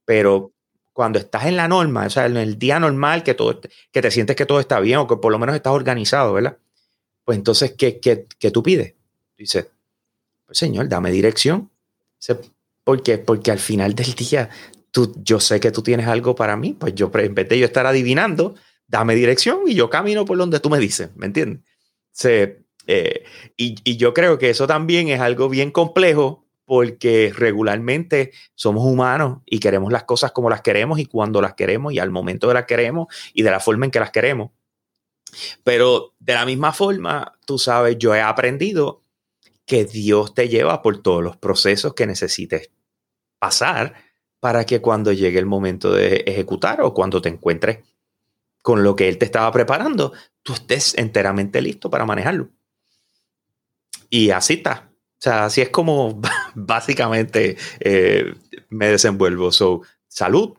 pero 0.05 0.53
cuando 0.93 1.19
estás 1.19 1.47
en 1.47 1.57
la 1.57 1.67
norma, 1.67 2.05
o 2.05 2.09
sea, 2.09 2.27
en 2.27 2.37
el 2.37 2.57
día 2.57 2.79
normal, 2.79 3.23
que, 3.23 3.33
todo, 3.33 3.59
que 3.91 4.01
te 4.01 4.09
sientes 4.09 4.37
que 4.37 4.45
todo 4.45 4.61
está 4.61 4.79
bien 4.79 4.99
o 4.99 5.05
que 5.05 5.17
por 5.17 5.33
lo 5.33 5.37
menos 5.37 5.53
estás 5.53 5.73
organizado, 5.73 6.31
¿verdad? 6.31 6.59
Pues 7.25 7.37
entonces, 7.37 7.73
¿qué, 7.77 7.99
qué, 7.99 8.25
qué 8.39 8.51
tú 8.51 8.63
pides? 8.63 8.93
Dices, 9.37 9.67
pues 10.45 10.57
Señor, 10.57 10.87
dame 10.87 11.11
dirección. 11.11 11.69
¿Por 12.85 13.03
qué? 13.03 13.17
Porque 13.17 13.51
al 13.51 13.59
final 13.59 13.95
del 13.95 14.15
día, 14.15 14.49
tú, 14.91 15.13
yo 15.25 15.41
sé 15.41 15.59
que 15.59 15.71
tú 15.71 15.83
tienes 15.83 16.07
algo 16.07 16.35
para 16.35 16.55
mí, 16.55 16.71
pues 16.71 16.95
yo, 16.95 17.11
en 17.13 17.35
vez 17.35 17.49
de 17.49 17.59
yo 17.59 17.65
estar 17.65 17.85
adivinando, 17.85 18.55
dame 18.87 19.13
dirección 19.13 19.63
y 19.67 19.75
yo 19.75 19.89
camino 19.89 20.23
por 20.23 20.37
donde 20.37 20.61
tú 20.61 20.69
me 20.69 20.79
dices, 20.79 21.09
¿me 21.17 21.25
entiendes? 21.25 21.65
Eh, 22.87 23.23
y, 23.57 23.75
y 23.83 23.97
yo 23.97 24.13
creo 24.13 24.37
que 24.37 24.49
eso 24.49 24.65
también 24.65 25.09
es 25.09 25.19
algo 25.19 25.49
bien 25.49 25.71
complejo 25.71 26.47
porque 26.65 27.31
regularmente 27.33 28.33
somos 28.53 28.83
humanos 28.83 29.39
y 29.45 29.59
queremos 29.59 29.91
las 29.91 30.03
cosas 30.03 30.33
como 30.33 30.49
las 30.49 30.61
queremos 30.61 30.99
y 30.99 31.05
cuando 31.05 31.41
las 31.41 31.53
queremos 31.53 31.93
y 31.93 31.99
al 31.99 32.11
momento 32.11 32.47
de 32.49 32.55
las 32.55 32.65
queremos 32.65 33.07
y 33.33 33.43
de 33.43 33.51
la 33.51 33.61
forma 33.61 33.85
en 33.85 33.91
que 33.91 34.01
las 34.01 34.11
queremos. 34.11 34.51
Pero 35.63 36.13
de 36.19 36.33
la 36.33 36.45
misma 36.45 36.73
forma, 36.73 37.37
tú 37.45 37.57
sabes, 37.57 37.97
yo 37.97 38.13
he 38.15 38.21
aprendido 38.21 39.03
que 39.65 39.85
Dios 39.85 40.33
te 40.33 40.49
lleva 40.49 40.81
por 40.81 41.01
todos 41.01 41.23
los 41.23 41.37
procesos 41.37 41.93
que 41.93 42.07
necesites 42.07 42.71
pasar 43.39 43.93
para 44.39 44.65
que 44.65 44.81
cuando 44.81 45.11
llegue 45.11 45.39
el 45.39 45.45
momento 45.45 45.93
de 45.93 46.23
ejecutar 46.27 46.81
o 46.81 46.93
cuando 46.93 47.21
te 47.21 47.29
encuentres 47.29 47.79
con 48.61 48.83
lo 48.83 48.95
que 48.95 49.07
Él 49.07 49.17
te 49.17 49.25
estaba 49.25 49.51
preparando, 49.51 50.13
tú 50.43 50.53
estés 50.53 50.97
enteramente 50.97 51.61
listo 51.61 51.89
para 51.89 52.05
manejarlo. 52.05 52.49
Y 54.09 54.31
así 54.31 54.55
está. 54.55 54.89
O 55.17 55.19
sea, 55.19 55.45
así 55.45 55.61
es 55.61 55.69
como 55.69 56.21
básicamente 56.55 57.57
eh, 57.79 58.33
me 58.69 58.87
desenvuelvo. 58.87 59.51
So, 59.51 59.81
salud 60.07 60.53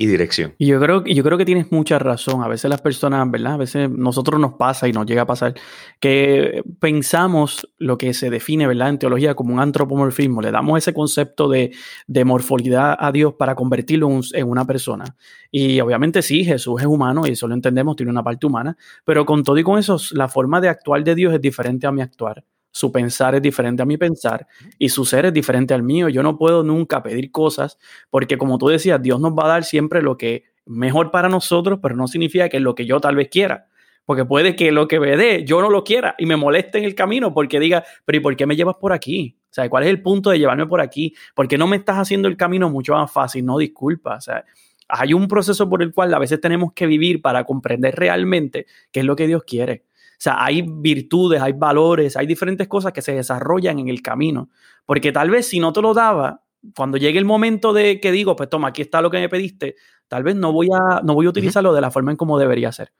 y 0.00 0.06
dirección. 0.06 0.54
Y 0.58 0.68
yo 0.68 0.78
creo, 0.78 1.02
yo 1.04 1.24
creo 1.24 1.36
que 1.36 1.44
tienes 1.44 1.72
mucha 1.72 1.98
razón. 1.98 2.44
A 2.44 2.46
veces 2.46 2.70
las 2.70 2.80
personas, 2.80 3.28
¿verdad? 3.32 3.54
A 3.54 3.56
veces 3.56 3.90
nosotros 3.90 4.40
nos 4.40 4.52
pasa 4.52 4.86
y 4.86 4.92
nos 4.92 5.06
llega 5.06 5.22
a 5.22 5.26
pasar 5.26 5.54
que 5.98 6.62
pensamos 6.78 7.68
lo 7.78 7.98
que 7.98 8.14
se 8.14 8.30
define, 8.30 8.68
¿verdad? 8.68 8.90
En 8.90 9.00
teología 9.00 9.34
como 9.34 9.54
un 9.54 9.58
antropomorfismo. 9.58 10.40
Le 10.40 10.52
damos 10.52 10.78
ese 10.78 10.94
concepto 10.94 11.48
de, 11.48 11.72
de 12.06 12.24
morfolidad 12.24 12.96
a 12.96 13.10
Dios 13.10 13.34
para 13.34 13.56
convertirlo 13.56 14.08
en 14.34 14.48
una 14.48 14.64
persona. 14.64 15.16
Y 15.50 15.80
obviamente 15.80 16.22
sí, 16.22 16.44
Jesús 16.44 16.80
es 16.80 16.86
humano 16.86 17.26
y 17.26 17.30
eso 17.30 17.48
lo 17.48 17.54
entendemos, 17.54 17.96
tiene 17.96 18.12
una 18.12 18.22
parte 18.22 18.46
humana. 18.46 18.76
Pero 19.04 19.26
con 19.26 19.42
todo 19.42 19.58
y 19.58 19.64
con 19.64 19.80
eso, 19.80 19.96
la 20.12 20.28
forma 20.28 20.60
de 20.60 20.68
actuar 20.68 21.02
de 21.02 21.16
Dios 21.16 21.34
es 21.34 21.40
diferente 21.40 21.88
a 21.88 21.90
mi 21.90 22.02
actuar 22.02 22.44
su 22.78 22.92
pensar 22.92 23.34
es 23.34 23.42
diferente 23.42 23.82
a 23.82 23.86
mi 23.86 23.96
pensar 23.96 24.46
y 24.78 24.88
su 24.88 25.04
ser 25.04 25.26
es 25.26 25.32
diferente 25.32 25.74
al 25.74 25.82
mío. 25.82 26.08
Yo 26.08 26.22
no 26.22 26.38
puedo 26.38 26.62
nunca 26.62 27.02
pedir 27.02 27.32
cosas 27.32 27.76
porque 28.08 28.38
como 28.38 28.56
tú 28.56 28.68
decías, 28.68 29.02
Dios 29.02 29.20
nos 29.20 29.32
va 29.32 29.46
a 29.46 29.48
dar 29.48 29.64
siempre 29.64 30.00
lo 30.00 30.16
que 30.16 30.44
mejor 30.64 31.10
para 31.10 31.28
nosotros, 31.28 31.80
pero 31.82 31.96
no 31.96 32.06
significa 32.06 32.48
que 32.48 32.58
es 32.58 32.62
lo 32.62 32.76
que 32.76 32.86
yo 32.86 33.00
tal 33.00 33.16
vez 33.16 33.28
quiera. 33.30 33.66
Porque 34.04 34.24
puede 34.24 34.54
que 34.54 34.70
lo 34.70 34.86
que 34.86 35.00
me 35.00 35.16
dé 35.16 35.44
yo 35.44 35.60
no 35.60 35.70
lo 35.70 35.82
quiera 35.82 36.14
y 36.18 36.26
me 36.26 36.36
moleste 36.36 36.78
en 36.78 36.84
el 36.84 36.94
camino 36.94 37.34
porque 37.34 37.58
diga, 37.58 37.84
pero 38.04 38.18
¿y 38.18 38.20
por 38.20 38.36
qué 38.36 38.46
me 38.46 38.54
llevas 38.54 38.76
por 38.76 38.92
aquí? 38.92 39.36
O 39.42 39.54
sea, 39.54 39.68
¿cuál 39.68 39.82
es 39.82 39.90
el 39.90 40.00
punto 40.00 40.30
de 40.30 40.38
llevarme 40.38 40.66
por 40.66 40.80
aquí? 40.80 41.14
Porque 41.34 41.58
no 41.58 41.66
me 41.66 41.76
estás 41.76 41.96
haciendo 41.96 42.28
el 42.28 42.36
camino 42.36 42.70
mucho 42.70 42.94
más 42.94 43.10
fácil? 43.10 43.44
No, 43.44 43.58
disculpa. 43.58 44.14
O 44.16 44.20
sea, 44.20 44.44
hay 44.88 45.14
un 45.14 45.26
proceso 45.26 45.68
por 45.68 45.82
el 45.82 45.92
cual 45.92 46.14
a 46.14 46.20
veces 46.20 46.40
tenemos 46.40 46.72
que 46.74 46.86
vivir 46.86 47.20
para 47.20 47.42
comprender 47.42 47.96
realmente 47.96 48.66
qué 48.92 49.00
es 49.00 49.06
lo 49.06 49.16
que 49.16 49.26
Dios 49.26 49.42
quiere. 49.44 49.84
O 50.18 50.20
sea, 50.20 50.44
hay 50.44 50.62
virtudes, 50.66 51.40
hay 51.40 51.52
valores, 51.52 52.16
hay 52.16 52.26
diferentes 52.26 52.66
cosas 52.66 52.92
que 52.92 53.02
se 53.02 53.12
desarrollan 53.12 53.78
en 53.78 53.88
el 53.88 54.02
camino. 54.02 54.50
Porque 54.84 55.12
tal 55.12 55.30
vez 55.30 55.46
si 55.46 55.60
no 55.60 55.72
te 55.72 55.80
lo 55.80 55.94
daba, 55.94 56.42
cuando 56.74 56.98
llegue 56.98 57.20
el 57.20 57.24
momento 57.24 57.72
de 57.72 58.00
que 58.00 58.10
digo, 58.10 58.34
pues 58.34 58.48
toma, 58.48 58.68
aquí 58.68 58.82
está 58.82 59.00
lo 59.00 59.12
que 59.12 59.18
me 59.18 59.28
pediste, 59.28 59.76
tal 60.08 60.24
vez 60.24 60.34
no 60.34 60.52
voy 60.52 60.68
a, 60.72 61.02
no 61.04 61.14
voy 61.14 61.26
a 61.26 61.28
utilizarlo 61.28 61.72
de 61.72 61.80
la 61.80 61.92
forma 61.92 62.10
en 62.10 62.16
como 62.16 62.36
debería 62.36 62.72
ser. 62.72 62.92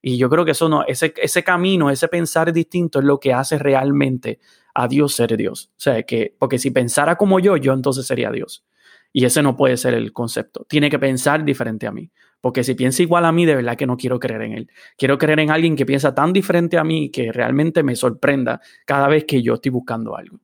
Y 0.00 0.16
yo 0.16 0.30
creo 0.30 0.46
que 0.46 0.52
eso 0.52 0.70
no, 0.70 0.84
ese, 0.86 1.12
ese 1.16 1.44
camino, 1.44 1.90
ese 1.90 2.08
pensar 2.08 2.50
distinto 2.52 2.98
es 2.98 3.04
lo 3.04 3.20
que 3.20 3.34
hace 3.34 3.58
realmente 3.58 4.38
a 4.74 4.88
Dios 4.88 5.14
ser 5.14 5.36
Dios. 5.36 5.70
O 5.72 5.80
sea, 5.80 6.02
que, 6.02 6.34
porque 6.38 6.58
si 6.58 6.70
pensara 6.70 7.16
como 7.16 7.40
yo, 7.40 7.58
yo 7.58 7.74
entonces 7.74 8.06
sería 8.06 8.30
Dios. 8.30 8.64
Y 9.12 9.26
ese 9.26 9.42
no 9.42 9.54
puede 9.54 9.76
ser 9.76 9.94
el 9.94 10.12
concepto. 10.12 10.66
Tiene 10.68 10.90
que 10.90 10.98
pensar 10.98 11.44
diferente 11.44 11.86
a 11.86 11.92
mí. 11.92 12.10
Porque 12.44 12.62
si 12.62 12.74
piensa 12.74 13.02
igual 13.02 13.24
a 13.24 13.32
mí, 13.32 13.46
de 13.46 13.54
verdad 13.54 13.74
que 13.74 13.86
no 13.86 13.96
quiero 13.96 14.20
creer 14.20 14.42
en 14.42 14.52
él. 14.52 14.70
Quiero 14.98 15.16
creer 15.16 15.40
en 15.40 15.50
alguien 15.50 15.74
que 15.74 15.86
piensa 15.86 16.14
tan 16.14 16.30
diferente 16.30 16.76
a 16.76 16.84
mí 16.84 17.08
que 17.08 17.32
realmente 17.32 17.82
me 17.82 17.96
sorprenda 17.96 18.60
cada 18.84 19.08
vez 19.08 19.24
que 19.24 19.40
yo 19.40 19.54
estoy 19.54 19.70
buscando 19.70 20.14
algo. 20.14 20.40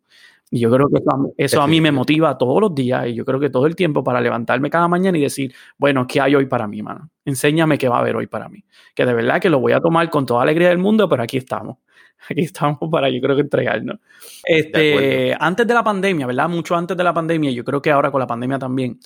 Y 0.50 0.60
yo 0.60 0.70
creo 0.70 0.88
que 0.88 1.02
eso, 1.36 1.60
a 1.60 1.66
mí 1.66 1.78
me 1.82 1.92
motiva 1.92 2.38
todos 2.38 2.58
los 2.58 2.74
días 2.74 3.06
y 3.08 3.12
yo 3.12 3.26
creo 3.26 3.38
que 3.38 3.50
todo 3.50 3.66
el 3.66 3.76
tiempo 3.76 4.02
para 4.02 4.22
levantarme 4.22 4.70
cada 4.70 4.88
mañana 4.88 5.18
y 5.18 5.20
decir, 5.20 5.52
bueno, 5.76 6.06
¿qué 6.06 6.22
hay 6.22 6.34
hoy 6.34 6.46
para 6.46 6.66
mí, 6.66 6.80
mano? 6.80 7.10
Enséñame 7.26 7.76
qué 7.76 7.86
va 7.86 7.98
a 7.98 8.00
haber 8.00 8.16
hoy 8.16 8.28
para 8.28 8.48
mí. 8.48 8.64
Que 8.94 9.04
de 9.04 9.12
verdad 9.12 9.38
que 9.38 9.50
lo 9.50 9.60
voy 9.60 9.72
a 9.72 9.80
tomar 9.80 10.08
con 10.08 10.24
toda 10.24 10.40
alegría 10.40 10.70
del 10.70 10.78
mundo, 10.78 11.06
pero 11.06 11.22
aquí 11.22 11.36
estamos. 11.36 11.76
Aquí 12.30 12.42
estamos 12.42 12.78
para, 12.90 13.10
yo 13.10 13.20
creo 13.20 13.36
que 13.36 13.42
entregarnos. 13.42 13.98
Este, 14.44 15.36
antes 15.38 15.66
de 15.66 15.74
la 15.74 15.84
pandemia, 15.84 16.26
¿verdad? 16.26 16.48
Mucho 16.48 16.76
antes 16.76 16.96
de 16.96 17.04
la 17.04 17.12
pandemia, 17.12 17.50
yo 17.50 17.62
creo 17.62 17.82
que 17.82 17.90
ahora 17.90 18.10
con 18.10 18.20
la 18.20 18.26
pandemia 18.26 18.58
también. 18.58 18.98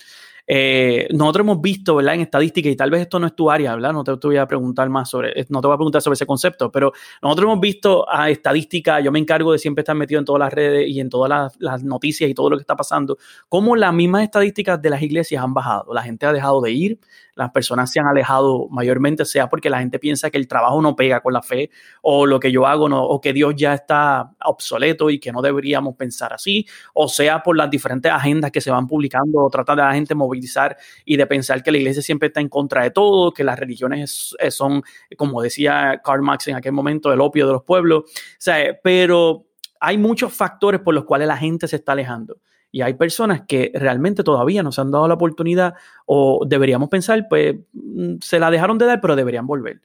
Eh, 0.47 1.07
nosotros 1.11 1.43
hemos 1.43 1.61
visto, 1.61 1.95
¿verdad? 1.95 2.15
En 2.15 2.21
estadística, 2.21 2.69
y 2.69 2.75
tal 2.75 2.91
vez 2.91 3.01
esto 3.01 3.19
no 3.19 3.27
es 3.27 3.35
tu 3.35 3.49
área, 3.49 3.73
¿verdad? 3.73 3.93
No 3.93 4.03
te, 4.03 4.11
voy 4.11 4.37
a 4.37 4.47
preguntar 4.47 4.89
más 4.89 5.09
sobre, 5.09 5.33
no 5.49 5.61
te 5.61 5.67
voy 5.67 5.73
a 5.73 5.77
preguntar 5.77 6.01
sobre 6.01 6.15
ese 6.15 6.25
concepto, 6.25 6.71
pero 6.71 6.91
nosotros 7.21 7.45
hemos 7.45 7.59
visto 7.59 8.05
a 8.09 8.29
estadística, 8.29 8.99
yo 8.99 9.11
me 9.11 9.19
encargo 9.19 9.51
de 9.51 9.57
siempre 9.57 9.81
estar 9.81 9.95
metido 9.95 10.19
en 10.19 10.25
todas 10.25 10.39
las 10.39 10.53
redes 10.53 10.87
y 10.87 10.99
en 10.99 11.09
todas 11.09 11.53
las, 11.57 11.83
noticias 11.83 12.29
y 12.29 12.33
todo 12.33 12.49
lo 12.49 12.57
que 12.57 12.61
está 12.61 12.75
pasando, 12.75 13.17
cómo 13.49 13.75
las 13.75 13.93
mismas 13.93 14.23
estadísticas 14.23 14.81
de 14.81 14.89
las 14.89 15.01
iglesias 15.01 15.43
han 15.43 15.53
bajado. 15.53 15.93
La 15.93 16.03
gente 16.03 16.25
ha 16.25 16.33
dejado 16.33 16.61
de 16.61 16.71
ir, 16.71 16.99
las 17.35 17.51
personas 17.51 17.91
se 17.91 17.99
han 17.99 18.07
alejado 18.07 18.67
mayormente, 18.69 19.25
sea 19.25 19.49
porque 19.49 19.69
la 19.69 19.79
gente 19.79 19.99
piensa 19.99 20.29
que 20.29 20.37
el 20.37 20.47
trabajo 20.47 20.81
no 20.81 20.95
pega 20.95 21.21
con 21.21 21.33
la 21.33 21.41
fe 21.41 21.69
o 22.01 22.25
lo 22.25 22.39
que 22.39 22.51
yo 22.51 22.65
hago 22.65 22.87
no, 22.87 23.03
o 23.03 23.19
que 23.19 23.33
Dios 23.33 23.55
ya 23.57 23.73
está 23.73 24.31
obsoleto 24.45 25.09
y 25.09 25.19
que 25.19 25.31
no 25.31 25.41
deberíamos 25.41 25.95
pensar 25.95 26.33
así, 26.33 26.65
o 26.93 27.07
sea 27.07 27.43
por 27.43 27.57
las 27.57 27.69
diferentes 27.69 28.11
agendas 28.11 28.51
que 28.51 28.61
se 28.61 28.71
van 28.71 28.87
publicando 28.87 29.39
o 29.43 29.49
trata 29.49 29.75
de 29.75 29.81
la 29.81 29.93
gente 29.93 30.15
movilizar 30.35 30.77
y 31.05 31.17
de 31.17 31.25
pensar 31.27 31.63
que 31.63 31.71
la 31.71 31.77
iglesia 31.77 32.01
siempre 32.01 32.27
está 32.27 32.41
en 32.41 32.49
contra 32.49 32.83
de 32.83 32.91
todo, 32.91 33.33
que 33.33 33.43
las 33.43 33.57
religiones 33.57 34.35
son, 34.49 34.83
como 35.17 35.41
decía 35.41 36.01
Karl 36.03 36.21
Marx 36.21 36.47
en 36.47 36.55
aquel 36.55 36.73
momento, 36.73 37.11
el 37.11 37.21
opio 37.21 37.47
de 37.47 37.53
los 37.53 37.63
pueblos. 37.63 38.03
O 38.03 38.11
sea, 38.37 38.77
pero 38.83 39.45
hay 39.79 39.97
muchos 39.97 40.33
factores 40.33 40.81
por 40.81 40.93
los 40.93 41.05
cuales 41.05 41.27
la 41.27 41.37
gente 41.37 41.67
se 41.67 41.77
está 41.77 41.93
alejando. 41.93 42.37
Y 42.71 42.81
hay 42.81 42.95
personas 42.95 43.43
que 43.47 43.71
realmente 43.73 44.23
todavía 44.23 44.61
no 44.61 44.71
se 44.71 44.81
han 44.81 44.91
dado 44.91 45.07
la 45.07 45.13
oportunidad 45.13 45.75
o 46.05 46.43
deberíamos 46.45 46.89
pensar, 46.89 47.25
pues 47.29 47.55
mm, 47.71 48.15
se 48.19 48.37
la 48.39 48.51
dejaron 48.51 48.77
de 48.77 48.85
dar, 48.85 48.99
pero 48.99 49.15
deberían 49.15 49.47
volver. 49.47 49.81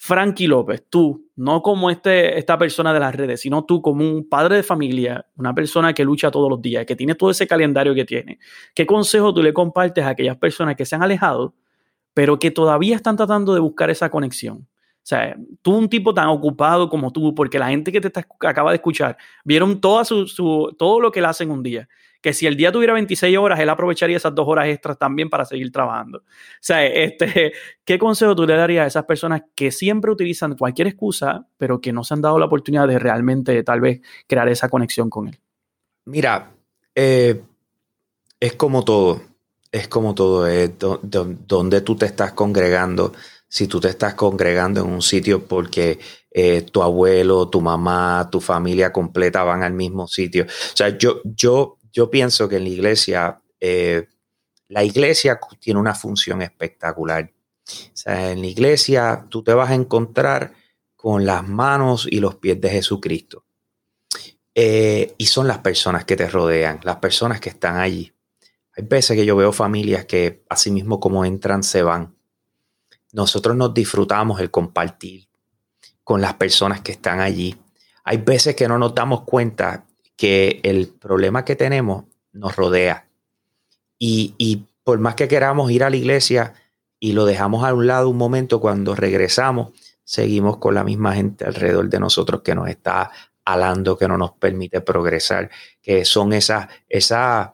Frankie 0.00 0.46
López, 0.46 0.84
tú, 0.88 1.28
no 1.34 1.60
como 1.60 1.90
este, 1.90 2.38
esta 2.38 2.56
persona 2.56 2.94
de 2.94 3.00
las 3.00 3.12
redes, 3.12 3.40
sino 3.40 3.64
tú 3.64 3.82
como 3.82 4.08
un 4.08 4.28
padre 4.28 4.56
de 4.56 4.62
familia, 4.62 5.26
una 5.36 5.52
persona 5.52 5.92
que 5.92 6.04
lucha 6.04 6.30
todos 6.30 6.48
los 6.48 6.62
días, 6.62 6.86
que 6.86 6.94
tiene 6.94 7.16
todo 7.16 7.30
ese 7.30 7.48
calendario 7.48 7.96
que 7.96 8.04
tiene, 8.04 8.38
¿qué 8.74 8.86
consejo 8.86 9.34
tú 9.34 9.42
le 9.42 9.52
compartes 9.52 10.04
a 10.04 10.10
aquellas 10.10 10.36
personas 10.36 10.76
que 10.76 10.84
se 10.84 10.94
han 10.94 11.02
alejado, 11.02 11.52
pero 12.14 12.38
que 12.38 12.52
todavía 12.52 12.94
están 12.94 13.16
tratando 13.16 13.54
de 13.54 13.60
buscar 13.60 13.90
esa 13.90 14.08
conexión? 14.08 14.58
O 14.58 15.06
sea, 15.08 15.36
tú 15.62 15.74
un 15.74 15.88
tipo 15.88 16.14
tan 16.14 16.28
ocupado 16.28 16.88
como 16.88 17.10
tú, 17.12 17.34
porque 17.34 17.58
la 17.58 17.68
gente 17.68 17.90
que 17.90 18.00
te 18.00 18.12
acaba 18.40 18.70
de 18.70 18.76
escuchar, 18.76 19.16
vieron 19.42 19.80
toda 19.80 20.04
su, 20.04 20.74
todo 20.78 21.00
lo 21.00 21.10
que 21.10 21.18
él 21.18 21.24
hace 21.24 21.42
en 21.42 21.50
un 21.50 21.62
día 21.64 21.88
que 22.20 22.32
si 22.32 22.46
el 22.46 22.56
día 22.56 22.72
tuviera 22.72 22.92
26 22.94 23.36
horas, 23.38 23.60
él 23.60 23.68
aprovecharía 23.68 24.16
esas 24.16 24.34
dos 24.34 24.46
horas 24.48 24.66
extras 24.66 24.98
también 24.98 25.30
para 25.30 25.44
seguir 25.44 25.70
trabajando. 25.70 26.18
O 26.18 26.22
sea, 26.60 26.84
este, 26.84 27.52
¿qué 27.84 27.98
consejo 27.98 28.34
tú 28.34 28.46
le 28.46 28.56
darías 28.56 28.84
a 28.84 28.88
esas 28.88 29.04
personas 29.04 29.42
que 29.54 29.70
siempre 29.70 30.10
utilizan 30.10 30.56
cualquier 30.56 30.88
excusa, 30.88 31.46
pero 31.56 31.80
que 31.80 31.92
no 31.92 32.04
se 32.04 32.14
han 32.14 32.22
dado 32.22 32.38
la 32.38 32.46
oportunidad 32.46 32.88
de 32.88 32.98
realmente 32.98 33.62
tal 33.62 33.80
vez 33.80 34.00
crear 34.26 34.48
esa 34.48 34.68
conexión 34.68 35.10
con 35.10 35.28
él? 35.28 35.38
Mira, 36.06 36.50
eh, 36.94 37.40
es 38.40 38.54
como 38.54 38.84
todo, 38.84 39.22
es 39.70 39.88
como 39.88 40.14
todo, 40.14 40.46
es 40.46 40.72
donde 40.78 41.80
tú 41.82 41.96
te 41.96 42.06
estás 42.06 42.32
congregando. 42.32 43.12
Si 43.50 43.66
tú 43.66 43.80
te 43.80 43.88
estás 43.88 44.14
congregando 44.14 44.80
en 44.80 44.90
un 44.90 45.00
sitio 45.00 45.44
porque 45.44 45.98
eh, 46.30 46.62
tu 46.62 46.82
abuelo, 46.82 47.48
tu 47.48 47.60
mamá, 47.60 48.28
tu 48.30 48.40
familia 48.40 48.92
completa 48.92 49.42
van 49.42 49.62
al 49.62 49.72
mismo 49.72 50.06
sitio. 50.06 50.44
O 50.44 50.76
sea, 50.76 50.96
yo, 50.96 51.20
yo 51.24 51.77
yo 51.92 52.10
pienso 52.10 52.48
que 52.48 52.56
en 52.56 52.64
la 52.64 52.68
iglesia, 52.70 53.42
eh, 53.60 54.06
la 54.68 54.84
iglesia 54.84 55.38
tiene 55.58 55.80
una 55.80 55.94
función 55.94 56.42
espectacular. 56.42 57.32
O 57.66 57.96
sea, 57.96 58.32
en 58.32 58.40
la 58.40 58.46
iglesia 58.46 59.26
tú 59.28 59.42
te 59.42 59.54
vas 59.54 59.70
a 59.70 59.74
encontrar 59.74 60.54
con 60.96 61.26
las 61.26 61.46
manos 61.46 62.06
y 62.10 62.20
los 62.20 62.36
pies 62.36 62.60
de 62.60 62.70
Jesucristo. 62.70 63.44
Eh, 64.54 65.14
y 65.18 65.26
son 65.26 65.46
las 65.46 65.58
personas 65.58 66.04
que 66.04 66.16
te 66.16 66.28
rodean, 66.28 66.80
las 66.82 66.96
personas 66.96 67.40
que 67.40 67.50
están 67.50 67.76
allí. 67.76 68.12
Hay 68.76 68.84
veces 68.84 69.16
que 69.16 69.24
yo 69.24 69.36
veo 69.36 69.52
familias 69.52 70.04
que 70.04 70.44
así 70.48 70.70
mismo 70.70 70.98
como 70.98 71.24
entran 71.24 71.62
se 71.62 71.82
van. 71.82 72.16
Nosotros 73.12 73.56
nos 73.56 73.72
disfrutamos 73.72 74.40
el 74.40 74.50
compartir 74.50 75.28
con 76.04 76.20
las 76.20 76.34
personas 76.34 76.80
que 76.80 76.92
están 76.92 77.20
allí. 77.20 77.56
Hay 78.04 78.18
veces 78.18 78.56
que 78.56 78.66
no 78.66 78.78
nos 78.78 78.94
damos 78.94 79.22
cuenta 79.24 79.86
que 80.18 80.60
el 80.64 80.88
problema 80.88 81.46
que 81.46 81.56
tenemos 81.56 82.04
nos 82.32 82.56
rodea. 82.56 83.06
Y, 83.98 84.34
y 84.36 84.64
por 84.82 84.98
más 84.98 85.14
que 85.14 85.28
queramos 85.28 85.70
ir 85.70 85.84
a 85.84 85.90
la 85.90 85.96
iglesia 85.96 86.54
y 87.00 87.12
lo 87.12 87.24
dejamos 87.24 87.64
a 87.64 87.72
un 87.72 87.86
lado 87.86 88.10
un 88.10 88.18
momento, 88.18 88.60
cuando 88.60 88.96
regresamos, 88.96 89.70
seguimos 90.02 90.56
con 90.58 90.74
la 90.74 90.82
misma 90.82 91.14
gente 91.14 91.44
alrededor 91.44 91.88
de 91.88 92.00
nosotros 92.00 92.42
que 92.42 92.54
nos 92.54 92.68
está 92.68 93.12
alando, 93.44 93.96
que 93.96 94.08
no 94.08 94.18
nos 94.18 94.32
permite 94.32 94.80
progresar, 94.80 95.50
que 95.80 96.04
son 96.04 96.32
esas, 96.32 96.66
esas 96.88 97.50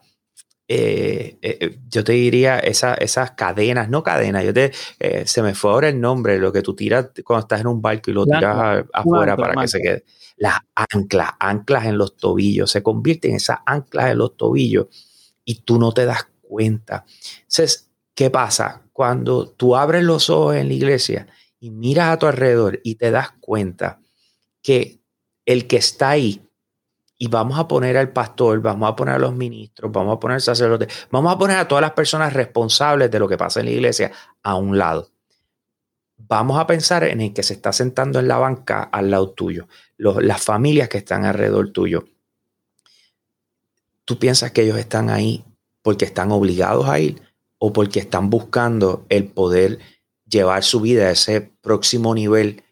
eh, 0.67 1.37
eh, 1.41 1.77
yo 1.89 2.03
te 2.03 2.13
diría, 2.13 2.57
esas 2.59 3.31
cadenas, 3.31 3.89
no 3.89 4.01
cadenas, 4.01 4.43
yo 4.43 4.53
te, 4.53 4.71
eh, 4.99 5.23
se 5.27 5.41
me 5.43 5.53
fue 5.53 5.71
ahora 5.71 5.89
el 5.89 6.01
nombre, 6.01 6.39
lo 6.39 6.51
que 6.51 6.63
tú 6.63 6.75
tiras 6.75 7.11
cuando 7.23 7.41
estás 7.41 7.61
en 7.61 7.67
un 7.67 7.81
barco 7.81 8.09
y 8.09 8.13
lo 8.13 8.25
tiras 8.25 8.83
afuera 8.91 9.37
para 9.37 9.61
que 9.61 9.67
se 9.67 9.81
quede. 9.81 10.03
Las 10.37 10.59
anclas, 10.75 11.31
anclas 11.39 11.85
en 11.85 11.97
los 11.97 12.17
tobillos, 12.17 12.71
se 12.71 12.81
convierten 12.81 13.31
en 13.31 13.37
esas 13.37 13.59
anclas 13.65 14.11
en 14.11 14.17
los 14.17 14.35
tobillos 14.35 14.87
y 15.45 15.61
tú 15.61 15.79
no 15.79 15.91
te 15.93 16.05
das 16.05 16.27
cuenta. 16.41 17.05
Entonces, 17.41 17.91
¿qué 18.15 18.29
pasa? 18.29 18.81
Cuando 18.91 19.47
tú 19.47 19.75
abres 19.75 20.03
los 20.03 20.29
ojos 20.29 20.55
en 20.55 20.67
la 20.67 20.73
iglesia 20.73 21.27
y 21.59 21.69
miras 21.69 22.09
a 22.09 22.19
tu 22.19 22.25
alrededor 22.25 22.79
y 22.83 22.95
te 22.95 23.11
das 23.11 23.31
cuenta 23.39 24.01
que 24.61 24.99
el 25.45 25.67
que 25.67 25.77
está 25.77 26.09
ahí, 26.09 26.41
y 27.17 27.27
vamos 27.27 27.57
a 27.57 27.67
poner 27.67 27.97
al 27.97 28.11
pastor, 28.11 28.61
vamos 28.61 28.89
a 28.89 28.95
poner 28.95 29.15
a 29.15 29.19
los 29.19 29.33
ministros, 29.33 29.91
vamos 29.91 30.17
a 30.17 30.19
poner 30.19 30.35
al 30.35 30.41
sacerdote, 30.41 30.87
vamos 31.11 31.33
a 31.33 31.37
poner 31.37 31.57
a 31.57 31.67
todas 31.67 31.81
las 31.81 31.93
personas 31.93 32.33
responsables 32.33 33.09
de 33.09 33.19
lo 33.19 33.27
que 33.27 33.37
pasa 33.37 33.61
en 33.61 33.67
la 33.67 33.71
iglesia 33.71 34.11
a 34.43 34.55
un 34.55 34.77
lado. 34.77 35.09
Vamos 36.17 36.59
a 36.59 36.67
pensar 36.67 37.03
en 37.03 37.21
el 37.21 37.33
que 37.33 37.43
se 37.43 37.53
está 37.53 37.71
sentando 37.71 38.19
en 38.19 38.27
la 38.27 38.37
banca 38.37 38.83
al 38.83 39.11
lado 39.11 39.31
tuyo, 39.31 39.67
las 39.97 40.41
familias 40.41 40.89
que 40.89 40.97
están 40.97 41.25
alrededor 41.25 41.71
tuyo. 41.71 42.05
¿Tú 44.05 44.17
piensas 44.19 44.51
que 44.51 44.63
ellos 44.63 44.77
están 44.77 45.09
ahí 45.09 45.43
porque 45.81 46.05
están 46.05 46.31
obligados 46.31 46.87
a 46.87 46.99
ir 46.99 47.21
o 47.57 47.73
porque 47.73 47.99
están 47.99 48.29
buscando 48.29 49.05
el 49.09 49.27
poder 49.27 49.79
llevar 50.25 50.63
su 50.63 50.81
vida 50.81 51.05
a 51.05 51.11
ese 51.11 51.41
próximo 51.41 52.13
nivel 52.13 52.63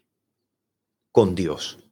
con 1.12 1.34
Dios? 1.34 1.83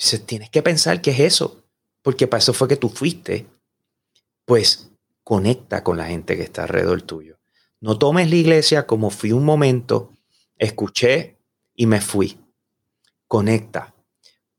Dices, 0.00 0.24
tienes 0.24 0.48
que 0.48 0.62
pensar 0.62 1.02
qué 1.02 1.10
es 1.10 1.20
eso, 1.20 1.62
porque 2.00 2.26
para 2.26 2.38
eso 2.38 2.54
fue 2.54 2.68
que 2.68 2.76
tú 2.76 2.88
fuiste. 2.88 3.46
Pues 4.46 4.90
conecta 5.22 5.84
con 5.84 5.98
la 5.98 6.06
gente 6.06 6.38
que 6.38 6.42
está 6.42 6.62
alrededor 6.62 7.02
tuyo. 7.02 7.38
No 7.80 7.98
tomes 7.98 8.30
la 8.30 8.36
iglesia 8.36 8.86
como 8.86 9.10
fui 9.10 9.32
un 9.32 9.44
momento, 9.44 10.10
escuché 10.56 11.38
y 11.74 11.84
me 11.84 12.00
fui. 12.00 12.40
Conecta, 13.28 13.94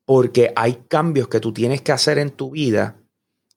porque 0.06 0.54
hay 0.56 0.84
cambios 0.88 1.28
que 1.28 1.40
tú 1.40 1.52
tienes 1.52 1.82
que 1.82 1.92
hacer 1.92 2.20
en 2.20 2.30
tu 2.30 2.52
vida, 2.52 3.02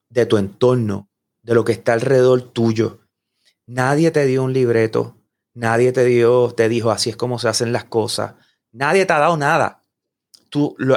de 0.08 0.24
tu 0.24 0.38
entorno, 0.38 1.10
de 1.42 1.54
lo 1.54 1.66
que 1.66 1.72
está 1.72 1.92
alrededor 1.92 2.50
tuyo. 2.50 3.00
Nadie 3.66 4.10
te 4.10 4.24
dio 4.24 4.42
un 4.42 4.54
libreto, 4.54 5.18
nadie 5.52 5.92
te 5.92 6.06
dio, 6.06 6.54
te 6.54 6.70
dijo 6.70 6.90
así 6.90 7.10
es 7.10 7.16
como 7.16 7.38
se 7.38 7.48
hacen 7.48 7.72
las 7.72 7.84
cosas. 7.84 8.36
Nadie 8.72 9.04
te 9.04 9.12
ha 9.12 9.18
dado 9.18 9.36
nada 9.36 9.83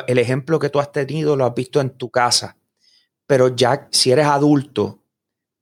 el 0.08 0.18
ejemplo 0.18 0.60
que 0.60 0.70
tú 0.70 0.80
has 0.80 0.92
tenido 0.92 1.36
lo 1.36 1.46
has 1.46 1.54
visto 1.54 1.82
en 1.82 1.92
tu 1.92 2.10
casa, 2.10 2.58
pero 3.26 3.56
ya 3.56 3.88
si 3.92 4.12
eres 4.12 4.28
adulto, 4.28 5.04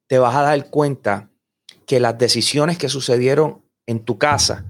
te 0.08 0.20
vas 0.20 0.36
a 0.36 0.42
dar 0.42 0.70
cuenta 0.70 1.30
que 1.86 2.00
las 2.00 2.18
decisiones 2.18 2.78
que 2.78 2.90
sucedieron 2.90 3.64
en 3.86 4.04
tu 4.04 4.18
casa 4.18 4.66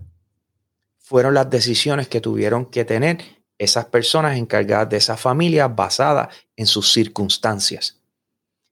fueron 0.98 1.34
las 1.34 1.50
decisiones 1.50 2.08
que 2.08 2.22
tuvieron 2.22 2.66
que 2.66 2.86
tener 2.86 3.20
esas 3.58 3.86
personas 3.86 4.38
encargadas 4.38 4.90
de 4.90 4.98
esa 4.98 5.18
familia 5.18 5.68
basada 5.68 6.30
en 6.56 6.68
sus 6.68 6.92
circunstancias. 6.92 8.02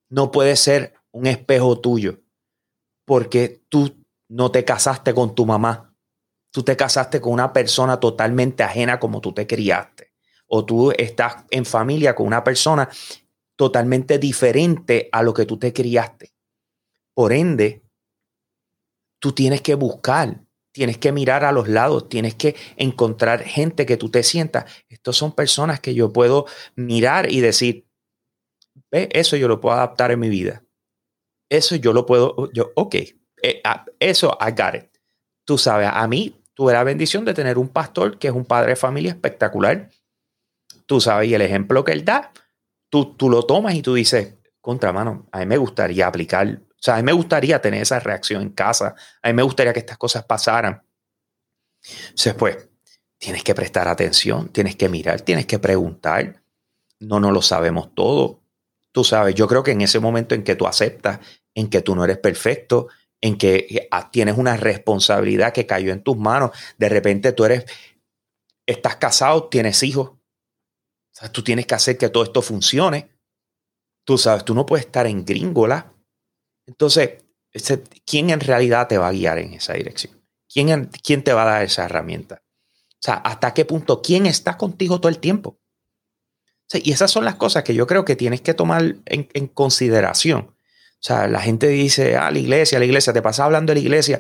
No 0.10 0.32
puede 0.32 0.56
ser 0.56 0.94
un 1.12 1.28
espejo 1.28 1.80
tuyo 1.80 2.20
porque 3.06 3.62
tú 3.70 3.96
no 4.30 4.52
te 4.52 4.66
casaste 4.66 5.14
con 5.14 5.36
tu 5.36 5.46
mamá, 5.46 5.94
tú 6.52 6.64
te 6.64 6.76
casaste 6.76 7.22
con 7.22 7.34
una 7.34 7.54
persona 7.54 8.00
totalmente 8.00 8.64
ajena 8.64 9.00
como 9.00 9.22
tú 9.22 9.34
te 9.34 9.48
criaste 9.48 10.13
o 10.56 10.64
tú 10.64 10.92
estás 10.92 11.46
en 11.50 11.66
familia 11.66 12.14
con 12.14 12.28
una 12.28 12.44
persona 12.44 12.88
totalmente 13.56 14.20
diferente 14.20 15.10
a 15.12 15.24
lo 15.24 15.34
que 15.34 15.48
tú 15.48 15.58
te 15.58 15.74
criaste. 15.74 16.32
Por 17.16 17.34
ende, 17.34 17.82
tú 19.18 19.32
tienes 19.32 19.62
que 19.62 19.74
buscar, 19.74 20.42
tienes 20.72 21.00
que 21.00 21.12
mirar 21.12 21.44
a 21.44 21.52
los 21.52 21.68
lados, 21.68 22.08
tienes 22.08 22.36
que 22.36 22.56
encontrar 22.78 23.42
gente 23.42 23.88
que 23.88 23.98
tú 23.98 24.12
te 24.12 24.22
sientas. 24.22 24.72
Estos 24.90 25.18
son 25.18 25.32
personas 25.32 25.80
que 25.80 25.96
yo 25.96 26.14
puedo 26.14 26.46
mirar 26.76 27.32
y 27.32 27.42
decir, 27.42 27.88
ve, 28.92 29.10
eso 29.12 29.36
yo 29.36 29.48
lo 29.48 29.60
puedo 29.60 29.76
adaptar 29.76 30.12
en 30.12 30.20
mi 30.20 30.30
vida. 30.30 30.64
Eso 31.50 31.76
yo 31.78 31.94
lo 31.94 32.06
puedo, 32.06 32.52
yo, 32.52 32.72
ok, 32.76 32.96
eh, 33.42 33.64
eso 34.00 34.38
I 34.40 34.52
got 34.52 34.76
it. 34.76 34.98
Tú 35.46 35.58
sabes, 35.58 35.90
a 35.92 36.08
mí 36.08 36.44
tuve 36.54 36.74
la 36.74 36.84
bendición 36.84 37.26
de 37.26 37.34
tener 37.34 37.58
un 37.58 37.70
pastor 37.70 38.20
que 38.20 38.28
es 38.28 38.34
un 38.36 38.46
padre 38.46 38.70
de 38.70 38.76
familia 38.76 39.10
espectacular 39.10 39.90
tú 40.86 41.02
sabes, 41.02 41.30
y 41.30 41.34
el 41.34 41.42
ejemplo 41.42 41.84
que 41.84 41.92
él 41.92 42.06
da, 42.06 42.32
tú, 42.90 43.16
tú 43.16 43.30
lo 43.30 43.46
tomas 43.46 43.76
y 43.76 43.82
tú 43.82 43.94
dices, 43.94 44.36
contra 44.62 44.94
mano, 44.94 45.28
a 45.32 45.40
mí 45.40 45.46
me 45.46 45.58
gustaría 45.58 46.08
aplicar, 46.08 46.48
o 46.48 46.80
sea, 46.80 46.96
a 46.96 46.98
mí 46.98 47.04
me 47.04 47.14
gustaría 47.14 47.62
tener 47.62 47.82
esa 47.82 48.00
reacción 48.00 48.42
en 48.42 48.50
casa, 48.50 48.96
a 49.22 49.28
mí 49.28 49.34
me 49.34 49.44
gustaría 49.44 49.74
que 49.74 49.80
estas 49.80 49.98
cosas 49.98 50.26
pasaran. 50.26 50.84
Entonces, 52.10 52.34
pues, 52.36 52.70
tienes 53.18 53.44
que 53.44 53.56
prestar 53.56 53.88
atención, 53.88 54.50
tienes 54.50 54.76
que 54.76 54.90
mirar, 54.90 55.22
tienes 55.22 55.46
que 55.46 55.60
preguntar. 55.60 56.44
No, 57.00 57.20
no 57.20 57.32
lo 57.32 57.42
sabemos 57.42 57.94
todo. 57.96 58.42
Tú 58.92 59.04
sabes, 59.04 59.36
yo 59.36 59.48
creo 59.48 59.64
que 59.64 59.72
en 59.72 59.82
ese 59.82 60.00
momento 60.00 60.36
en 60.36 60.44
que 60.44 60.56
tú 60.56 60.68
aceptas, 60.68 61.20
en 61.56 61.70
que 61.70 61.82
tú 61.82 61.96
no 61.96 62.04
eres 62.04 62.18
perfecto, 62.18 62.90
en 63.22 63.38
que 63.38 63.88
ah, 63.92 64.12
tienes 64.12 64.38
una 64.38 64.58
responsabilidad 64.58 65.54
que 65.54 65.66
cayó 65.66 65.94
en 65.94 66.04
tus 66.04 66.18
manos, 66.18 66.52
de 66.78 66.90
repente 66.90 67.32
tú 67.32 67.46
eres, 67.46 67.66
estás 68.66 68.98
casado, 68.98 69.46
tienes 69.46 69.82
hijos, 69.84 70.12
tú 71.32 71.44
tienes 71.44 71.66
que 71.66 71.76
hacer 71.76 71.98
que 71.98 72.10
todo 72.10 72.24
esto 72.24 72.42
funcione. 72.42 73.10
Tú 74.04 74.18
sabes, 74.18 74.44
tú 74.44 74.54
no 74.54 74.66
puedes 74.66 74.86
estar 74.86 75.08
en 75.08 75.24
gringola. 75.24 75.94
Entonces, 76.66 77.24
¿quién 78.06 78.30
en 78.30 78.40
realidad 78.40 78.88
te 78.88 78.98
va 78.98 79.08
a 79.08 79.12
guiar 79.12 79.38
en 79.38 79.54
esa 79.54 79.74
dirección? 79.74 80.22
¿Quién, 80.52 80.90
¿Quién 81.04 81.24
te 81.24 81.34
va 81.34 81.44
a 81.44 81.54
dar 81.54 81.64
esa 81.64 81.86
herramienta? 81.86 82.44
O 82.90 83.06
sea, 83.06 83.16
¿hasta 83.16 83.54
qué 83.54 83.66
punto? 83.66 84.02
¿Quién 84.02 84.26
está 84.26 84.58
contigo 84.58 85.00
todo 85.00 85.10
el 85.10 85.20
tiempo? 85.20 85.60
y 86.76 86.92
esas 86.92 87.12
son 87.12 87.24
las 87.24 87.36
cosas 87.36 87.64
que 87.64 87.76
yo 87.76 87.86
creo 87.86 88.04
que 88.04 88.16
tienes 88.16 88.42
que 88.42 88.56
tomar 88.56 88.96
en, 89.06 89.30
en, 89.34 89.48
consideración. 89.48 90.40
O 90.40 91.06
sea, 91.06 91.28
la 91.28 91.40
gente 91.40 91.68
dice, 91.68 92.16
ah, 92.16 92.32
la 92.32 92.40
iglesia, 92.40 92.80
la 92.80 92.86
iglesia, 92.86 93.14
te 93.14 93.22
pasa 93.22 93.46
hablando 93.46 93.72
de 93.72 93.76
la 93.76 93.82
iglesia. 93.82 94.20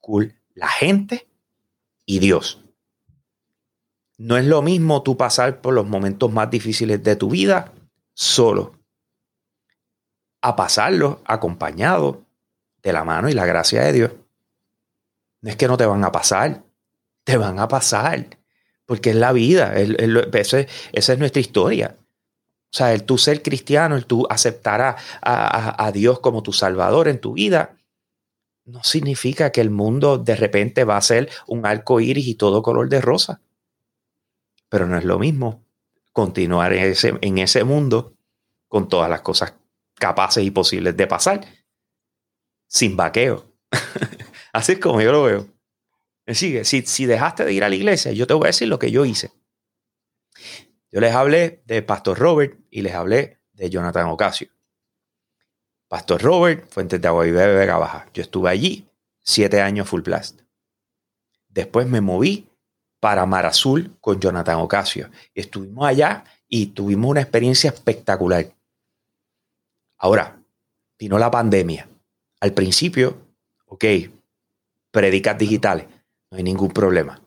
Cool. 0.00 0.34
La 0.54 0.68
gente 0.68 1.28
y 2.06 2.20
Dios. 2.20 2.61
No 4.22 4.36
es 4.36 4.46
lo 4.46 4.62
mismo 4.62 5.02
tú 5.02 5.16
pasar 5.16 5.60
por 5.60 5.74
los 5.74 5.84
momentos 5.84 6.30
más 6.30 6.48
difíciles 6.48 7.02
de 7.02 7.16
tu 7.16 7.28
vida 7.28 7.72
solo, 8.14 8.78
a 10.40 10.54
pasarlos 10.54 11.16
acompañado 11.24 12.22
de 12.84 12.92
la 12.92 13.02
mano 13.02 13.28
y 13.28 13.32
la 13.32 13.46
gracia 13.46 13.82
de 13.82 13.92
Dios. 13.92 14.12
No 15.40 15.50
es 15.50 15.56
que 15.56 15.66
no 15.66 15.76
te 15.76 15.86
van 15.86 16.04
a 16.04 16.12
pasar, 16.12 16.62
te 17.24 17.36
van 17.36 17.58
a 17.58 17.66
pasar, 17.66 18.38
porque 18.86 19.10
es 19.10 19.16
la 19.16 19.32
vida, 19.32 19.74
esa 19.74 20.66
es 20.92 21.18
nuestra 21.18 21.40
historia. 21.40 21.96
O 21.98 22.76
sea, 22.76 22.94
el 22.94 23.02
tú 23.02 23.18
ser 23.18 23.42
cristiano, 23.42 23.96
el 23.96 24.06
tú 24.06 24.24
aceptar 24.30 24.82
a, 25.20 25.84
a, 25.84 25.90
Dios 25.90 26.20
como 26.20 26.44
tu 26.44 26.52
salvador 26.52 27.08
en 27.08 27.20
tu 27.20 27.32
vida, 27.32 27.74
no 28.66 28.84
significa 28.84 29.50
que 29.50 29.62
el 29.62 29.70
mundo 29.70 30.16
de 30.16 30.36
repente 30.36 30.84
va 30.84 30.96
a 30.96 31.02
ser 31.02 31.28
un 31.48 31.66
arco 31.66 31.98
iris 31.98 32.28
y 32.28 32.36
todo 32.36 32.62
color 32.62 32.88
de 32.88 33.00
rosa. 33.00 33.40
Pero 34.72 34.86
no 34.86 34.96
es 34.96 35.04
lo 35.04 35.18
mismo 35.18 35.66
continuar 36.12 36.72
en 36.72 36.84
ese, 36.84 37.12
en 37.20 37.36
ese 37.36 37.62
mundo 37.62 38.16
con 38.68 38.88
todas 38.88 39.10
las 39.10 39.20
cosas 39.20 39.52
capaces 39.96 40.42
y 40.42 40.50
posibles 40.50 40.96
de 40.96 41.06
pasar, 41.06 41.44
sin 42.66 42.96
vaqueo. 42.96 43.52
Así 44.54 44.72
es 44.72 44.78
como 44.78 45.02
yo 45.02 45.12
lo 45.12 45.24
veo. 45.24 45.46
Sigue, 46.26 46.64
si, 46.64 46.80
si 46.86 47.04
dejaste 47.04 47.44
de 47.44 47.52
ir 47.52 47.64
a 47.64 47.68
la 47.68 47.74
iglesia, 47.74 48.12
yo 48.12 48.26
te 48.26 48.32
voy 48.32 48.44
a 48.44 48.46
decir 48.46 48.66
lo 48.66 48.78
que 48.78 48.90
yo 48.90 49.04
hice. 49.04 49.30
Yo 50.90 51.00
les 51.00 51.14
hablé 51.14 51.62
de 51.66 51.82
Pastor 51.82 52.18
Robert 52.18 52.58
y 52.70 52.80
les 52.80 52.94
hablé 52.94 53.40
de 53.52 53.68
Jonathan 53.68 54.06
Ocasio. 54.06 54.48
Pastor 55.86 56.22
Robert, 56.22 56.66
Fuentes 56.70 56.98
de 56.98 57.08
Agua 57.08 57.26
y 57.26 57.30
Vega 57.30 57.76
Baja. 57.76 58.08
Yo 58.14 58.22
estuve 58.22 58.48
allí 58.48 58.88
siete 59.20 59.60
años 59.60 59.86
full 59.86 60.00
blast. 60.00 60.40
Después 61.50 61.86
me 61.86 62.00
moví 62.00 62.48
para 63.02 63.26
Mar 63.26 63.46
Azul 63.46 63.96
con 64.00 64.20
Jonathan 64.20 64.58
Ocasio. 64.58 65.10
Estuvimos 65.34 65.88
allá 65.88 66.22
y 66.46 66.66
tuvimos 66.66 67.10
una 67.10 67.20
experiencia 67.20 67.70
espectacular. 67.70 68.46
Ahora, 69.98 70.40
vino 70.96 71.18
la 71.18 71.28
pandemia. 71.28 71.88
Al 72.38 72.52
principio, 72.52 73.18
ok, 73.66 73.84
predicas 74.92 75.36
digitales, 75.36 75.86
no 76.30 76.38
hay 76.38 76.44
ningún 76.44 76.70
problema. 76.70 77.20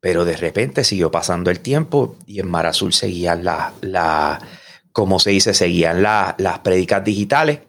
Pero 0.00 0.24
de 0.24 0.36
repente 0.36 0.82
siguió 0.82 1.12
pasando 1.12 1.52
el 1.52 1.60
tiempo 1.60 2.16
y 2.26 2.40
en 2.40 2.50
Mar 2.50 2.66
Azul 2.66 2.92
seguían 2.92 3.44
las, 3.44 3.72
la, 3.82 4.40
se 5.18 5.30
dice, 5.30 5.54
seguían 5.54 6.02
las 6.02 6.58
predicas 6.64 7.04
digitales 7.04 7.60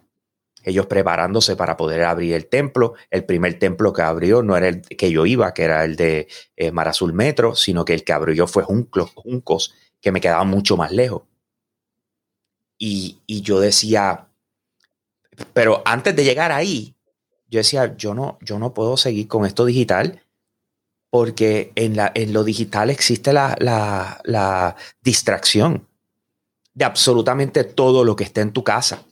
ellos 0.64 0.86
preparándose 0.86 1.56
para 1.56 1.76
poder 1.76 2.04
abrir 2.04 2.34
el 2.34 2.46
templo. 2.46 2.94
El 3.10 3.24
primer 3.24 3.58
templo 3.58 3.92
que 3.92 4.02
abrió 4.02 4.42
no 4.42 4.56
era 4.56 4.68
el 4.68 4.82
que 4.82 5.10
yo 5.10 5.26
iba, 5.26 5.54
que 5.54 5.64
era 5.64 5.84
el 5.84 5.96
de 5.96 6.28
eh, 6.56 6.70
Mar 6.70 6.88
Azul 6.88 7.12
Metro, 7.12 7.54
sino 7.54 7.84
que 7.84 7.94
el 7.94 8.04
que 8.04 8.12
abrió 8.12 8.46
fue 8.46 8.62
Juncos, 8.62 9.74
que 10.00 10.12
me 10.12 10.20
quedaba 10.20 10.44
mucho 10.44 10.76
más 10.76 10.92
lejos. 10.92 11.22
Y, 12.78 13.18
y, 13.26 13.42
yo 13.42 13.60
decía, 13.60 14.28
pero 15.52 15.82
antes 15.84 16.16
de 16.16 16.24
llegar 16.24 16.50
ahí, 16.50 16.94
yo 17.48 17.58
decía, 17.58 17.94
yo 17.96 18.14
no, 18.14 18.38
yo 18.40 18.58
no 18.58 18.72
puedo 18.72 18.96
seguir 18.96 19.28
con 19.28 19.44
esto 19.44 19.66
digital 19.66 20.22
porque 21.10 21.72
en, 21.74 21.96
la, 21.96 22.10
en 22.14 22.32
lo 22.32 22.44
digital 22.44 22.88
existe 22.88 23.32
la, 23.32 23.56
la, 23.58 24.20
la 24.24 24.76
distracción 25.02 25.88
de 26.72 26.84
absolutamente 26.84 27.64
todo 27.64 28.04
lo 28.04 28.16
que 28.16 28.24
está 28.24 28.40
en 28.40 28.52
tu 28.52 28.62
casa 28.64 29.04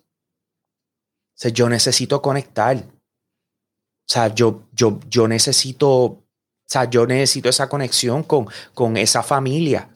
sea, 1.39 1.51
yo 1.51 1.69
necesito 1.69 2.21
conectar. 2.21 2.77
O 2.77 4.11
sea, 4.13 4.35
yo, 4.35 4.65
yo, 4.73 4.99
yo 5.09 5.29
necesito, 5.29 5.89
o 5.89 6.25
sea, 6.67 6.91
yo 6.91 7.07
necesito 7.07 7.49
esa 7.49 7.69
conexión 7.69 8.25
con, 8.25 8.49
con 8.75 8.97
esa 8.97 9.23
familia, 9.23 9.91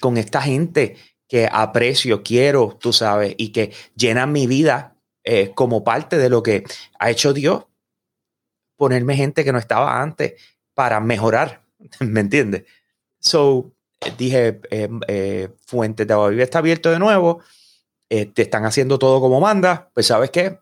con 0.00 0.16
esta 0.16 0.42
gente 0.42 0.96
que 1.28 1.48
aprecio, 1.50 2.24
quiero, 2.24 2.76
tú 2.80 2.92
sabes, 2.92 3.34
y 3.38 3.50
que 3.52 3.72
llenan 3.94 4.32
mi 4.32 4.48
vida 4.48 4.96
eh, 5.22 5.52
como 5.54 5.84
parte 5.84 6.18
de 6.18 6.28
lo 6.28 6.42
que 6.42 6.64
ha 6.98 7.10
hecho 7.10 7.32
Dios. 7.32 7.66
Ponerme 8.76 9.14
gente 9.14 9.44
que 9.44 9.52
no 9.52 9.58
estaba 9.58 10.02
antes 10.02 10.34
para 10.74 10.98
mejorar, 10.98 11.62
¿me 12.00 12.20
entiendes? 12.20 12.64
So, 13.20 13.72
dije, 14.18 14.60
eh, 14.70 14.88
eh, 15.06 15.50
Fuente 15.66 16.04
de 16.04 16.14
Agua 16.14 16.32
está 16.32 16.58
abierto 16.58 16.90
de 16.90 16.98
nuevo, 16.98 17.42
te 18.10 18.42
están 18.42 18.64
haciendo 18.64 18.98
todo 18.98 19.20
como 19.20 19.40
manda, 19.40 19.88
pues 19.94 20.06
sabes 20.06 20.30
qué, 20.30 20.58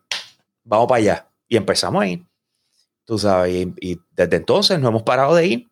vamos 0.64 0.86
para 0.86 0.98
allá. 0.98 1.30
Y 1.48 1.56
empezamos 1.56 2.02
ahí. 2.02 2.24
Tú 3.04 3.18
sabes, 3.18 3.68
y, 3.80 3.98
desde 4.10 4.36
entonces 4.36 4.78
no 4.78 4.88
hemos 4.88 5.02
parado 5.02 5.34
de 5.34 5.46
ir. 5.46 5.70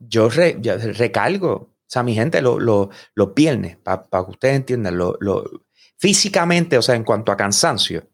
yo 0.00 0.28
recalgo, 0.28 1.52
o 1.52 1.86
sea, 1.86 2.02
mi 2.02 2.14
gente, 2.14 2.42
los 2.42 2.60
lo, 2.60 2.90
lo 3.14 3.26
viernes, 3.28 3.78
para 3.78 4.06
que 4.10 4.30
ustedes 4.30 4.56
entiendan, 4.56 4.98
lo, 4.98 5.18
físicamente, 5.96 6.76
o 6.78 6.82
sea, 6.82 6.94
en 6.94 7.04
cuanto 7.04 7.32
a 7.32 7.36
cansancio, 7.36 8.06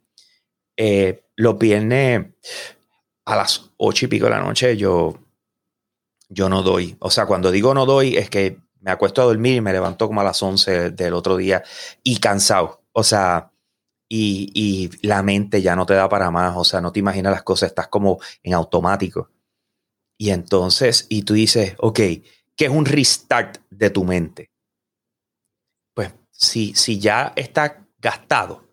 eh, 0.76 1.24
los 1.36 1.56
a 3.24 3.36
las 3.36 3.70
ocho 3.76 4.06
y 4.06 4.08
pico 4.08 4.26
de 4.26 4.30
la 4.30 4.40
noche 4.40 4.76
yo, 4.76 5.18
yo 6.28 6.48
no 6.48 6.62
doy. 6.62 6.96
O 7.00 7.10
sea, 7.10 7.26
cuando 7.26 7.50
digo 7.50 7.74
no 7.74 7.86
doy 7.86 8.16
es 8.16 8.30
que 8.30 8.60
me 8.86 8.92
acuesto 8.92 9.20
a 9.20 9.24
dormir 9.24 9.56
y 9.56 9.60
me 9.60 9.72
levanto 9.72 10.06
como 10.06 10.20
a 10.20 10.24
las 10.24 10.40
once 10.44 10.92
del 10.92 11.12
otro 11.14 11.36
día 11.36 11.64
y 12.04 12.20
cansado. 12.20 12.84
O 12.92 13.02
sea, 13.02 13.50
y, 14.08 14.90
la 15.02 15.24
mente 15.24 15.60
ya 15.60 15.74
no 15.74 15.84
te 15.84 15.94
da 15.94 16.08
para 16.08 16.30
más, 16.30 16.56
o 16.56 16.62
sea, 16.62 16.80
no 16.80 16.92
te 16.92 17.00
imaginas 17.00 17.32
las 17.32 17.42
cosas, 17.42 17.70
estás 17.70 17.88
como 17.88 18.20
en 18.44 18.54
automático. 18.54 19.28
Y 20.16 20.30
entonces, 20.30 21.06
y 21.08 21.22
tú 21.22 21.34
dices, 21.34 21.74
ok, 21.78 21.96
¿qué 21.96 22.66
es 22.66 22.70
un 22.70 22.84
restart 22.86 23.58
de 23.70 23.90
tu 23.90 24.04
mente? 24.04 24.52
Pues 25.92 26.14
si, 26.30 26.72
si 26.76 27.00
ya 27.00 27.32
está 27.34 27.84
gastado 27.98 28.68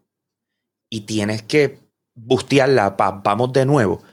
y 0.91 1.01
tienes 1.01 1.41
que 1.41 1.79
bustearla, 2.13 2.91
vamos 2.91 3.51
de 3.51 3.65
nuevo, 3.65 4.03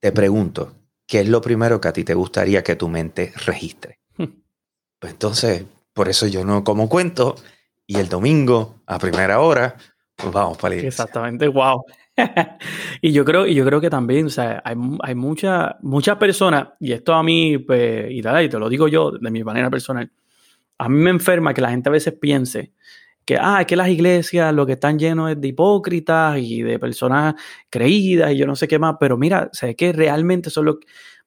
te 0.00 0.10
pregunto, 0.10 0.74
¿qué 1.06 1.20
es 1.20 1.28
lo 1.28 1.42
primero 1.42 1.82
que 1.82 1.88
a 1.88 1.92
ti 1.92 2.02
te 2.02 2.14
gustaría 2.14 2.64
que 2.64 2.76
tu 2.76 2.88
mente 2.88 3.34
registre? 3.44 3.95
Pues 4.98 5.12
entonces, 5.12 5.64
por 5.92 6.08
eso 6.08 6.26
yo 6.26 6.44
no 6.44 6.64
como 6.64 6.88
cuento 6.88 7.36
y 7.86 7.98
el 7.98 8.08
domingo 8.08 8.76
a 8.86 8.98
primera 8.98 9.40
hora 9.40 9.76
pues 10.16 10.32
vamos 10.32 10.56
para 10.56 10.74
Exactamente, 10.74 11.46
wow. 11.48 11.84
y 13.02 13.12
yo 13.12 13.24
creo, 13.24 13.46
y 13.46 13.54
yo 13.54 13.66
creo 13.66 13.80
que 13.80 13.90
también, 13.90 14.26
o 14.26 14.30
sea, 14.30 14.62
hay, 14.64 14.74
hay 15.02 15.14
muchas 15.14 15.74
muchas 15.82 16.16
personas, 16.16 16.68
y 16.80 16.92
esto 16.92 17.12
a 17.12 17.22
mí, 17.22 17.58
pues, 17.58 18.10
y, 18.10 18.20
y 18.20 18.48
te 18.48 18.58
lo 18.58 18.68
digo 18.70 18.88
yo 18.88 19.10
de 19.10 19.30
mi 19.30 19.44
manera 19.44 19.68
personal, 19.68 20.10
a 20.78 20.88
mí 20.88 20.96
me 20.96 21.10
enferma 21.10 21.52
que 21.52 21.60
la 21.60 21.70
gente 21.70 21.90
a 21.90 21.92
veces 21.92 22.14
piense 22.18 22.72
que, 23.26 23.36
ah, 23.38 23.64
que 23.66 23.76
las 23.76 23.88
iglesias 23.88 24.54
lo 24.54 24.64
que 24.64 24.74
están 24.74 24.98
llenos 24.98 25.32
es 25.32 25.40
de 25.40 25.48
hipócritas 25.48 26.38
y 26.38 26.62
de 26.62 26.78
personas 26.78 27.34
creídas 27.68 28.32
y 28.32 28.36
yo 28.38 28.46
no 28.46 28.56
sé 28.56 28.68
qué 28.68 28.78
más, 28.78 28.96
pero 29.00 29.18
mira, 29.18 29.50
sé 29.52 29.74
que 29.74 29.92
realmente 29.92 30.48
son 30.48 30.66
los, 30.66 30.76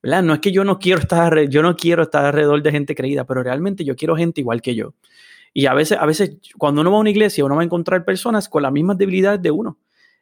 ¿verdad? 0.02 0.24
No 0.24 0.34
es 0.34 0.40
que 0.40 0.52
yo 0.52 0.64
no 0.64 0.80
quiero 0.80 1.00
estar, 1.00 1.48
yo 1.50 1.62
no 1.62 1.76
quiero 1.76 2.04
estar 2.04 2.26
alrededor 2.26 2.62
de 2.62 2.72
gente 2.72 2.96
creída, 2.96 3.26
pero 3.26 3.44
realmente 3.44 3.84
yo 3.84 3.96
quiero 3.96 4.16
gente 4.16 4.42
igual 4.42 4.62
que 4.62 4.76
yo. 4.76 4.94
Y 5.54 5.66
a 5.66 5.74
veces, 5.74 5.98
a 6.00 6.06
veces, 6.06 6.38
cuando 6.58 6.82
uno 6.82 6.92
va 6.92 6.98
a 6.98 7.02
una 7.02 7.10
iglesia, 7.10 7.44
uno 7.44 7.56
va 7.56 7.62
a 7.62 7.66
encontrar 7.66 8.06
personas 8.06 8.48
con 8.50 8.64
las 8.64 8.72
mismas 8.72 8.98
debilidades 8.98 9.42
de 9.42 9.52
uno. 9.52 9.78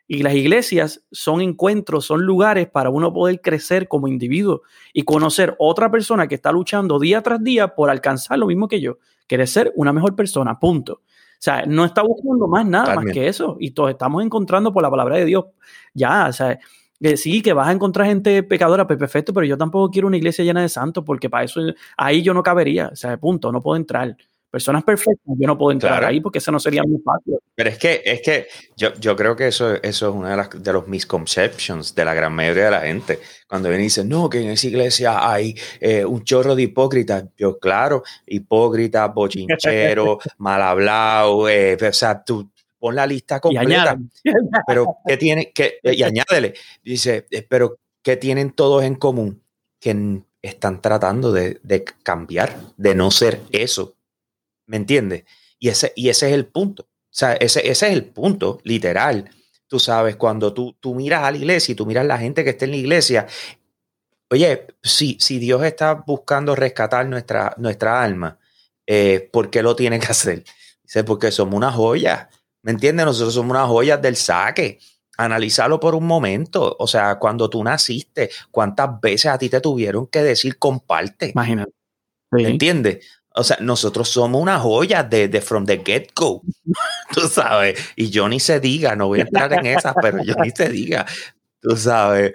Y 0.10 0.24
las 0.24 0.36
iglesias 0.36 1.04
son 1.12 1.42
encuentros, 1.42 2.06
son 2.06 2.22
lugares 2.22 2.70
para 2.70 2.90
uno 2.90 3.12
poder 3.12 3.42
crecer 3.42 3.90
como 3.90 4.08
individuo 4.08 4.62
y 4.94 5.04
conocer 5.04 5.56
otra 5.60 5.92
persona 5.92 6.28
que 6.28 6.36
está 6.36 6.52
luchando 6.52 6.98
día 6.98 7.22
tras 7.22 7.44
día 7.44 7.76
por 7.76 7.90
alcanzar 7.90 8.40
lo 8.40 8.48
mismo 8.48 8.70
que 8.70 8.80
yo. 8.80 9.00
Quiere 9.28 9.46
ser 9.48 9.74
una 9.76 9.92
mejor 9.92 10.16
persona, 10.16 10.58
punto. 10.58 10.94
O 10.94 11.40
sea, 11.40 11.66
no 11.66 11.84
está 11.84 12.02
buscando 12.02 12.48
más 12.48 12.66
nada 12.66 12.96
más 12.96 13.06
que 13.14 13.28
eso. 13.28 13.58
Y 13.60 13.72
todos 13.72 13.92
estamos 13.92 14.24
encontrando 14.24 14.72
por 14.72 14.82
la 14.82 14.90
palabra 14.90 15.18
de 15.18 15.26
Dios. 15.26 15.46
Ya, 15.94 16.28
o 16.30 16.34
sea, 16.34 16.58
que 17.02 17.18
sí, 17.18 17.42
que 17.42 17.54
vas 17.54 17.68
a 17.68 17.72
encontrar 17.72 18.08
gente 18.08 18.44
pecadora, 18.44 18.88
pues 18.88 19.00
perfecto, 19.00 19.34
pero 19.34 19.46
yo 19.46 19.58
tampoco 19.58 19.92
quiero 19.92 20.08
una 20.08 20.18
iglesia 20.18 20.44
llena 20.44 20.62
de 20.62 20.70
santos 20.70 21.04
porque 21.04 21.30
para 21.30 21.44
eso 21.44 21.62
ahí 21.96 22.22
yo 22.22 22.34
no 22.34 22.44
cabería. 22.44 22.90
O 22.92 22.96
sea, 22.96 23.18
punto, 23.18 23.52
no 23.52 23.62
puedo 23.62 23.78
entrar 23.78 24.16
personas 24.50 24.84
perfectas, 24.84 25.36
yo 25.38 25.46
no 25.46 25.58
puedo 25.58 25.72
entrar 25.72 26.04
ahí 26.06 26.22
porque 26.22 26.40
eso 26.40 26.52
no 26.52 26.60
sería 26.60 26.82
muy 26.84 27.00
fácil. 27.04 27.38
Pero 27.54 27.70
es 27.70 27.78
que, 27.78 28.02
es 28.04 28.22
que 28.22 28.48
yo, 28.76 28.94
yo 29.00 29.16
creo 29.16 29.36
que 29.36 29.48
eso, 29.48 29.76
eso 29.76 30.10
es 30.10 30.16
uno 30.16 30.30
de, 30.30 30.38
las, 30.38 30.50
de 30.50 30.74
los 30.74 30.88
misconceptions 30.88 31.94
de 31.94 32.06
la 32.06 32.14
gran 32.14 32.34
mayoría 32.34 32.66
de 32.66 32.72
la 32.72 32.82
gente. 32.82 33.20
Cuando 33.48 33.70
vienen 33.70 33.84
y 33.84 33.88
dicen, 33.88 34.10
no, 34.10 34.30
que 34.30 34.42
en 34.42 34.50
esa 34.50 34.68
iglesia 34.68 35.32
hay 35.32 35.56
eh, 35.80 36.06
un 36.06 36.24
chorro 36.24 36.56
de 36.56 36.64
hipócritas. 36.64 37.26
Yo, 37.38 37.60
claro, 37.60 38.04
hipócritas, 38.26 39.14
bochinchero, 39.14 40.18
mal 40.38 40.62
hablado, 40.62 41.50
eh, 41.50 41.78
o 41.80 41.94
sea, 41.94 42.24
tú 42.24 42.50
pon 42.80 42.96
la 42.96 43.06
lista 43.06 43.40
completa. 43.40 43.98
pero, 44.68 44.98
¿qué 45.06 45.18
tiene? 45.18 45.52
Que, 45.52 45.80
y 45.84 46.04
añádele. 46.04 46.54
Dice, 46.84 47.28
eh, 47.32 47.42
pero, 47.48 47.80
¿qué 48.02 48.18
tienen 48.18 48.52
todos 48.52 48.84
en 48.84 48.96
común? 48.96 49.42
Que 49.80 50.22
están 50.42 50.82
tratando 50.82 51.32
de, 51.32 51.60
de 51.64 51.84
cambiar, 52.04 52.58
de 52.78 52.96
no 52.96 53.12
ser 53.12 53.42
eso 53.52 53.98
¿Me 54.68 54.78
entiendes? 54.78 55.24
Y 55.60 55.70
ese, 55.70 55.94
y 55.96 56.10
ese 56.10 56.28
es 56.28 56.34
el 56.34 56.46
punto. 56.46 56.84
O 56.84 57.18
sea, 57.18 57.34
ese, 57.34 57.68
ese 57.68 57.88
es 57.88 57.94
el 57.94 58.06
punto, 58.06 58.60
literal. 58.64 59.30
Tú 59.68 59.80
sabes, 59.80 60.18
cuando 60.18 60.54
tú, 60.54 60.76
tú 60.80 60.94
miras 60.94 61.24
a 61.24 61.32
la 61.32 61.38
iglesia 61.38 61.72
y 61.72 61.76
tú 61.76 61.86
miras 61.86 62.04
a 62.04 62.08
la 62.08 62.18
gente 62.18 62.44
que 62.44 62.52
está 62.52 62.66
en 62.66 62.72
la 62.72 62.78
iglesia, 62.78 63.28
oye, 64.30 64.68
si, 64.84 65.18
si 65.20 65.40
Dios 65.40 65.64
está 65.64 65.94
buscando 65.96 66.56
rescatar 66.56 67.08
nuestra, 67.08 67.56
nuestra 67.58 68.04
alma, 68.04 68.38
eh, 68.86 69.30
¿por 69.32 69.50
qué 69.50 69.64
lo 69.64 69.76
tiene 69.76 70.00
que 70.00 70.08
hacer? 70.08 70.44
Dice, 70.84 71.04
porque 71.04 71.32
somos 71.32 71.56
una 71.56 71.72
joya. 71.72 72.30
¿Me 72.68 72.74
entiendes? 72.74 73.06
Nosotros 73.06 73.34
somos 73.34 73.52
unas 73.52 73.70
joyas 73.70 74.02
del 74.02 74.18
saque. 74.18 74.78
Analízalo 75.18 75.80
por 75.80 75.96
un 75.96 76.06
momento. 76.06 76.76
O 76.78 76.86
sea, 76.86 77.18
cuando 77.18 77.50
tú 77.50 77.64
naciste, 77.64 78.30
¿cuántas 78.52 79.00
veces 79.00 79.32
a 79.32 79.38
ti 79.38 79.48
te 79.48 79.62
tuvieron 79.62 80.08
que 80.08 80.22
decir 80.22 80.60
comparte? 80.60 81.30
Imagínate. 81.30 81.72
¿Me 82.30 82.46
entiendes? 82.46 83.08
O 83.34 83.46
sea, 83.46 83.56
nosotros 83.62 84.10
somos 84.10 84.42
una 84.42 84.60
joya 84.60 85.02
de, 85.02 85.30
de 85.30 85.40
from 85.40 85.66
the 85.66 85.82
get-go, 85.82 86.42
tú 87.14 87.22
sabes. 87.30 87.80
Y 87.96 88.10
yo 88.10 88.28
ni 88.28 88.42
se 88.42 88.60
diga, 88.60 88.98
no 88.98 89.08
voy 89.08 89.20
a 89.20 89.24
entrar 89.24 89.54
en 89.54 89.66
esas, 89.66 89.96
pero 90.02 90.22
yo 90.22 90.36
ni 90.44 90.50
se 90.50 90.68
diga, 90.68 91.06
tú 91.62 91.78
sabes. 91.78 92.34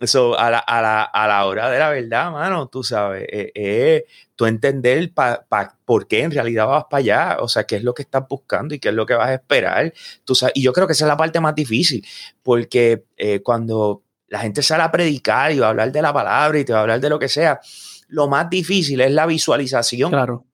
Eso, 0.00 0.38
a, 0.38 0.50
la, 0.50 0.58
a, 0.58 0.82
la, 0.82 1.02
a 1.02 1.28
la 1.28 1.46
hora 1.46 1.70
de 1.70 1.78
la 1.78 1.88
verdad, 1.90 2.32
mano, 2.32 2.66
tú 2.66 2.82
sabes, 2.82 3.26
eh, 3.30 3.52
eh, 3.54 4.04
tú 4.34 4.44
entender 4.44 5.12
pa, 5.12 5.46
por 5.84 6.08
qué 6.08 6.22
en 6.22 6.32
realidad 6.32 6.66
vas 6.66 6.84
para 6.90 6.98
allá, 6.98 7.36
o 7.40 7.48
sea, 7.48 7.64
qué 7.64 7.76
es 7.76 7.84
lo 7.84 7.94
que 7.94 8.02
estás 8.02 8.24
buscando 8.28 8.74
y 8.74 8.80
qué 8.80 8.88
es 8.88 8.94
lo 8.94 9.06
que 9.06 9.14
vas 9.14 9.28
a 9.28 9.34
esperar. 9.34 9.92
Tú 10.24 10.34
sabes, 10.34 10.52
y 10.56 10.62
yo 10.62 10.72
creo 10.72 10.88
que 10.88 10.94
esa 10.94 11.04
es 11.04 11.08
la 11.08 11.16
parte 11.16 11.38
más 11.38 11.54
difícil, 11.54 12.04
porque 12.42 13.04
eh, 13.16 13.40
cuando 13.40 14.02
la 14.26 14.40
gente 14.40 14.62
sale 14.62 14.82
a 14.82 14.90
predicar 14.90 15.52
y 15.52 15.60
va 15.60 15.66
a 15.66 15.70
hablar 15.70 15.92
de 15.92 16.02
la 16.02 16.12
palabra 16.12 16.58
y 16.58 16.64
te 16.64 16.72
va 16.72 16.80
a 16.80 16.82
hablar 16.82 17.00
de 17.00 17.08
lo 17.08 17.18
que 17.18 17.28
sea, 17.28 17.60
lo 18.08 18.26
más 18.26 18.50
difícil 18.50 19.00
es 19.00 19.12
la 19.12 19.26
visualización. 19.26 20.10
Claro. 20.10 20.44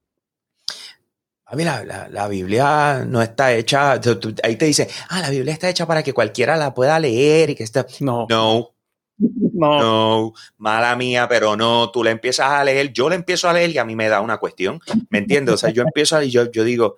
A 1.46 1.56
mí 1.56 1.64
la, 1.64 2.08
la, 2.08 2.28
Biblia 2.28 3.04
no 3.04 3.20
está 3.20 3.52
hecha, 3.52 3.98
ahí 4.44 4.54
te 4.54 4.66
dice, 4.66 4.88
ah, 5.08 5.20
la 5.20 5.30
Biblia 5.30 5.52
está 5.52 5.68
hecha 5.68 5.84
para 5.84 6.04
que 6.04 6.12
cualquiera 6.12 6.56
la 6.56 6.72
pueda 6.72 7.00
leer 7.00 7.50
y 7.50 7.54
que 7.56 7.64
está... 7.64 7.86
No. 7.98 8.26
No. 8.30 8.70
No. 9.20 9.80
no, 9.80 10.32
mala 10.58 10.96
mía, 10.96 11.28
pero 11.28 11.56
no, 11.56 11.90
tú 11.90 12.02
le 12.02 12.10
empiezas 12.10 12.50
a 12.50 12.64
leer, 12.64 12.92
yo 12.92 13.08
le 13.08 13.16
empiezo 13.16 13.48
a 13.48 13.52
leer 13.52 13.70
y 13.70 13.78
a 13.78 13.84
mí 13.84 13.94
me 13.94 14.08
da 14.08 14.20
una 14.20 14.38
cuestión, 14.38 14.80
¿me 15.10 15.18
entiendes? 15.18 15.54
O 15.54 15.58
sea, 15.58 15.70
yo 15.70 15.82
empiezo 15.82 16.16
a, 16.16 16.24
yo, 16.24 16.50
yo 16.50 16.64
digo, 16.64 16.96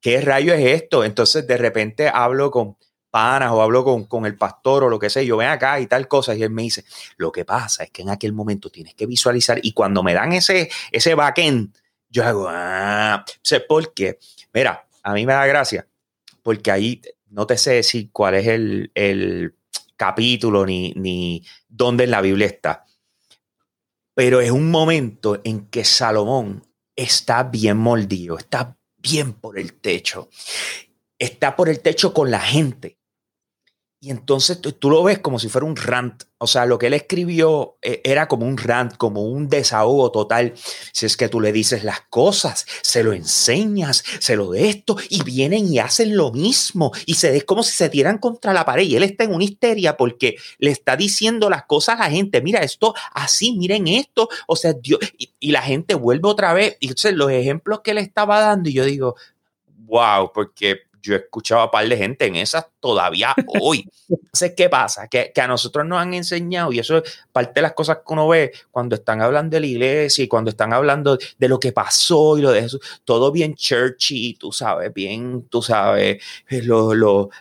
¿qué 0.00 0.20
rayo 0.20 0.52
es 0.52 0.82
esto? 0.82 1.04
Entonces 1.04 1.46
de 1.46 1.56
repente 1.56 2.08
hablo 2.08 2.50
con 2.50 2.76
panas 3.10 3.52
o 3.52 3.62
hablo 3.62 3.84
con, 3.84 4.04
con, 4.04 4.24
el 4.24 4.36
pastor 4.36 4.84
o 4.84 4.88
lo 4.88 4.98
que 4.98 5.10
sea, 5.10 5.22
yo 5.22 5.36
ven 5.36 5.48
acá 5.48 5.78
y 5.80 5.86
tal 5.86 6.08
cosa, 6.08 6.34
y 6.34 6.42
él 6.42 6.50
me 6.50 6.62
dice, 6.62 6.84
lo 7.16 7.30
que 7.30 7.44
pasa 7.44 7.84
es 7.84 7.90
que 7.90 8.02
en 8.02 8.08
aquel 8.08 8.32
momento 8.32 8.70
tienes 8.70 8.94
que 8.94 9.06
visualizar, 9.06 9.60
y 9.62 9.72
cuando 9.72 10.02
me 10.02 10.14
dan 10.14 10.32
ese, 10.32 10.70
ese 10.90 11.14
backend, 11.14 11.76
yo 12.08 12.24
hago, 12.24 12.46
ah, 12.48 13.24
sé 13.42 13.60
por 13.60 13.92
qué. 13.94 14.18
Mira, 14.52 14.86
a 15.02 15.12
mí 15.12 15.26
me 15.26 15.32
da 15.32 15.46
gracia, 15.46 15.86
porque 16.42 16.70
ahí 16.70 17.02
no 17.28 17.46
te 17.46 17.56
sé 17.56 17.72
decir 17.72 18.10
cuál 18.12 18.34
es 18.34 18.46
el, 18.46 18.90
el 18.94 19.54
capítulo 20.02 20.66
ni, 20.66 20.92
ni 20.96 21.46
dónde 21.68 22.02
en 22.02 22.10
la 22.10 22.20
Biblia 22.20 22.48
está, 22.48 22.84
pero 24.14 24.40
es 24.40 24.50
un 24.50 24.68
momento 24.68 25.40
en 25.44 25.68
que 25.68 25.84
Salomón 25.84 26.66
está 26.96 27.44
bien 27.44 27.76
mordido, 27.76 28.36
está 28.36 28.76
bien 28.96 29.32
por 29.32 29.60
el 29.60 29.74
techo, 29.74 30.28
está 31.16 31.54
por 31.54 31.68
el 31.68 31.78
techo 31.78 32.12
con 32.12 32.32
la 32.32 32.40
gente 32.40 32.98
y 34.04 34.10
entonces 34.10 34.60
tú, 34.60 34.90
lo 34.90 35.04
ves 35.04 35.20
como 35.20 35.38
si 35.38 35.48
fuera 35.48 35.64
un 35.64 35.76
rant. 35.76 36.24
O 36.38 36.48
sea, 36.48 36.66
lo 36.66 36.76
que 36.76 36.88
él 36.88 36.94
escribió 36.94 37.78
eh, 37.82 38.00
era 38.02 38.26
como 38.26 38.44
un 38.44 38.58
rant, 38.58 38.96
como 38.96 39.22
un 39.22 39.48
desahogo 39.48 40.10
total. 40.10 40.54
Si 40.92 41.06
es 41.06 41.16
que 41.16 41.28
tú 41.28 41.40
le 41.40 41.52
dices 41.52 41.84
las 41.84 42.00
cosas, 42.10 42.66
se 42.82 43.04
lo 43.04 43.12
enseñas, 43.12 44.02
se 44.18 44.34
lo 44.34 44.50
de 44.50 44.68
esto, 44.68 44.96
y 45.08 45.22
vienen 45.22 45.72
y 45.72 45.78
hacen 45.78 46.16
lo 46.16 46.32
mismo. 46.32 46.90
Y 47.06 47.14
se 47.14 47.36
es 47.36 47.44
como 47.44 47.62
si 47.62 47.70
se 47.70 47.88
tiran 47.90 48.18
contra 48.18 48.52
la 48.52 48.64
pared. 48.64 48.82
Y 48.82 48.96
él 48.96 49.04
está 49.04 49.22
en 49.22 49.34
una 49.34 49.44
histeria 49.44 49.96
porque 49.96 50.34
le 50.58 50.72
está 50.72 50.96
diciendo 50.96 51.48
las 51.48 51.66
cosas 51.66 52.00
a 52.00 52.02
la 52.02 52.10
gente. 52.10 52.42
Mira 52.42 52.58
esto 52.58 52.96
así, 53.12 53.56
miren 53.56 53.86
esto. 53.86 54.28
O 54.48 54.56
sea, 54.56 54.72
Dios. 54.72 54.98
Y, 55.16 55.52
la 55.52 55.62
gente 55.62 55.94
vuelve 55.94 56.28
otra 56.28 56.52
vez. 56.54 56.76
Y 56.80 56.88
entonces 56.88 57.14
los 57.14 57.30
ejemplos 57.30 57.82
que 57.84 57.94
le 57.94 58.00
estaba 58.00 58.40
dando, 58.40 58.68
y 58.68 58.72
yo 58.72 58.84
digo, 58.84 59.14
wow, 59.86 60.32
porque 60.34 60.90
yo 61.02 61.14
he 61.14 61.18
escuchado 61.18 61.62
a 61.62 61.70
par 61.70 61.88
de 61.88 61.96
gente 61.96 62.26
en 62.26 62.36
esas 62.36 62.66
todavía 62.80 63.34
hoy. 63.60 63.88
Entonces, 64.08 64.52
¿qué 64.56 64.68
pasa? 64.68 65.08
Que, 65.08 65.32
a 65.36 65.46
nosotros 65.46 65.84
nos 65.86 66.00
han 66.00 66.14
enseñado, 66.14 66.72
y 66.72 66.78
eso 66.78 66.98
es 66.98 67.20
parte 67.32 67.54
de 67.54 67.62
las 67.62 67.72
cosas 67.72 67.98
que 67.98 68.12
uno 68.12 68.28
ve 68.28 68.52
cuando 68.70 68.94
están 68.94 69.20
hablando 69.20 69.56
de 69.56 69.60
la 69.60 69.66
iglesia 69.66 70.24
y 70.24 70.28
cuando 70.28 70.50
están 70.50 70.72
hablando 70.72 71.18
de 71.38 71.48
lo 71.48 71.58
que 71.58 71.72
pasó 71.72 72.38
y 72.38 72.42
lo 72.42 72.52
de 72.52 72.60
eso, 72.60 72.78
todo 73.04 73.32
bien 73.32 73.54
churchy, 73.54 74.34
tú 74.34 74.52
sabes, 74.52 74.92
bien, 74.94 75.48
tú 75.48 75.62
sabes, 75.62 76.22
eh, 76.48 76.62
los, 76.62 76.94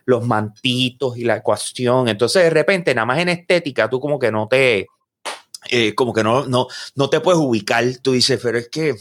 los 0.06 0.26
mantitos 0.26 1.18
y 1.18 1.24
la 1.24 1.38
ecuación. 1.38 2.08
Entonces, 2.08 2.44
de 2.44 2.50
repente, 2.50 2.96
nada 2.96 3.06
más 3.06 3.20
en 3.20 3.30
estética, 3.30 3.90
tú 3.90 4.00
como 4.00 4.18
que 4.18 4.32
no 4.32 4.48
te, 4.48 4.88
eh, 5.70 5.94
como 5.96 6.14
que 6.14 6.24
no, 6.24 6.46
no, 6.46 6.68
no 6.96 7.10
te 7.10 7.20
puedes 7.20 7.40
ubicar. 7.40 7.86
Tú 8.02 8.14
dices, 8.14 8.40
pero 8.42 8.58
es 8.58 8.70
que 8.70 8.96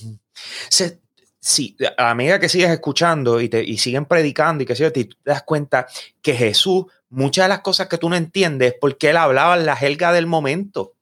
se, 0.68 0.99
sí, 1.40 1.76
a 1.96 2.14
medida 2.14 2.38
que 2.38 2.48
sigues 2.48 2.70
escuchando 2.70 3.40
y, 3.40 3.48
te, 3.48 3.64
y 3.64 3.78
siguen 3.78 4.04
predicando 4.04 4.62
y 4.62 4.66
que 4.66 4.74
te 4.74 5.08
das 5.24 5.42
cuenta 5.42 5.86
que 6.22 6.34
Jesús, 6.34 6.84
muchas 7.08 7.46
de 7.46 7.48
las 7.48 7.60
cosas 7.60 7.88
que 7.88 7.98
tú 7.98 8.08
no 8.08 8.16
entiendes, 8.16 8.74
porque 8.80 9.10
él 9.10 9.16
hablaba 9.16 9.56
en 9.56 9.66
la 9.66 9.76
jerga 9.76 10.12
del 10.12 10.26
momento. 10.26 10.94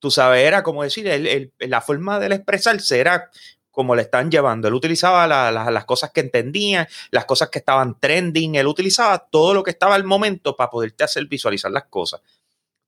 Tú 0.00 0.10
sabes, 0.10 0.44
era 0.44 0.64
como 0.64 0.82
decir, 0.82 1.52
la 1.60 1.80
forma 1.80 2.18
de 2.18 2.26
él 2.26 2.32
expresarse 2.32 2.98
era 2.98 3.30
como 3.70 3.94
le 3.94 4.02
están 4.02 4.30
llevando. 4.30 4.68
Él 4.68 4.74
utilizaba 4.74 5.26
las 5.26 5.84
cosas 5.84 6.10
que 6.10 6.20
entendía, 6.20 6.88
las 7.10 7.24
cosas 7.24 7.48
que 7.48 7.60
estaban 7.60 7.98
trending, 7.98 8.56
él 8.56 8.66
utilizaba 8.66 9.18
todo 9.18 9.54
lo 9.54 9.62
que 9.62 9.70
estaba 9.70 9.94
al 9.94 10.04
momento 10.04 10.56
para 10.56 10.70
poderte 10.70 11.04
hacer 11.04 11.26
visualizar 11.26 11.70
las 11.70 11.84
cosas. 11.84 12.20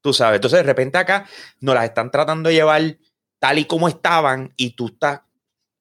Tú 0.00 0.12
sabes, 0.12 0.36
entonces 0.36 0.58
de 0.58 0.64
repente 0.64 0.98
acá 0.98 1.26
nos 1.60 1.74
las 1.74 1.84
están 1.84 2.10
tratando 2.10 2.50
de 2.50 2.56
llevar 2.56 2.98
tal 3.38 3.58
y 3.58 3.64
como 3.64 3.88
estaban 3.88 4.52
y 4.56 4.70
tú 4.70 4.88
estás 4.88 5.22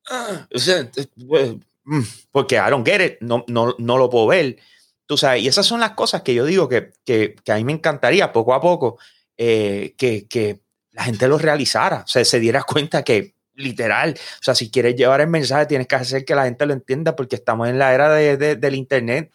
pues, 0.10 1.56
mm, 1.84 2.02
porque 2.32 2.56
I 2.56 2.70
don't 2.70 2.88
get 2.88 3.06
it, 3.06 3.18
no, 3.22 3.46
no, 3.48 3.76
no 3.78 3.98
lo 3.98 4.10
puedo 4.10 4.28
ver. 4.28 4.58
Tú 5.06 5.18
sabes, 5.18 5.44
y 5.44 5.48
esas 5.48 5.66
son 5.66 5.80
las 5.80 5.92
cosas 5.92 6.22
que 6.22 6.34
yo 6.34 6.46
digo 6.46 6.70
que, 6.70 6.92
que, 7.06 7.36
que 7.44 7.52
a 7.52 7.56
mí 7.56 7.64
me 7.64 7.74
encantaría 7.74 8.32
poco 8.32 8.54
a 8.54 8.62
poco 8.62 8.98
eh, 9.38 9.96
que, 9.98 10.28
que, 10.28 10.62
la 10.92 11.06
gente 11.06 11.28
lo 11.28 11.40
realizara, 11.40 12.04
o 12.06 12.08
sea, 12.08 12.24
se 12.24 12.40
diera 12.40 12.62
cuenta 12.68 13.04
que 13.04 13.34
literal, 13.56 14.16
o 14.16 14.44
sea, 14.44 14.56
si 14.56 14.70
quieres 14.70 14.96
llevar 14.96 15.22
el 15.22 15.28
mensaje 15.28 15.66
tienes 15.66 15.88
que 15.88 15.96
hacer 15.96 16.26
que 16.26 16.36
la 16.36 16.46
gente 16.46 16.66
lo 16.66 16.74
entienda 16.74 17.16
porque 17.16 17.36
estamos 17.36 17.70
en 17.70 17.80
la 17.80 17.94
era 17.94 18.14
de, 18.14 18.56
del 18.56 18.76
Internet. 18.76 19.32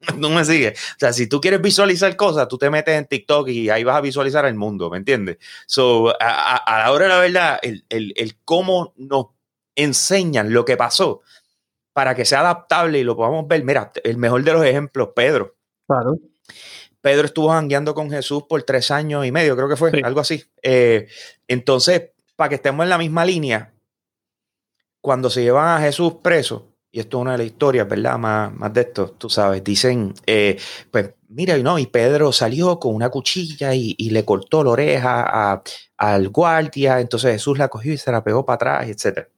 No 0.18 0.28
me 0.28 0.44
sigues. 0.44 0.78
O 0.96 0.98
sea, 0.98 1.14
si 1.14 1.26
tú 1.26 1.40
quieres 1.40 1.62
visualizar 1.62 2.14
cosas, 2.14 2.46
tú 2.46 2.58
te 2.58 2.68
metes 2.68 2.94
en 2.94 3.06
TikTok 3.06 3.48
y 3.48 3.70
ahí 3.70 3.84
vas 3.84 3.96
a 3.96 4.00
visualizar 4.02 4.44
el 4.44 4.54
mundo, 4.54 4.90
¿me 4.90 4.98
entiendes? 4.98 5.38
So, 5.66 6.10
a, 6.20 6.56
a, 6.56 6.78
la 6.80 6.92
hora 6.92 7.04
de 7.04 7.08
la 7.08 7.18
verdad, 7.20 7.58
el, 7.62 7.86
el, 7.88 8.12
el 8.16 8.36
cómo 8.44 8.92
nos 8.96 9.28
enseñan 9.76 10.52
lo 10.52 10.64
que 10.64 10.76
pasó 10.76 11.22
para 11.92 12.14
que 12.14 12.24
sea 12.24 12.40
adaptable 12.40 12.98
y 12.98 13.04
lo 13.04 13.16
podamos 13.16 13.46
ver. 13.48 13.64
Mira, 13.64 13.92
el 14.02 14.16
mejor 14.18 14.42
de 14.42 14.52
los 14.52 14.64
ejemplos, 14.64 15.10
Pedro. 15.14 15.56
Claro. 15.86 16.18
Pedro 17.00 17.26
estuvo 17.26 17.50
jangueando 17.50 17.94
con 17.94 18.10
Jesús 18.10 18.44
por 18.48 18.62
tres 18.62 18.90
años 18.90 19.26
y 19.26 19.30
medio, 19.30 19.54
creo 19.56 19.68
que 19.68 19.76
fue, 19.76 19.90
algo 20.02 20.20
así. 20.20 20.42
Eh, 20.62 21.06
entonces, 21.46 22.12
para 22.34 22.48
que 22.48 22.54
estemos 22.54 22.82
en 22.84 22.90
la 22.90 22.98
misma 22.98 23.24
línea, 23.24 23.74
cuando 25.00 25.28
se 25.28 25.42
llevan 25.42 25.68
a 25.68 25.84
Jesús 25.84 26.14
preso, 26.22 26.74
y 26.90 27.00
esto 27.00 27.18
es 27.18 27.20
una 27.20 27.32
de 27.32 27.38
las 27.38 27.46
historias, 27.46 27.86
¿verdad? 27.86 28.16
Más, 28.16 28.54
más 28.54 28.72
de 28.72 28.80
esto, 28.80 29.10
tú 29.10 29.28
sabes, 29.28 29.62
dicen, 29.62 30.14
eh, 30.26 30.58
pues 30.90 31.12
mira, 31.28 31.58
no, 31.58 31.78
y 31.78 31.86
Pedro 31.86 32.32
salió 32.32 32.78
con 32.78 32.94
una 32.94 33.10
cuchilla 33.10 33.74
y, 33.74 33.94
le 34.10 34.24
cortó 34.24 34.64
la 34.64 34.70
oreja 34.70 35.62
al 35.96 36.28
guardia, 36.30 37.00
entonces 37.00 37.32
Jesús 37.32 37.58
la 37.58 37.68
cogió 37.68 37.92
y 37.92 37.98
se 37.98 38.12
la 38.12 38.24
pegó 38.24 38.46
para 38.46 38.54
atrás, 38.54 38.88
etcétera. 38.88 39.28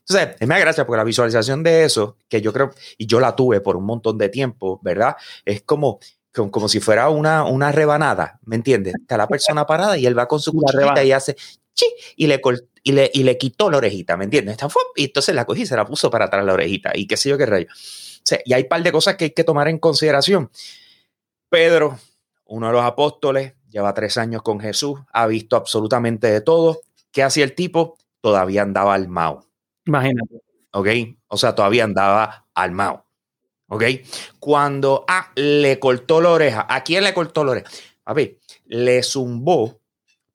Entonces, 0.00 0.36
me 0.40 0.54
da 0.54 0.58
gracia 0.58 0.86
porque 0.86 0.98
la 0.98 1.04
visualización 1.04 1.62
de 1.62 1.84
eso, 1.84 2.16
que 2.28 2.40
yo 2.40 2.52
creo, 2.52 2.70
y 2.96 3.06
yo 3.06 3.20
la 3.20 3.36
tuve 3.36 3.60
por 3.60 3.76
un 3.76 3.84
montón 3.84 4.16
de 4.18 4.28
tiempo, 4.28 4.80
¿verdad? 4.82 5.16
Es 5.44 5.62
como, 5.62 6.00
como, 6.32 6.68
si 6.68 6.80
fuera 6.80 7.08
una, 7.10 7.44
una 7.44 7.72
rebanada, 7.72 8.38
¿me 8.44 8.56
entiendes? 8.56 8.94
Está 9.00 9.16
la 9.16 9.26
persona 9.26 9.66
parada 9.66 9.98
y 9.98 10.06
él 10.06 10.18
va 10.18 10.26
con 10.26 10.40
su 10.40 10.52
cuchillita 10.52 11.04
y 11.04 11.12
hace 11.12 11.36
chi 11.74 11.86
y 12.16 12.26
le, 12.26 12.40
y 12.82 12.92
le, 12.92 13.10
y 13.12 13.22
le 13.22 13.38
quitó 13.38 13.70
la 13.70 13.78
orejita, 13.78 14.16
¿me 14.16 14.24
entiendes? 14.24 14.56
Y 14.96 15.04
entonces 15.04 15.34
la 15.34 15.44
cogí 15.44 15.62
y 15.62 15.66
se 15.66 15.76
la 15.76 15.84
puso 15.84 16.10
para 16.10 16.26
atrás 16.26 16.44
la 16.44 16.54
orejita 16.54 16.92
y 16.94 17.06
qué 17.06 17.16
sé 17.16 17.28
yo 17.28 17.38
qué 17.38 17.46
rayo. 17.46 17.66
y 18.44 18.52
hay 18.52 18.62
un 18.62 18.68
par 18.68 18.82
de 18.82 18.92
cosas 18.92 19.16
que 19.16 19.24
hay 19.26 19.30
que 19.30 19.44
tomar 19.44 19.68
en 19.68 19.78
consideración. 19.78 20.50
Pedro, 21.48 21.98
uno 22.46 22.66
de 22.66 22.72
los 22.72 22.84
apóstoles, 22.84 23.54
lleva 23.70 23.94
tres 23.94 24.18
años 24.18 24.42
con 24.42 24.60
Jesús, 24.60 25.00
ha 25.12 25.26
visto 25.26 25.56
absolutamente 25.56 26.26
de 26.28 26.40
todo. 26.40 26.80
¿Qué 27.12 27.22
hacía 27.22 27.44
el 27.44 27.54
tipo? 27.54 27.96
Todavía 28.20 28.62
andaba 28.62 28.94
al 28.94 29.08
mao. 29.08 29.47
Imagínate. 29.88 30.42
¿Ok? 30.72 30.88
O 31.28 31.38
sea, 31.38 31.54
todavía 31.54 31.84
andaba 31.84 32.46
armado. 32.54 33.06
¿Ok? 33.68 33.84
Cuando 34.38 35.04
ah, 35.08 35.32
le 35.34 35.78
cortó 35.78 36.20
la 36.20 36.30
oreja. 36.30 36.66
¿A 36.68 36.84
quién 36.84 37.04
le 37.04 37.14
cortó 37.14 37.42
la 37.42 37.52
oreja? 37.52 37.70
A 38.04 38.12
ver, 38.12 38.38
le 38.66 39.02
zumbó 39.02 39.80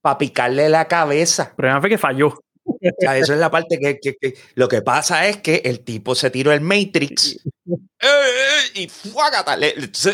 para 0.01 0.17
picarle 0.17 0.69
la 0.69 0.87
cabeza. 0.87 1.53
Pero 1.55 1.79
fue 1.79 1.89
que 1.89 1.97
falló. 1.99 2.39
eso 2.81 3.33
es 3.33 3.39
la 3.39 3.51
parte 3.51 3.77
que, 3.77 4.33
lo 4.55 4.67
que 4.67 4.81
pasa 4.81 5.27
es 5.27 5.37
que 5.37 5.61
el 5.65 5.81
tipo 5.81 6.15
se 6.15 6.31
tiró 6.31 6.51
el 6.51 6.61
Matrix 6.61 7.39
y 8.73 8.87
fuágata, 8.87 9.57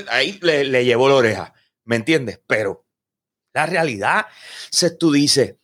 ahí 0.09 0.37
le, 0.41 0.65
le, 0.65 0.83
llevó 0.83 1.07
la 1.07 1.15
oreja. 1.15 1.53
¿Me 1.85 1.95
entiendes? 1.95 2.41
Pero 2.45 2.85
la 3.53 3.65
realidad, 3.65 4.25
se 4.69 4.91
tú 4.91 5.11
dices, 5.11 5.55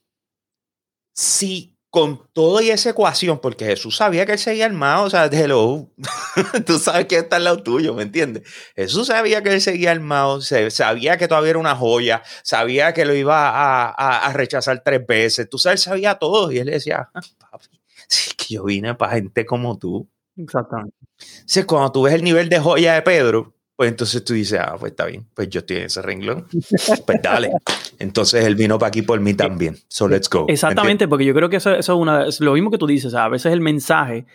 si 1.13 1.74
con 1.95 2.27
toda 2.33 2.61
esa 2.61 2.89
ecuación, 2.89 3.39
porque 3.39 3.63
Jesús 3.63 3.95
sabía 3.95 4.25
que 4.25 4.33
él 4.33 4.37
seguía 4.37 4.65
armado, 4.65 5.05
o 5.05 5.09
sea, 5.09 5.27
hello, 5.27 5.89
tú 6.65 6.77
sabes 6.77 7.05
que 7.05 7.19
está 7.19 7.37
al 7.37 7.45
lado 7.45 7.63
tuyo, 7.63 7.93
¿me 7.93 8.03
entiendes? 8.03 8.43
Jesús 8.75 9.07
sabía 9.07 9.41
que 9.41 9.53
él 9.53 9.61
seguía 9.61 9.91
armado, 9.91 10.41
sabía 10.41 11.17
que 11.17 11.29
todavía 11.29 11.51
era 11.51 11.59
una 11.59 11.73
joya, 11.73 12.21
sabía 12.43 12.93
que 12.93 13.05
lo 13.05 13.15
iba 13.15 13.87
a, 13.91 14.33
rechazar 14.33 14.83
tres 14.83 15.07
veces, 15.07 15.49
tú 15.49 15.57
sabes, 15.57 15.83
sabía 15.83 16.15
todo, 16.15 16.51
y 16.51 16.57
él 16.57 16.65
decía, 16.65 17.09
ah, 17.13 17.21
papi, 17.39 17.79
es 18.09 18.33
que 18.35 18.55
yo 18.55 18.65
vine 18.65 18.93
para 18.95 19.13
gente 19.13 19.45
como 19.45 19.77
tú. 19.77 20.09
Exactamente. 20.35 20.97
O 20.99 21.65
cuando 21.65 21.93
tú 21.93 22.01
ves 22.01 22.13
el 22.13 22.25
nivel 22.25 22.49
de 22.49 22.59
joya 22.59 22.95
de 22.95 23.03
Pedro, 23.03 23.54
pues 23.75 23.89
entonces 23.89 24.23
tú 24.23 24.33
dices, 24.33 24.59
ah, 24.61 24.75
pues 24.79 24.91
está 24.91 25.05
bien, 25.05 25.25
pues 25.33 25.49
yo 25.49 25.59
estoy 25.59 25.77
en 25.77 25.83
ese 25.83 26.01
renglón. 26.01 26.47
Pues 27.05 27.21
dale. 27.21 27.51
Entonces 27.99 28.45
él 28.45 28.55
vino 28.55 28.79
para 28.79 28.87
aquí 28.87 29.01
por 29.01 29.19
mí 29.19 29.33
también. 29.33 29.77
So 29.87 30.07
let's 30.07 30.29
go. 30.29 30.45
Exactamente, 30.47 31.07
porque 31.07 31.25
yo 31.25 31.33
creo 31.33 31.49
que 31.49 31.57
eso, 31.57 31.75
es 31.75 31.87
una, 31.89 32.25
lo 32.39 32.53
mismo 32.53 32.71
que 32.71 32.77
tú 32.77 32.87
dices, 32.87 33.13
a 33.13 33.27
veces 33.27 33.51
el 33.51 33.61
mensaje, 33.61 34.25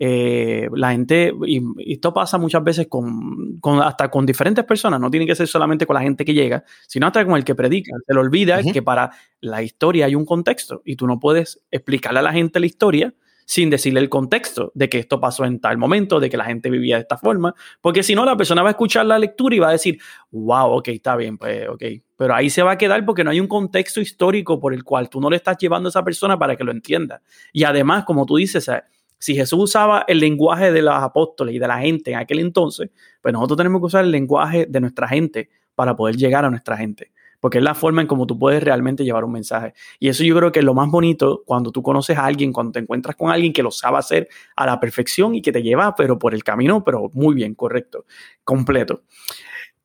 eh, 0.00 0.68
la 0.72 0.90
gente, 0.90 1.32
y, 1.46 1.62
esto 1.92 2.12
pasa 2.12 2.38
muchas 2.38 2.64
veces 2.64 2.88
con, 2.88 3.60
hasta 3.82 4.10
con 4.10 4.26
diferentes 4.26 4.64
personas, 4.64 5.00
no 5.00 5.10
tiene 5.10 5.26
que 5.26 5.34
ser 5.34 5.46
solamente 5.46 5.86
con 5.86 5.94
la 5.94 6.02
gente 6.02 6.24
que 6.24 6.34
llega, 6.34 6.64
sino 6.86 7.06
hasta 7.06 7.24
con 7.24 7.36
el 7.36 7.44
que 7.44 7.54
predica. 7.54 7.92
Se 8.04 8.14
le 8.14 8.20
olvida 8.20 8.60
que 8.62 8.82
para 8.82 9.10
la 9.40 9.62
historia 9.62 10.06
hay 10.06 10.16
un 10.16 10.24
contexto 10.24 10.82
y 10.84 10.96
tú 10.96 11.06
no 11.06 11.20
puedes 11.20 11.60
explicarle 11.70 12.18
a 12.18 12.22
la 12.22 12.32
gente 12.32 12.58
la 12.58 12.66
historia 12.66 13.14
sin 13.48 13.70
decirle 13.70 14.00
el 14.00 14.10
contexto 14.10 14.70
de 14.74 14.90
que 14.90 14.98
esto 14.98 15.18
pasó 15.18 15.46
en 15.46 15.58
tal 15.58 15.78
momento, 15.78 16.20
de 16.20 16.28
que 16.28 16.36
la 16.36 16.44
gente 16.44 16.68
vivía 16.68 16.96
de 16.96 17.00
esta 17.00 17.16
forma, 17.16 17.54
porque 17.80 18.02
si 18.02 18.14
no, 18.14 18.26
la 18.26 18.36
persona 18.36 18.62
va 18.62 18.68
a 18.68 18.72
escuchar 18.72 19.06
la 19.06 19.18
lectura 19.18 19.56
y 19.56 19.58
va 19.58 19.70
a 19.70 19.72
decir, 19.72 19.98
wow, 20.30 20.72
ok, 20.72 20.88
está 20.88 21.16
bien, 21.16 21.38
pues, 21.38 21.66
ok. 21.66 21.82
Pero 22.14 22.34
ahí 22.34 22.50
se 22.50 22.62
va 22.62 22.72
a 22.72 22.78
quedar 22.78 23.06
porque 23.06 23.24
no 23.24 23.30
hay 23.30 23.40
un 23.40 23.48
contexto 23.48 24.02
histórico 24.02 24.60
por 24.60 24.74
el 24.74 24.84
cual 24.84 25.08
tú 25.08 25.18
no 25.18 25.30
le 25.30 25.36
estás 25.36 25.56
llevando 25.56 25.88
a 25.88 25.90
esa 25.90 26.04
persona 26.04 26.38
para 26.38 26.56
que 26.56 26.62
lo 26.62 26.72
entienda. 26.72 27.22
Y 27.50 27.64
además, 27.64 28.04
como 28.04 28.26
tú 28.26 28.36
dices, 28.36 28.70
si 29.18 29.34
Jesús 29.34 29.58
usaba 29.58 30.04
el 30.06 30.20
lenguaje 30.20 30.70
de 30.70 30.82
los 30.82 30.92
apóstoles 30.94 31.54
y 31.54 31.58
de 31.58 31.68
la 31.68 31.78
gente 31.78 32.10
en 32.10 32.18
aquel 32.18 32.40
entonces, 32.40 32.90
pues 33.22 33.32
nosotros 33.32 33.56
tenemos 33.56 33.80
que 33.80 33.86
usar 33.86 34.04
el 34.04 34.10
lenguaje 34.10 34.66
de 34.68 34.78
nuestra 34.78 35.08
gente 35.08 35.48
para 35.74 35.96
poder 35.96 36.16
llegar 36.18 36.44
a 36.44 36.50
nuestra 36.50 36.76
gente. 36.76 37.12
Porque 37.40 37.58
es 37.58 37.64
la 37.64 37.74
forma 37.74 38.02
en 38.02 38.08
cómo 38.08 38.26
tú 38.26 38.38
puedes 38.38 38.62
realmente 38.62 39.04
llevar 39.04 39.24
un 39.24 39.32
mensaje. 39.32 39.74
Y 39.98 40.08
eso 40.08 40.24
yo 40.24 40.36
creo 40.36 40.50
que 40.50 40.58
es 40.58 40.64
lo 40.64 40.74
más 40.74 40.88
bonito 40.90 41.42
cuando 41.46 41.70
tú 41.70 41.82
conoces 41.82 42.18
a 42.18 42.24
alguien, 42.24 42.52
cuando 42.52 42.72
te 42.72 42.80
encuentras 42.80 43.16
con 43.16 43.30
alguien 43.30 43.52
que 43.52 43.62
lo 43.62 43.70
sabe 43.70 43.98
hacer 43.98 44.28
a 44.56 44.66
la 44.66 44.80
perfección 44.80 45.34
y 45.34 45.42
que 45.42 45.52
te 45.52 45.62
lleva, 45.62 45.94
pero 45.94 46.18
por 46.18 46.34
el 46.34 46.42
camino, 46.42 46.82
pero 46.82 47.10
muy 47.14 47.34
bien, 47.34 47.54
correcto, 47.54 48.04
completo. 48.44 49.02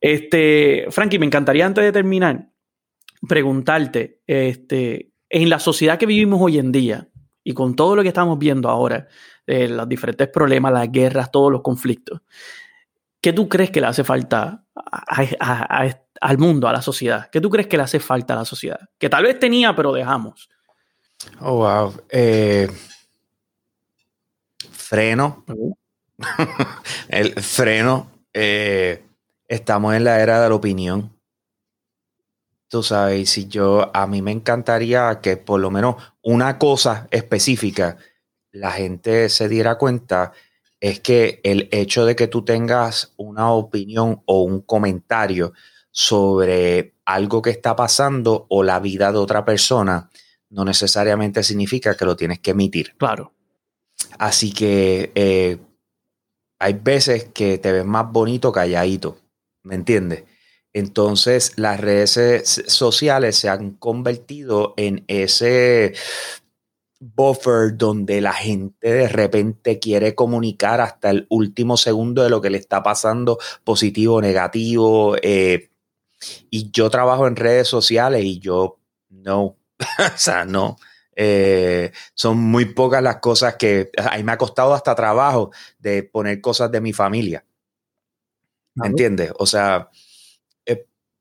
Este, 0.02 0.88
Frankie, 0.90 1.20
me 1.20 1.26
encantaría 1.26 1.66
antes 1.66 1.84
de 1.84 1.92
terminar 1.92 2.50
preguntarte, 3.28 4.22
este, 4.28 5.12
en 5.30 5.50
la 5.50 5.60
sociedad 5.60 5.98
que 5.98 6.06
vivimos 6.06 6.42
hoy 6.42 6.60
en 6.60 6.72
día, 6.72 7.10
y 7.44 7.54
con 7.54 7.76
todo 7.76 7.96
lo 7.96 8.02
que 8.02 8.10
estamos 8.10 8.38
viendo 8.40 8.70
ahora, 8.70 9.08
eh, 9.46 9.68
los 9.68 9.88
diferentes 9.88 10.28
problemas, 10.30 10.74
las 10.74 10.92
guerras, 10.92 11.32
todos 11.32 11.52
los 11.52 11.62
conflictos, 11.62 12.22
¿qué 13.22 13.34
tú 13.34 13.50
crees 13.50 13.72
que 13.72 13.82
le 13.82 13.88
hace 13.88 14.04
falta 14.04 14.66
al 16.24 16.38
mundo, 16.38 16.68
a 16.68 16.74
la 16.74 16.82
sociedad? 16.82 17.30
¿Qué 17.30 17.42
tú 17.42 17.50
crees 17.50 17.68
que 17.68 17.78
le 17.78 17.84
hace 17.84 18.00
falta 18.00 18.34
a 18.34 18.38
la 18.38 18.46
sociedad? 18.46 18.80
Que 18.98 19.10
tal 19.10 19.24
vez 19.24 19.38
tenía, 19.40 19.76
pero 19.76 19.92
dejamos. 19.92 20.50
Oh, 21.40 21.58
wow. 21.58 21.94
Eh, 22.10 22.72
freno. 24.72 25.44
El 27.10 27.34
freno. 27.42 28.10
Eh, 28.34 29.04
estamos 29.48 29.96
en 29.96 30.06
la 30.06 30.22
era 30.22 30.42
de 30.42 30.50
la 30.50 30.56
opinión. 30.56 31.12
Tú 32.70 32.82
sabes, 32.82 33.30
si 33.30 33.48
yo, 33.48 33.92
a 33.94 34.08
mí 34.08 34.22
me 34.22 34.32
encantaría 34.32 35.20
que 35.22 35.38
por 35.38 35.60
lo 35.60 35.70
menos 35.70 35.96
una 36.22 36.58
cosa 36.58 37.08
específica 37.12 37.98
la 38.52 38.72
gente 38.72 39.30
se 39.30 39.50
diera 39.50 39.78
cuenta 39.78 40.32
es 40.80 41.00
que 41.00 41.40
el 41.44 41.70
hecho 41.72 42.06
de 42.06 42.16
que 42.16 42.28
tú 42.28 42.44
tengas 42.44 43.14
una 43.18 43.52
opinión 43.52 44.22
o 44.26 44.44
un 44.44 44.62
comentario 44.62 45.54
sobre 45.96 46.96
algo 47.06 47.42
que 47.44 47.52
está 47.52 47.76
pasando 47.76 48.48
o 48.50 48.64
la 48.64 48.80
vida 48.80 49.12
de 49.12 49.20
otra 49.20 49.46
persona 49.46 50.10
no 50.50 50.66
necesariamente 50.66 51.44
significa 51.44 51.96
que 51.96 52.06
lo 52.06 52.16
tienes 52.16 52.40
que 52.40 52.52
emitir. 52.52 52.96
Claro. 52.98 53.32
Así 54.18 54.52
que 54.52 55.12
eh, 55.14 55.60
hay 56.58 56.74
veces 56.74 57.26
que 57.26 57.60
te 57.60 57.72
ves 57.72 57.86
más 57.86 58.12
bonito 58.12 58.52
calladito, 58.52 59.18
¿me 59.62 59.76
entiendes? 59.76 60.24
Entonces 60.74 61.54
las 61.58 61.80
redes 61.80 62.64
sociales 62.68 63.38
se 63.38 63.50
han 63.50 63.74
convertido 63.74 64.74
en 64.78 65.06
ese 65.08 65.94
buffer 67.00 67.78
donde 67.78 68.20
la 68.20 68.34
gente 68.34 68.92
de 68.92 69.08
repente 69.08 69.78
quiere 69.78 70.16
comunicar 70.16 70.82
hasta 70.82 71.12
el 71.12 71.28
último 71.30 71.78
segundo 71.78 72.24
de 72.24 72.32
lo 72.32 72.42
que 72.42 72.50
le 72.50 72.58
está 72.58 72.82
pasando, 72.82 73.38
positivo 73.64 74.16
o 74.16 74.22
negativo. 74.22 75.16
Eh, 75.22 75.70
y 76.50 76.72
yo 76.72 76.90
trabajo 76.90 77.28
en 77.28 77.36
redes 77.36 77.68
sociales 77.68 78.24
y 78.24 78.40
yo 78.40 78.80
no, 79.10 79.58
o 79.80 80.18
sea, 80.18 80.46
no. 80.46 80.78
Eh, 81.16 81.92
son 82.16 82.40
muy 82.40 82.66
pocas 82.66 83.04
las 83.04 83.18
cosas 83.18 83.56
que 83.56 83.92
a 83.98 84.18
mí 84.18 84.24
me 84.24 84.32
ha 84.32 84.38
costado 84.38 84.74
hasta 84.74 84.96
trabajo 84.96 85.52
de 85.78 86.04
poner 86.04 86.42
cosas 86.42 86.72
de 86.72 86.82
mi 86.82 86.92
familia. 86.92 87.46
¿Me 88.76 88.88
entiendes? 88.88 89.32
O 89.38 89.46
sea, 89.46 89.90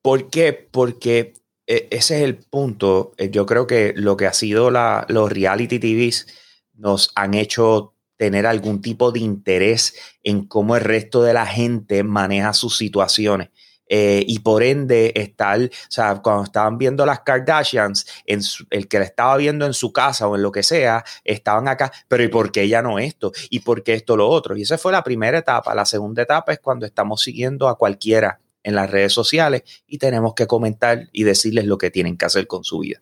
¿Por 0.03 0.31
qué? 0.31 0.53
Porque 0.53 1.35
eh, 1.67 1.89
ese 1.91 2.17
es 2.19 2.23
el 2.25 2.37
punto. 2.37 3.13
Eh, 3.17 3.31
yo 3.31 3.47
creo 3.47 3.67
que 3.67 3.95
lo 3.97 4.17
que 4.17 4.27
ha 4.27 4.33
sido 4.33 4.71
la, 4.71 5.07
los 5.09 5.31
reality 5.33 5.79
TVs 5.79 6.27
nos 6.75 7.13
han 7.15 7.35
hecho 7.35 7.95
tener 8.17 8.47
algún 8.47 8.83
tipo 8.83 9.13
de 9.13 9.21
interés 9.21 9.95
en 10.23 10.47
cómo 10.47 10.77
el 10.77 10.83
resto 10.83 11.23
de 11.23 11.35
la 11.35 11.47
gente 11.47 12.03
maneja 12.03 12.53
sus 12.53 12.77
situaciones. 12.77 13.51
Eh, 13.95 14.25
y 14.27 14.39
por 14.39 14.63
ende, 14.63 15.13
estar, 15.17 15.61
o 15.61 15.69
sea, 15.91 16.23
cuando 16.23 16.45
estaban 16.45 16.79
viendo 16.79 17.05
las 17.05 17.21
Kardashians, 17.21 18.07
el 18.25 18.89
que 18.89 18.99
la 18.99 19.05
estaba 19.05 19.37
viendo 19.37 19.67
en 19.67 19.75
su 19.75 19.93
casa 19.93 20.27
o 20.27 20.35
en 20.35 20.41
lo 20.41 20.51
que 20.51 20.63
sea, 20.63 21.05
estaban 21.25 21.69
acá, 21.69 21.93
pero 22.09 22.23
¿y 22.23 22.29
por 22.29 22.51
qué 22.51 22.63
ella 22.63 22.81
no 22.81 22.99
esto? 22.99 23.33
¿Y 23.51 23.61
por 23.61 23.83
qué 23.83 23.93
esto 23.93 24.17
lo 24.17 24.31
otro? 24.31 24.57
Y 24.57 24.63
esa 24.63 24.79
fue 24.79 24.93
la 24.93 25.05
primera 25.05 25.37
etapa. 25.37 25.75
La 25.75 25.85
segunda 25.85 26.23
etapa 26.23 26.55
es 26.55 26.61
cuando 26.61 26.87
estamos 26.87 27.21
siguiendo 27.21 27.69
a 27.69 27.77
cualquiera 27.77 28.41
en 28.63 28.77
las 28.77 28.91
redes 28.91 29.13
sociales 29.13 29.63
y 29.87 29.99
tenemos 29.99 30.33
que 30.33 30.47
comentar 30.47 31.11
y 31.13 31.25
decirles 31.25 31.67
lo 31.67 31.77
que 31.77 31.91
tienen 31.91 32.17
que 32.17 32.25
hacer 32.25 32.47
con 32.47 32.65
su 32.65 32.79
vida. 32.79 32.99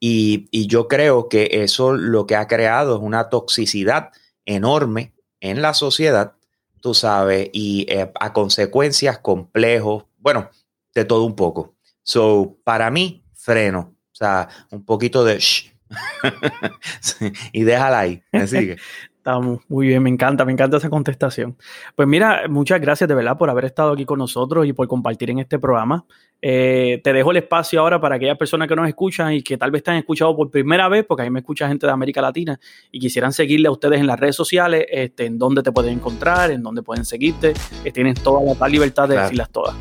Y, 0.00 0.50
yo 0.68 0.86
creo 0.86 1.30
que 1.30 1.48
eso 1.50 1.94
lo 1.94 2.26
que 2.26 2.36
ha 2.36 2.46
creado 2.46 2.96
es 2.96 3.02
una 3.02 3.30
toxicidad 3.30 4.10
enorme 4.44 5.14
en 5.40 5.62
la 5.62 5.72
sociedad, 5.72 6.34
tú 6.84 6.92
sabes, 6.92 7.48
y 7.54 7.86
eh, 7.90 8.12
a 8.20 8.32
consecuencias 8.34 9.18
complejos, 9.18 10.04
bueno, 10.18 10.50
de 10.94 11.06
todo 11.06 11.24
un 11.24 11.34
poco. 11.34 11.76
So, 12.02 12.58
para 12.62 12.90
mí, 12.90 13.24
freno, 13.32 13.96
o 14.12 14.14
sea, 14.14 14.50
un 14.70 14.84
poquito 14.84 15.24
de... 15.24 15.42
y 17.52 17.62
déjala 17.64 18.00
ahí, 18.00 18.22
me 18.30 18.46
sigue. 18.46 18.76
Estamos 19.24 19.60
muy 19.68 19.86
bien, 19.86 20.02
me 20.02 20.10
encanta, 20.10 20.44
me 20.44 20.52
encanta 20.52 20.76
esa 20.76 20.90
contestación. 20.90 21.56
Pues 21.96 22.06
mira, 22.06 22.42
muchas 22.46 22.78
gracias 22.78 23.08
de 23.08 23.14
verdad 23.14 23.38
por 23.38 23.48
haber 23.48 23.64
estado 23.64 23.92
aquí 23.92 24.04
con 24.04 24.18
nosotros 24.18 24.66
y 24.66 24.74
por 24.74 24.86
compartir 24.86 25.30
en 25.30 25.38
este 25.38 25.58
programa. 25.58 26.04
Eh, 26.42 27.00
te 27.02 27.10
dejo 27.14 27.30
el 27.30 27.38
espacio 27.38 27.80
ahora 27.80 27.98
para 27.98 28.16
aquellas 28.16 28.36
personas 28.36 28.68
que 28.68 28.76
nos 28.76 28.86
escuchan 28.86 29.32
y 29.32 29.42
que 29.42 29.56
tal 29.56 29.70
vez 29.70 29.82
te 29.82 29.92
han 29.92 29.96
escuchado 29.96 30.36
por 30.36 30.50
primera 30.50 30.90
vez, 30.90 31.06
porque 31.08 31.22
a 31.22 31.24
mí 31.24 31.30
me 31.30 31.38
escucha 31.38 31.66
gente 31.66 31.86
de 31.86 31.92
América 31.92 32.20
Latina 32.20 32.60
y 32.92 33.00
quisieran 33.00 33.32
seguirle 33.32 33.68
a 33.68 33.70
ustedes 33.70 33.98
en 33.98 34.06
las 34.06 34.20
redes 34.20 34.36
sociales, 34.36 34.84
este, 34.90 35.24
en 35.24 35.38
dónde 35.38 35.62
te 35.62 35.72
pueden 35.72 35.94
encontrar, 35.94 36.50
en 36.50 36.62
dónde 36.62 36.82
pueden 36.82 37.06
seguirte. 37.06 37.54
Eh, 37.82 37.92
tienes 37.92 38.22
toda 38.22 38.42
la 38.60 38.68
libertad 38.68 39.08
de 39.08 39.16
decirlas 39.16 39.48
todas. 39.48 39.74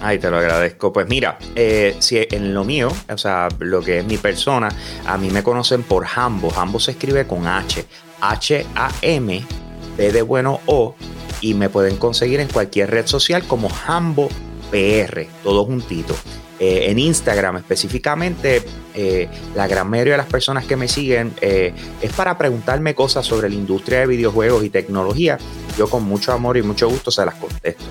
Ay, 0.00 0.18
te 0.18 0.30
lo 0.30 0.38
agradezco. 0.38 0.92
Pues 0.92 1.08
mira, 1.08 1.38
eh, 1.54 1.94
si 2.00 2.26
en 2.28 2.52
lo 2.52 2.64
mío, 2.64 2.90
o 3.08 3.18
sea, 3.18 3.46
lo 3.60 3.80
que 3.82 3.98
es 4.00 4.04
mi 4.04 4.16
persona, 4.16 4.68
a 5.06 5.16
mí 5.16 5.30
me 5.30 5.44
conocen 5.44 5.84
por 5.84 6.04
Hambo. 6.16 6.52
Hambo 6.56 6.80
se 6.80 6.90
escribe 6.90 7.24
con 7.24 7.46
H. 7.46 7.84
H-A-M, 8.20 9.46
B 9.96 10.12
de 10.12 10.22
bueno 10.22 10.60
O, 10.66 10.94
y 11.40 11.54
me 11.54 11.68
pueden 11.68 11.96
conseguir 11.96 12.40
en 12.40 12.48
cualquier 12.48 12.90
red 12.90 13.06
social 13.06 13.44
como 13.46 13.70
Hambo 13.86 14.28
PR, 14.70 15.26
todo 15.42 15.64
juntito. 15.64 16.14
Eh, 16.60 16.90
en 16.90 16.98
Instagram 16.98 17.58
específicamente, 17.58 18.64
eh, 18.92 19.28
la 19.54 19.68
gran 19.68 19.88
mayoría 19.88 20.14
de 20.14 20.18
las 20.18 20.26
personas 20.26 20.64
que 20.64 20.74
me 20.74 20.88
siguen 20.88 21.32
eh, 21.40 21.72
es 22.02 22.12
para 22.12 22.36
preguntarme 22.36 22.96
cosas 22.96 23.24
sobre 23.24 23.48
la 23.48 23.54
industria 23.54 24.00
de 24.00 24.06
videojuegos 24.08 24.64
y 24.64 24.70
tecnología. 24.70 25.38
Yo 25.76 25.88
con 25.88 26.02
mucho 26.02 26.32
amor 26.32 26.56
y 26.56 26.62
mucho 26.62 26.88
gusto 26.88 27.12
se 27.12 27.24
las 27.24 27.36
contesto. 27.36 27.84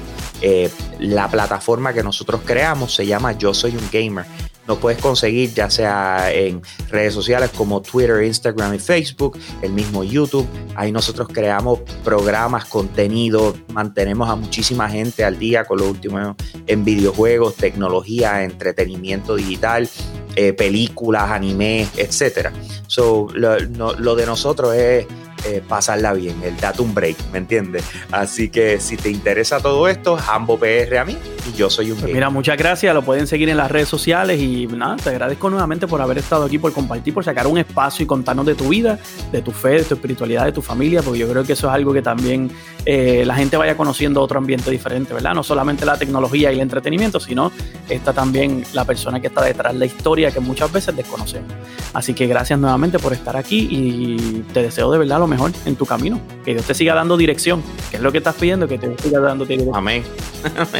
la 1.00 1.30
plataforma 1.30 1.94
que 1.94 2.04
nosotros 2.04 2.42
creamos 2.44 2.94
se 2.94 3.06
llama 3.06 3.32
Yo 3.32 3.54
Soy 3.54 3.72
un 3.72 3.90
Gamer 3.90 4.26
nos 4.68 4.78
puedes 4.78 5.00
conseguir 5.02 5.54
ya 5.54 5.70
sea 5.70 6.32
en 6.32 6.62
redes 6.90 7.14
sociales 7.14 7.52
como 7.56 7.82
Twitter, 7.82 8.24
Instagram 8.24 8.74
y 8.76 8.80
Facebook, 8.80 9.38
el 9.62 9.72
mismo 9.72 10.04
YouTube. 10.04 10.48
Ahí 10.76 10.92
nosotros 10.92 11.28
creamos 11.32 11.80
programas, 12.04 12.66
contenido, 12.66 13.56
mantenemos 13.74 14.30
a 14.30 14.36
muchísima 14.36 14.90
gente 14.90 15.24
al 15.24 15.40
día 15.40 15.66
con 15.66 15.80
lo 15.80 15.90
último 15.90 16.36
en 16.68 16.84
videojuegos, 16.84 17.56
tecnología, 17.56 18.44
entretenimiento 18.44 19.36
digital, 19.36 19.90
eh, 20.36 20.54
películas, 20.54 21.32
anime, 21.32 21.88
etc. 21.96 22.50
So, 22.88 23.28
lo 23.34 24.16
de 24.16 24.26
nosotros 24.26 24.76
es 24.76 25.08
eh, 25.46 25.62
pasarla 25.68 26.14
bien, 26.14 26.36
el 26.44 26.58
datum 26.58 26.94
break, 26.94 27.18
¿me 27.32 27.38
entiendes? 27.38 27.84
Así 28.12 28.50
que 28.50 28.80
si 28.80 28.98
te 28.98 29.10
interesa 29.10 29.60
todo 29.60 29.88
esto, 29.88 30.18
Hambo 30.18 30.58
PR 30.58 30.98
a 30.98 31.06
mí 31.06 31.18
y 31.48 31.58
yo 31.58 31.70
soy 31.70 31.92
un 31.92 32.00
pues 32.00 32.14
Mira, 32.14 32.30
muchas 32.30 32.58
gracias, 32.58 32.94
lo 32.94 33.04
pueden 33.04 33.28
seguir 33.28 33.50
en 33.50 33.58
las 33.58 33.72
redes 33.72 33.88
sociales 33.88 34.40
y 34.40 34.68
nada, 34.68 34.98
te 34.98 35.10
agradezco 35.10 35.50
nuevamente 35.50 35.88
por 35.88 36.02
haber 36.02 36.18
estado 36.18 36.46
aquí, 36.46 36.58
por 36.58 36.74
compartir, 36.74 37.14
por 37.14 37.24
sacar 37.24 37.48
un 37.48 37.58
espacio 37.58 38.04
y 38.04 38.08
contarnos 38.08 38.46
de 38.46 38.56
tu 38.56 38.70
vida, 38.70 39.00
de 39.32 39.42
tu 39.42 39.52
fe, 39.52 39.70
de 39.70 39.84
tu 39.84 39.96
espiritualidad, 39.96 40.46
de 40.46 40.52
tu 40.52 40.62
familia, 40.62 41.02
porque 41.02 41.20
yo 41.20 41.30
creo 41.30 41.44
que 41.44 41.54
eso 41.54 41.68
es 41.68 41.74
algo 41.74 41.94
que 41.94 42.02
también 42.02 42.52
eh, 42.86 43.24
la 43.26 43.36
gente 43.36 43.58
vaya 43.58 43.76
conociendo 43.78 44.22
otro 44.22 44.38
ambiente 44.38 44.72
diferente, 44.72 45.14
¿verdad? 45.14 45.34
No 45.34 45.44
solamente 45.44 45.86
la 45.86 45.98
tecnología 45.98 46.52
y 46.52 46.56
el 46.56 46.62
entretenimiento, 46.62 47.20
sino 47.20 47.52
está 47.90 48.14
también 48.14 48.64
la 48.74 48.86
persona 48.86 49.20
que 49.20 49.28
está 49.28 49.44
detrás 49.44 49.74
de 49.74 49.80
la 49.80 49.86
historia 49.86 50.32
que 50.32 50.40
muchas 50.40 50.72
veces 50.72 50.96
desconocemos. 50.96 51.52
Así 51.94 52.14
que 52.14 52.28
gracias 52.28 52.60
nuevamente 52.60 53.00
por 53.00 53.14
estar 53.14 53.36
aquí 53.36 53.68
y 53.70 54.44
te 54.54 54.62
deseo 54.62 54.92
de 54.92 54.98
verdad 54.98 55.20
lo 55.20 55.27
mejor 55.28 55.52
en 55.66 55.76
tu 55.76 55.86
camino. 55.86 56.20
Que 56.44 56.54
Dios 56.54 56.66
te 56.66 56.74
siga 56.74 56.94
dando 56.96 57.18
dirección, 57.18 57.64
que 57.90 57.98
es 57.98 58.04
lo 58.04 58.12
que 58.12 58.20
estás 58.20 58.36
pidiendo, 58.36 58.68
que 58.68 58.78
te 58.78 58.98
siga 59.02 59.20
dando 59.20 59.46
dirección. 59.46 59.76
Amén. 59.76 60.04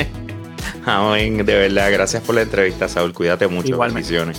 Amén. 0.86 1.46
De 1.46 1.56
verdad, 1.56 1.92
gracias 1.92 2.24
por 2.24 2.36
la 2.36 2.42
entrevista, 2.42 2.88
Saúl. 2.88 3.14
Cuídate 3.14 3.48
mucho. 3.48 3.70
Igualmente. 3.70 4.34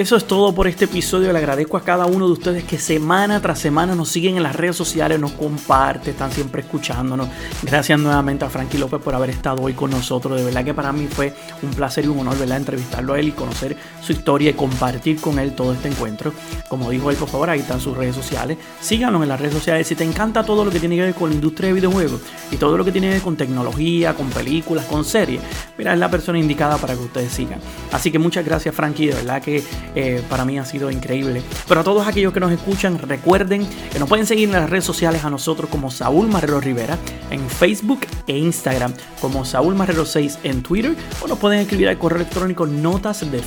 Eso 0.00 0.16
es 0.16 0.26
todo 0.26 0.54
por 0.54 0.66
este 0.66 0.86
episodio. 0.86 1.30
Le 1.30 1.38
agradezco 1.40 1.76
a 1.76 1.82
cada 1.82 2.06
uno 2.06 2.24
de 2.24 2.32
ustedes 2.32 2.64
que 2.64 2.78
semana 2.78 3.42
tras 3.42 3.58
semana 3.58 3.94
nos 3.94 4.08
siguen 4.08 4.38
en 4.38 4.42
las 4.42 4.56
redes 4.56 4.74
sociales, 4.74 5.20
nos 5.20 5.32
comparten, 5.32 6.12
están 6.12 6.32
siempre 6.32 6.62
escuchándonos. 6.62 7.28
Gracias 7.62 8.00
nuevamente 8.00 8.46
a 8.46 8.48
Frankie 8.48 8.78
López 8.78 8.98
por 9.02 9.14
haber 9.14 9.28
estado 9.28 9.60
hoy 9.60 9.74
con 9.74 9.90
nosotros. 9.90 10.38
De 10.38 10.44
verdad 10.46 10.64
que 10.64 10.72
para 10.72 10.90
mí 10.90 11.06
fue 11.06 11.34
un 11.62 11.68
placer 11.72 12.06
y 12.06 12.08
un 12.08 12.20
honor 12.20 12.38
¿verdad? 12.38 12.56
entrevistarlo 12.56 13.12
a 13.12 13.20
él 13.20 13.28
y 13.28 13.32
conocer 13.32 13.76
su 14.00 14.12
historia 14.12 14.48
y 14.48 14.54
compartir 14.54 15.20
con 15.20 15.38
él 15.38 15.52
todo 15.52 15.74
este 15.74 15.88
encuentro. 15.88 16.32
Como 16.70 16.88
dijo 16.88 17.10
él, 17.10 17.18
por 17.18 17.28
favor, 17.28 17.50
ahí 17.50 17.60
están 17.60 17.78
sus 17.78 17.94
redes 17.94 18.14
sociales. 18.14 18.56
Síganos 18.80 19.22
en 19.22 19.28
las 19.28 19.38
redes 19.38 19.52
sociales. 19.52 19.86
Si 19.86 19.96
te 19.96 20.04
encanta 20.04 20.42
todo 20.44 20.64
lo 20.64 20.70
que 20.70 20.80
tiene 20.80 20.96
que 20.96 21.02
ver 21.02 21.14
con 21.14 21.28
la 21.28 21.34
industria 21.34 21.68
de 21.68 21.74
videojuegos 21.74 22.22
y 22.50 22.56
todo 22.56 22.78
lo 22.78 22.86
que 22.86 22.92
tiene 22.92 23.08
que 23.08 23.12
ver 23.16 23.22
con 23.22 23.36
tecnología, 23.36 24.14
con 24.14 24.30
películas, 24.30 24.86
con 24.86 25.04
series, 25.04 25.42
mira, 25.76 25.92
es 25.92 25.98
la 25.98 26.10
persona 26.10 26.38
indicada 26.38 26.78
para 26.78 26.94
que 26.94 27.00
ustedes 27.00 27.30
sigan. 27.30 27.60
Así 27.92 28.10
que 28.10 28.18
muchas 28.18 28.46
gracias, 28.46 28.74
Frankie. 28.74 29.08
De 29.08 29.14
verdad 29.16 29.42
que 29.42 29.62
eh, 29.94 30.22
para 30.28 30.44
mí 30.44 30.58
ha 30.58 30.64
sido 30.64 30.90
increíble. 30.90 31.42
Pero 31.68 31.80
a 31.80 31.84
todos 31.84 32.06
aquellos 32.06 32.32
que 32.32 32.40
nos 32.40 32.52
escuchan, 32.52 32.98
recuerden 32.98 33.66
que 33.92 33.98
nos 33.98 34.08
pueden 34.08 34.26
seguir 34.26 34.48
en 34.48 34.52
las 34.52 34.70
redes 34.70 34.84
sociales 34.84 35.24
a 35.24 35.30
nosotros 35.30 35.70
como 35.70 35.90
Saúl 35.90 36.28
Marrero 36.28 36.60
Rivera 36.60 36.98
en 37.30 37.48
Facebook 37.48 38.00
e 38.26 38.38
Instagram, 38.38 38.92
como 39.20 39.44
Saúl 39.44 39.74
Marrero 39.74 40.04
6 40.04 40.40
en 40.44 40.62
Twitter, 40.62 40.94
o 41.22 41.28
nos 41.28 41.38
pueden 41.38 41.60
escribir 41.60 41.88
al 41.88 41.98
correo 41.98 42.20
electrónico 42.20 42.66
notas 42.66 43.30
de. 43.30 43.40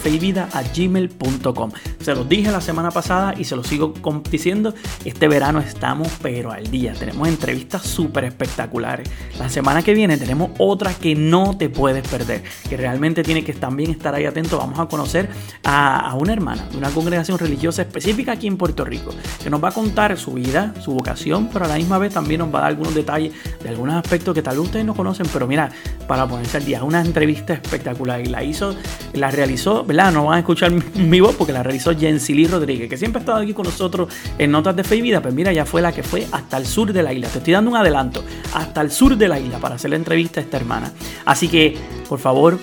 Se 2.01 2.15
los 2.15 2.29
dije 2.29 2.51
la 2.51 2.61
semana 2.61 2.91
pasada 2.91 3.33
y 3.37 3.45
se 3.45 3.55
los 3.55 3.67
sigo 3.67 3.93
diciendo, 4.29 4.73
este 5.05 5.27
verano 5.27 5.59
estamos 5.59 6.09
pero 6.21 6.51
al 6.51 6.69
día. 6.69 6.93
Tenemos 6.93 7.27
entrevistas 7.27 7.83
súper 7.83 8.25
espectaculares. 8.25 9.09
La 9.39 9.49
semana 9.49 9.81
que 9.81 9.93
viene 9.93 10.17
tenemos 10.17 10.51
otra 10.57 10.93
que 10.93 11.15
no 11.15 11.57
te 11.57 11.69
puedes 11.69 12.07
perder, 12.07 12.43
que 12.69 12.77
realmente 12.77 13.23
tiene 13.23 13.43
que 13.43 13.53
también 13.53 13.91
estar 13.91 14.13
ahí 14.13 14.25
atento. 14.25 14.57
Vamos 14.57 14.79
a 14.79 14.87
conocer 14.87 15.29
a 15.63 16.15
una 16.19 16.32
hermana 16.33 16.67
de 16.71 16.77
una 16.77 16.89
congregación 16.89 17.37
religiosa 17.37 17.83
específica 17.83 18.33
aquí 18.33 18.47
en 18.47 18.57
Puerto 18.57 18.85
Rico, 18.85 19.11
que 19.41 19.49
nos 19.49 19.63
va 19.63 19.69
a 19.69 19.71
contar 19.71 20.17
su 20.17 20.33
vida, 20.33 20.73
su 20.81 20.91
vocación, 20.91 21.49
pero 21.51 21.65
a 21.65 21.67
la 21.67 21.75
misma 21.75 21.97
vez 21.97 22.13
también 22.13 22.39
nos 22.39 22.53
va 22.53 22.59
a 22.59 22.61
dar 22.61 22.71
algunos 22.71 22.93
detalles 22.93 23.33
de 23.61 23.69
algunos 23.69 23.95
aspectos 23.95 24.33
que 24.33 24.41
tal 24.41 24.57
vez 24.57 24.65
ustedes 24.65 24.85
no 24.85 24.93
conocen, 24.93 25.25
pero 25.31 25.47
mira, 25.47 25.69
para 26.07 26.27
ponerse 26.27 26.57
al 26.57 26.65
día, 26.65 26.83
una 26.83 27.01
entrevista 27.01 27.53
espectacular 27.53 28.21
y 28.21 28.25
la 28.25 28.43
hizo, 28.43 28.75
la 29.13 29.31
realizó, 29.31 29.83
¿verdad? 29.83 30.11
No 30.11 30.25
van 30.25 30.35
a 30.35 30.39
escuchar 30.39 30.71
mi, 30.95 31.19
voz 31.19 31.35
porque 31.35 31.53
la 31.53 31.63
realizó 31.63 31.97
Jensily 31.97 32.47
Rodríguez, 32.47 32.89
que 32.89 32.97
siempre 32.97 33.19
ha 33.19 33.21
estado 33.21 33.39
aquí 33.39 33.53
con 33.53 33.65
nosotros 33.65 34.13
en 34.37 34.51
Notas 34.51 34.75
de 34.75 34.83
Fe 34.83 34.97
y 34.97 35.01
Vida, 35.01 35.21
pues 35.21 35.33
mira, 35.33 35.53
ya 35.53 35.65
fue 35.65 35.81
la 35.81 35.91
que 35.91 36.03
fue 36.03 36.27
hasta 36.31 36.57
el 36.57 36.65
sur 36.65 36.91
de 36.91 37.03
la 37.03 37.13
isla. 37.13 37.27
Te 37.29 37.37
estoy 37.39 37.53
dando 37.53 37.71
un 37.71 37.77
adelanto, 37.77 38.23
hasta 38.53 38.81
el 38.81 38.91
sur 38.91 39.15
de 39.15 39.27
la 39.27 39.39
isla 39.39 39.59
para 39.59 39.75
hacer 39.75 39.91
la 39.91 39.95
entrevista 39.95 40.39
a 40.39 40.43
esta 40.43 40.57
hermana. 40.57 40.91
Así 41.25 41.47
que, 41.47 41.77
por 42.09 42.19
favor, 42.19 42.59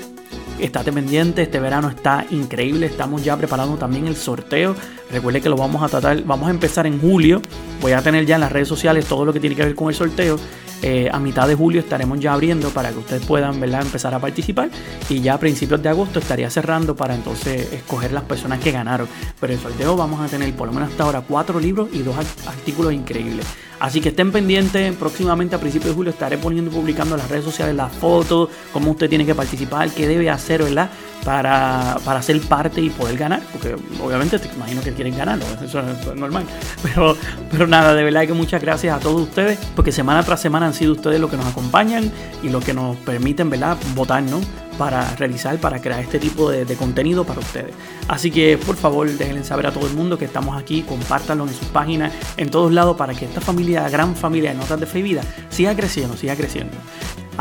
estate 0.62 0.92
pendiente, 0.92 1.42
este 1.42 1.60
verano 1.60 1.88
está 1.88 2.26
increíble, 2.30 2.86
estamos 2.86 3.24
ya 3.24 3.36
preparando 3.36 3.76
también 3.76 4.06
el 4.06 4.16
sorteo. 4.16 4.74
Recuerde 5.10 5.40
que 5.40 5.48
lo 5.48 5.56
vamos 5.56 5.82
a 5.82 5.88
tratar, 5.88 6.22
vamos 6.24 6.48
a 6.48 6.50
empezar 6.50 6.86
en 6.86 7.00
julio. 7.00 7.42
Voy 7.80 7.92
a 7.92 8.02
tener 8.02 8.26
ya 8.26 8.36
en 8.36 8.42
las 8.42 8.52
redes 8.52 8.68
sociales 8.68 9.06
todo 9.06 9.24
lo 9.24 9.32
que 9.32 9.40
tiene 9.40 9.56
que 9.56 9.64
ver 9.64 9.74
con 9.74 9.88
el 9.88 9.94
sorteo. 9.94 10.38
Eh, 10.82 11.10
a 11.12 11.18
mitad 11.18 11.46
de 11.46 11.54
julio 11.54 11.80
estaremos 11.80 12.18
ya 12.20 12.32
abriendo 12.32 12.70
para 12.70 12.90
que 12.90 12.98
ustedes 12.98 13.24
puedan 13.26 13.60
¿verdad? 13.60 13.82
empezar 13.82 14.14
a 14.14 14.18
participar 14.18 14.70
y 15.10 15.20
ya 15.20 15.34
a 15.34 15.38
principios 15.38 15.82
de 15.82 15.90
agosto 15.90 16.20
estaría 16.20 16.48
cerrando 16.48 16.96
para 16.96 17.14
entonces 17.14 17.70
escoger 17.72 18.12
las 18.12 18.24
personas 18.24 18.60
que 18.60 18.72
ganaron. 18.72 19.06
Pero 19.38 19.52
el 19.52 19.58
sorteo 19.58 19.96
vamos 19.96 20.20
a 20.20 20.26
tener 20.26 20.52
por 20.54 20.68
lo 20.68 20.72
menos 20.72 20.90
hasta 20.90 21.04
ahora 21.04 21.20
cuatro 21.20 21.60
libros 21.60 21.88
y 21.92 21.98
dos 22.02 22.16
artículos 22.46 22.92
increíbles. 22.92 23.46
Así 23.80 24.02
que 24.02 24.10
estén 24.10 24.30
pendientes, 24.30 24.94
próximamente 24.96 25.56
a 25.56 25.58
principios 25.58 25.92
de 25.92 25.94
julio 25.94 26.10
estaré 26.10 26.36
poniendo 26.36 26.70
y 26.70 26.74
publicando 26.74 27.14
en 27.14 27.22
las 27.22 27.30
redes 27.30 27.44
sociales 27.44 27.74
las 27.74 27.90
fotos, 27.90 28.50
cómo 28.74 28.90
usted 28.90 29.08
tiene 29.08 29.24
que 29.24 29.34
participar, 29.34 29.88
qué 29.90 30.06
debe 30.06 30.28
hacer, 30.28 30.62
¿verdad? 30.62 30.90
Para, 31.24 31.96
para 32.04 32.20
ser 32.20 32.38
parte 32.42 32.82
y 32.82 32.90
poder 32.90 33.16
ganar, 33.16 33.40
porque 33.52 33.76
obviamente 34.02 34.38
te 34.38 34.48
imagino 34.54 34.82
que 34.82 34.92
quieren 34.92 35.16
ganar, 35.16 35.38
eso, 35.64 35.80
es 35.80 36.14
normal. 36.14 36.44
Pero, 36.82 37.16
pero 37.50 37.66
nada, 37.66 37.94
de 37.94 38.02
verdad 38.02 38.26
que 38.26 38.32
muchas 38.32 38.62
gracias 38.62 38.96
a 38.96 39.00
todos 39.00 39.22
ustedes, 39.22 39.58
porque 39.76 39.92
semana 39.92 40.22
tras 40.22 40.40
semana 40.40 40.69
han 40.70 40.74
sido 40.74 40.92
ustedes 40.92 41.20
los 41.20 41.30
que 41.30 41.36
nos 41.36 41.46
acompañan 41.46 42.10
y 42.42 42.48
los 42.48 42.64
que 42.64 42.74
nos 42.74 42.96
permiten, 42.96 43.50
¿verdad? 43.50 43.76
Votar, 43.94 44.22
¿no? 44.22 44.40
para 44.80 45.14
realizar, 45.16 45.58
para 45.58 45.78
crear 45.82 46.00
este 46.00 46.18
tipo 46.18 46.50
de, 46.50 46.64
contenido 46.74 47.24
para 47.24 47.40
ustedes. 47.40 47.74
Así 48.08 48.30
que 48.30 48.56
por 48.56 48.76
favor 48.76 49.10
déjenle 49.10 49.44
saber 49.44 49.66
a 49.66 49.72
todo 49.72 49.86
el 49.86 49.92
mundo 49.92 50.16
que 50.16 50.24
estamos 50.24 50.56
aquí, 50.56 50.80
compártanlo 50.80 51.46
en 51.46 51.52
sus 51.52 51.68
páginas, 51.68 52.14
en 52.38 52.48
todos 52.50 52.72
lados, 52.72 52.96
para 52.96 53.12
que 53.12 53.26
esta 53.26 53.42
familia, 53.42 53.86
gran 53.90 54.16
familia 54.16 54.52
de 54.52 54.56
Notas 54.56 54.80
de 54.80 54.86
Fe 54.86 55.00
y 55.00 55.02
Vida, 55.02 55.22
siga 55.50 55.76
creciendo, 55.76 56.16
siga 56.16 56.34
creciendo. 56.34 56.78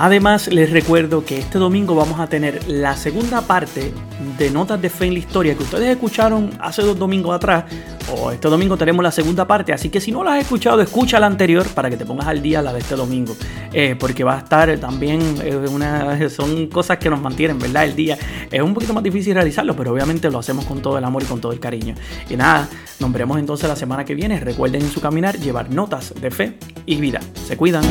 Además, 0.01 0.47
les 0.47 0.69
recuerdo 0.69 1.25
que 1.25 1.37
este 1.37 1.59
domingo 1.59 1.93
vamos 1.93 2.21
a 2.21 2.27
tener 2.27 2.69
la 2.69 2.95
segunda 2.95 3.41
parte 3.41 3.91
de 4.37 4.49
Notas 4.49 4.81
de 4.81 4.89
Fe 4.89 5.07
en 5.07 5.13
la 5.13 5.19
Historia 5.19 5.55
que 5.55 5.63
ustedes 5.63 5.89
escucharon 5.89 6.51
hace 6.57 6.83
dos 6.83 6.97
domingos 6.97 7.35
atrás. 7.35 7.65
O 8.09 8.31
este 8.31 8.47
domingo 8.47 8.77
tenemos 8.77 9.03
la 9.03 9.11
segunda 9.11 9.45
parte. 9.45 9.73
Así 9.73 9.89
que 9.89 9.99
si 9.99 10.13
no 10.13 10.23
la 10.23 10.35
has 10.35 10.43
escuchado, 10.43 10.81
escucha 10.81 11.19
la 11.19 11.27
anterior 11.27 11.67
para 11.67 11.89
que 11.89 11.97
te 11.97 12.05
pongas 12.05 12.27
al 12.27 12.41
día 12.41 12.61
la 12.61 12.71
de 12.71 12.79
este 12.79 12.95
domingo. 12.95 13.35
Eh, 13.73 13.97
porque 13.99 14.23
va 14.23 14.35
a 14.35 14.37
estar 14.37 14.77
también, 14.77 15.19
eh, 15.43 15.57
una, 15.69 16.29
son 16.29 16.67
cosas 16.67 16.97
que 16.97 17.09
nos 17.09 17.19
mantienen, 17.19 17.59
¿verdad? 17.59 17.83
El 17.83 17.93
día 17.93 18.17
es 18.49 18.61
un 18.61 18.73
poquito 18.73 18.93
más 18.93 19.03
difícil 19.03 19.33
realizarlo, 19.33 19.75
pero 19.75 19.91
obviamente 19.91 20.29
lo 20.31 20.39
hacemos 20.39 20.63
con 20.63 20.81
todo 20.81 20.97
el 20.97 21.03
amor 21.03 21.23
y 21.23 21.25
con 21.25 21.41
todo 21.41 21.51
el 21.51 21.59
cariño. 21.59 21.93
Y 22.29 22.37
nada, 22.37 22.69
nos 23.01 23.11
veremos 23.11 23.37
entonces 23.37 23.67
la 23.67 23.75
semana 23.75 24.05
que 24.05 24.15
viene. 24.15 24.39
Recuerden 24.39 24.81
en 24.81 24.91
su 24.91 25.01
caminar 25.01 25.37
llevar 25.37 25.69
notas 25.69 26.13
de 26.21 26.31
fe 26.31 26.57
y 26.85 26.95
vida. 26.95 27.19
Se 27.33 27.57
cuidan. 27.57 27.83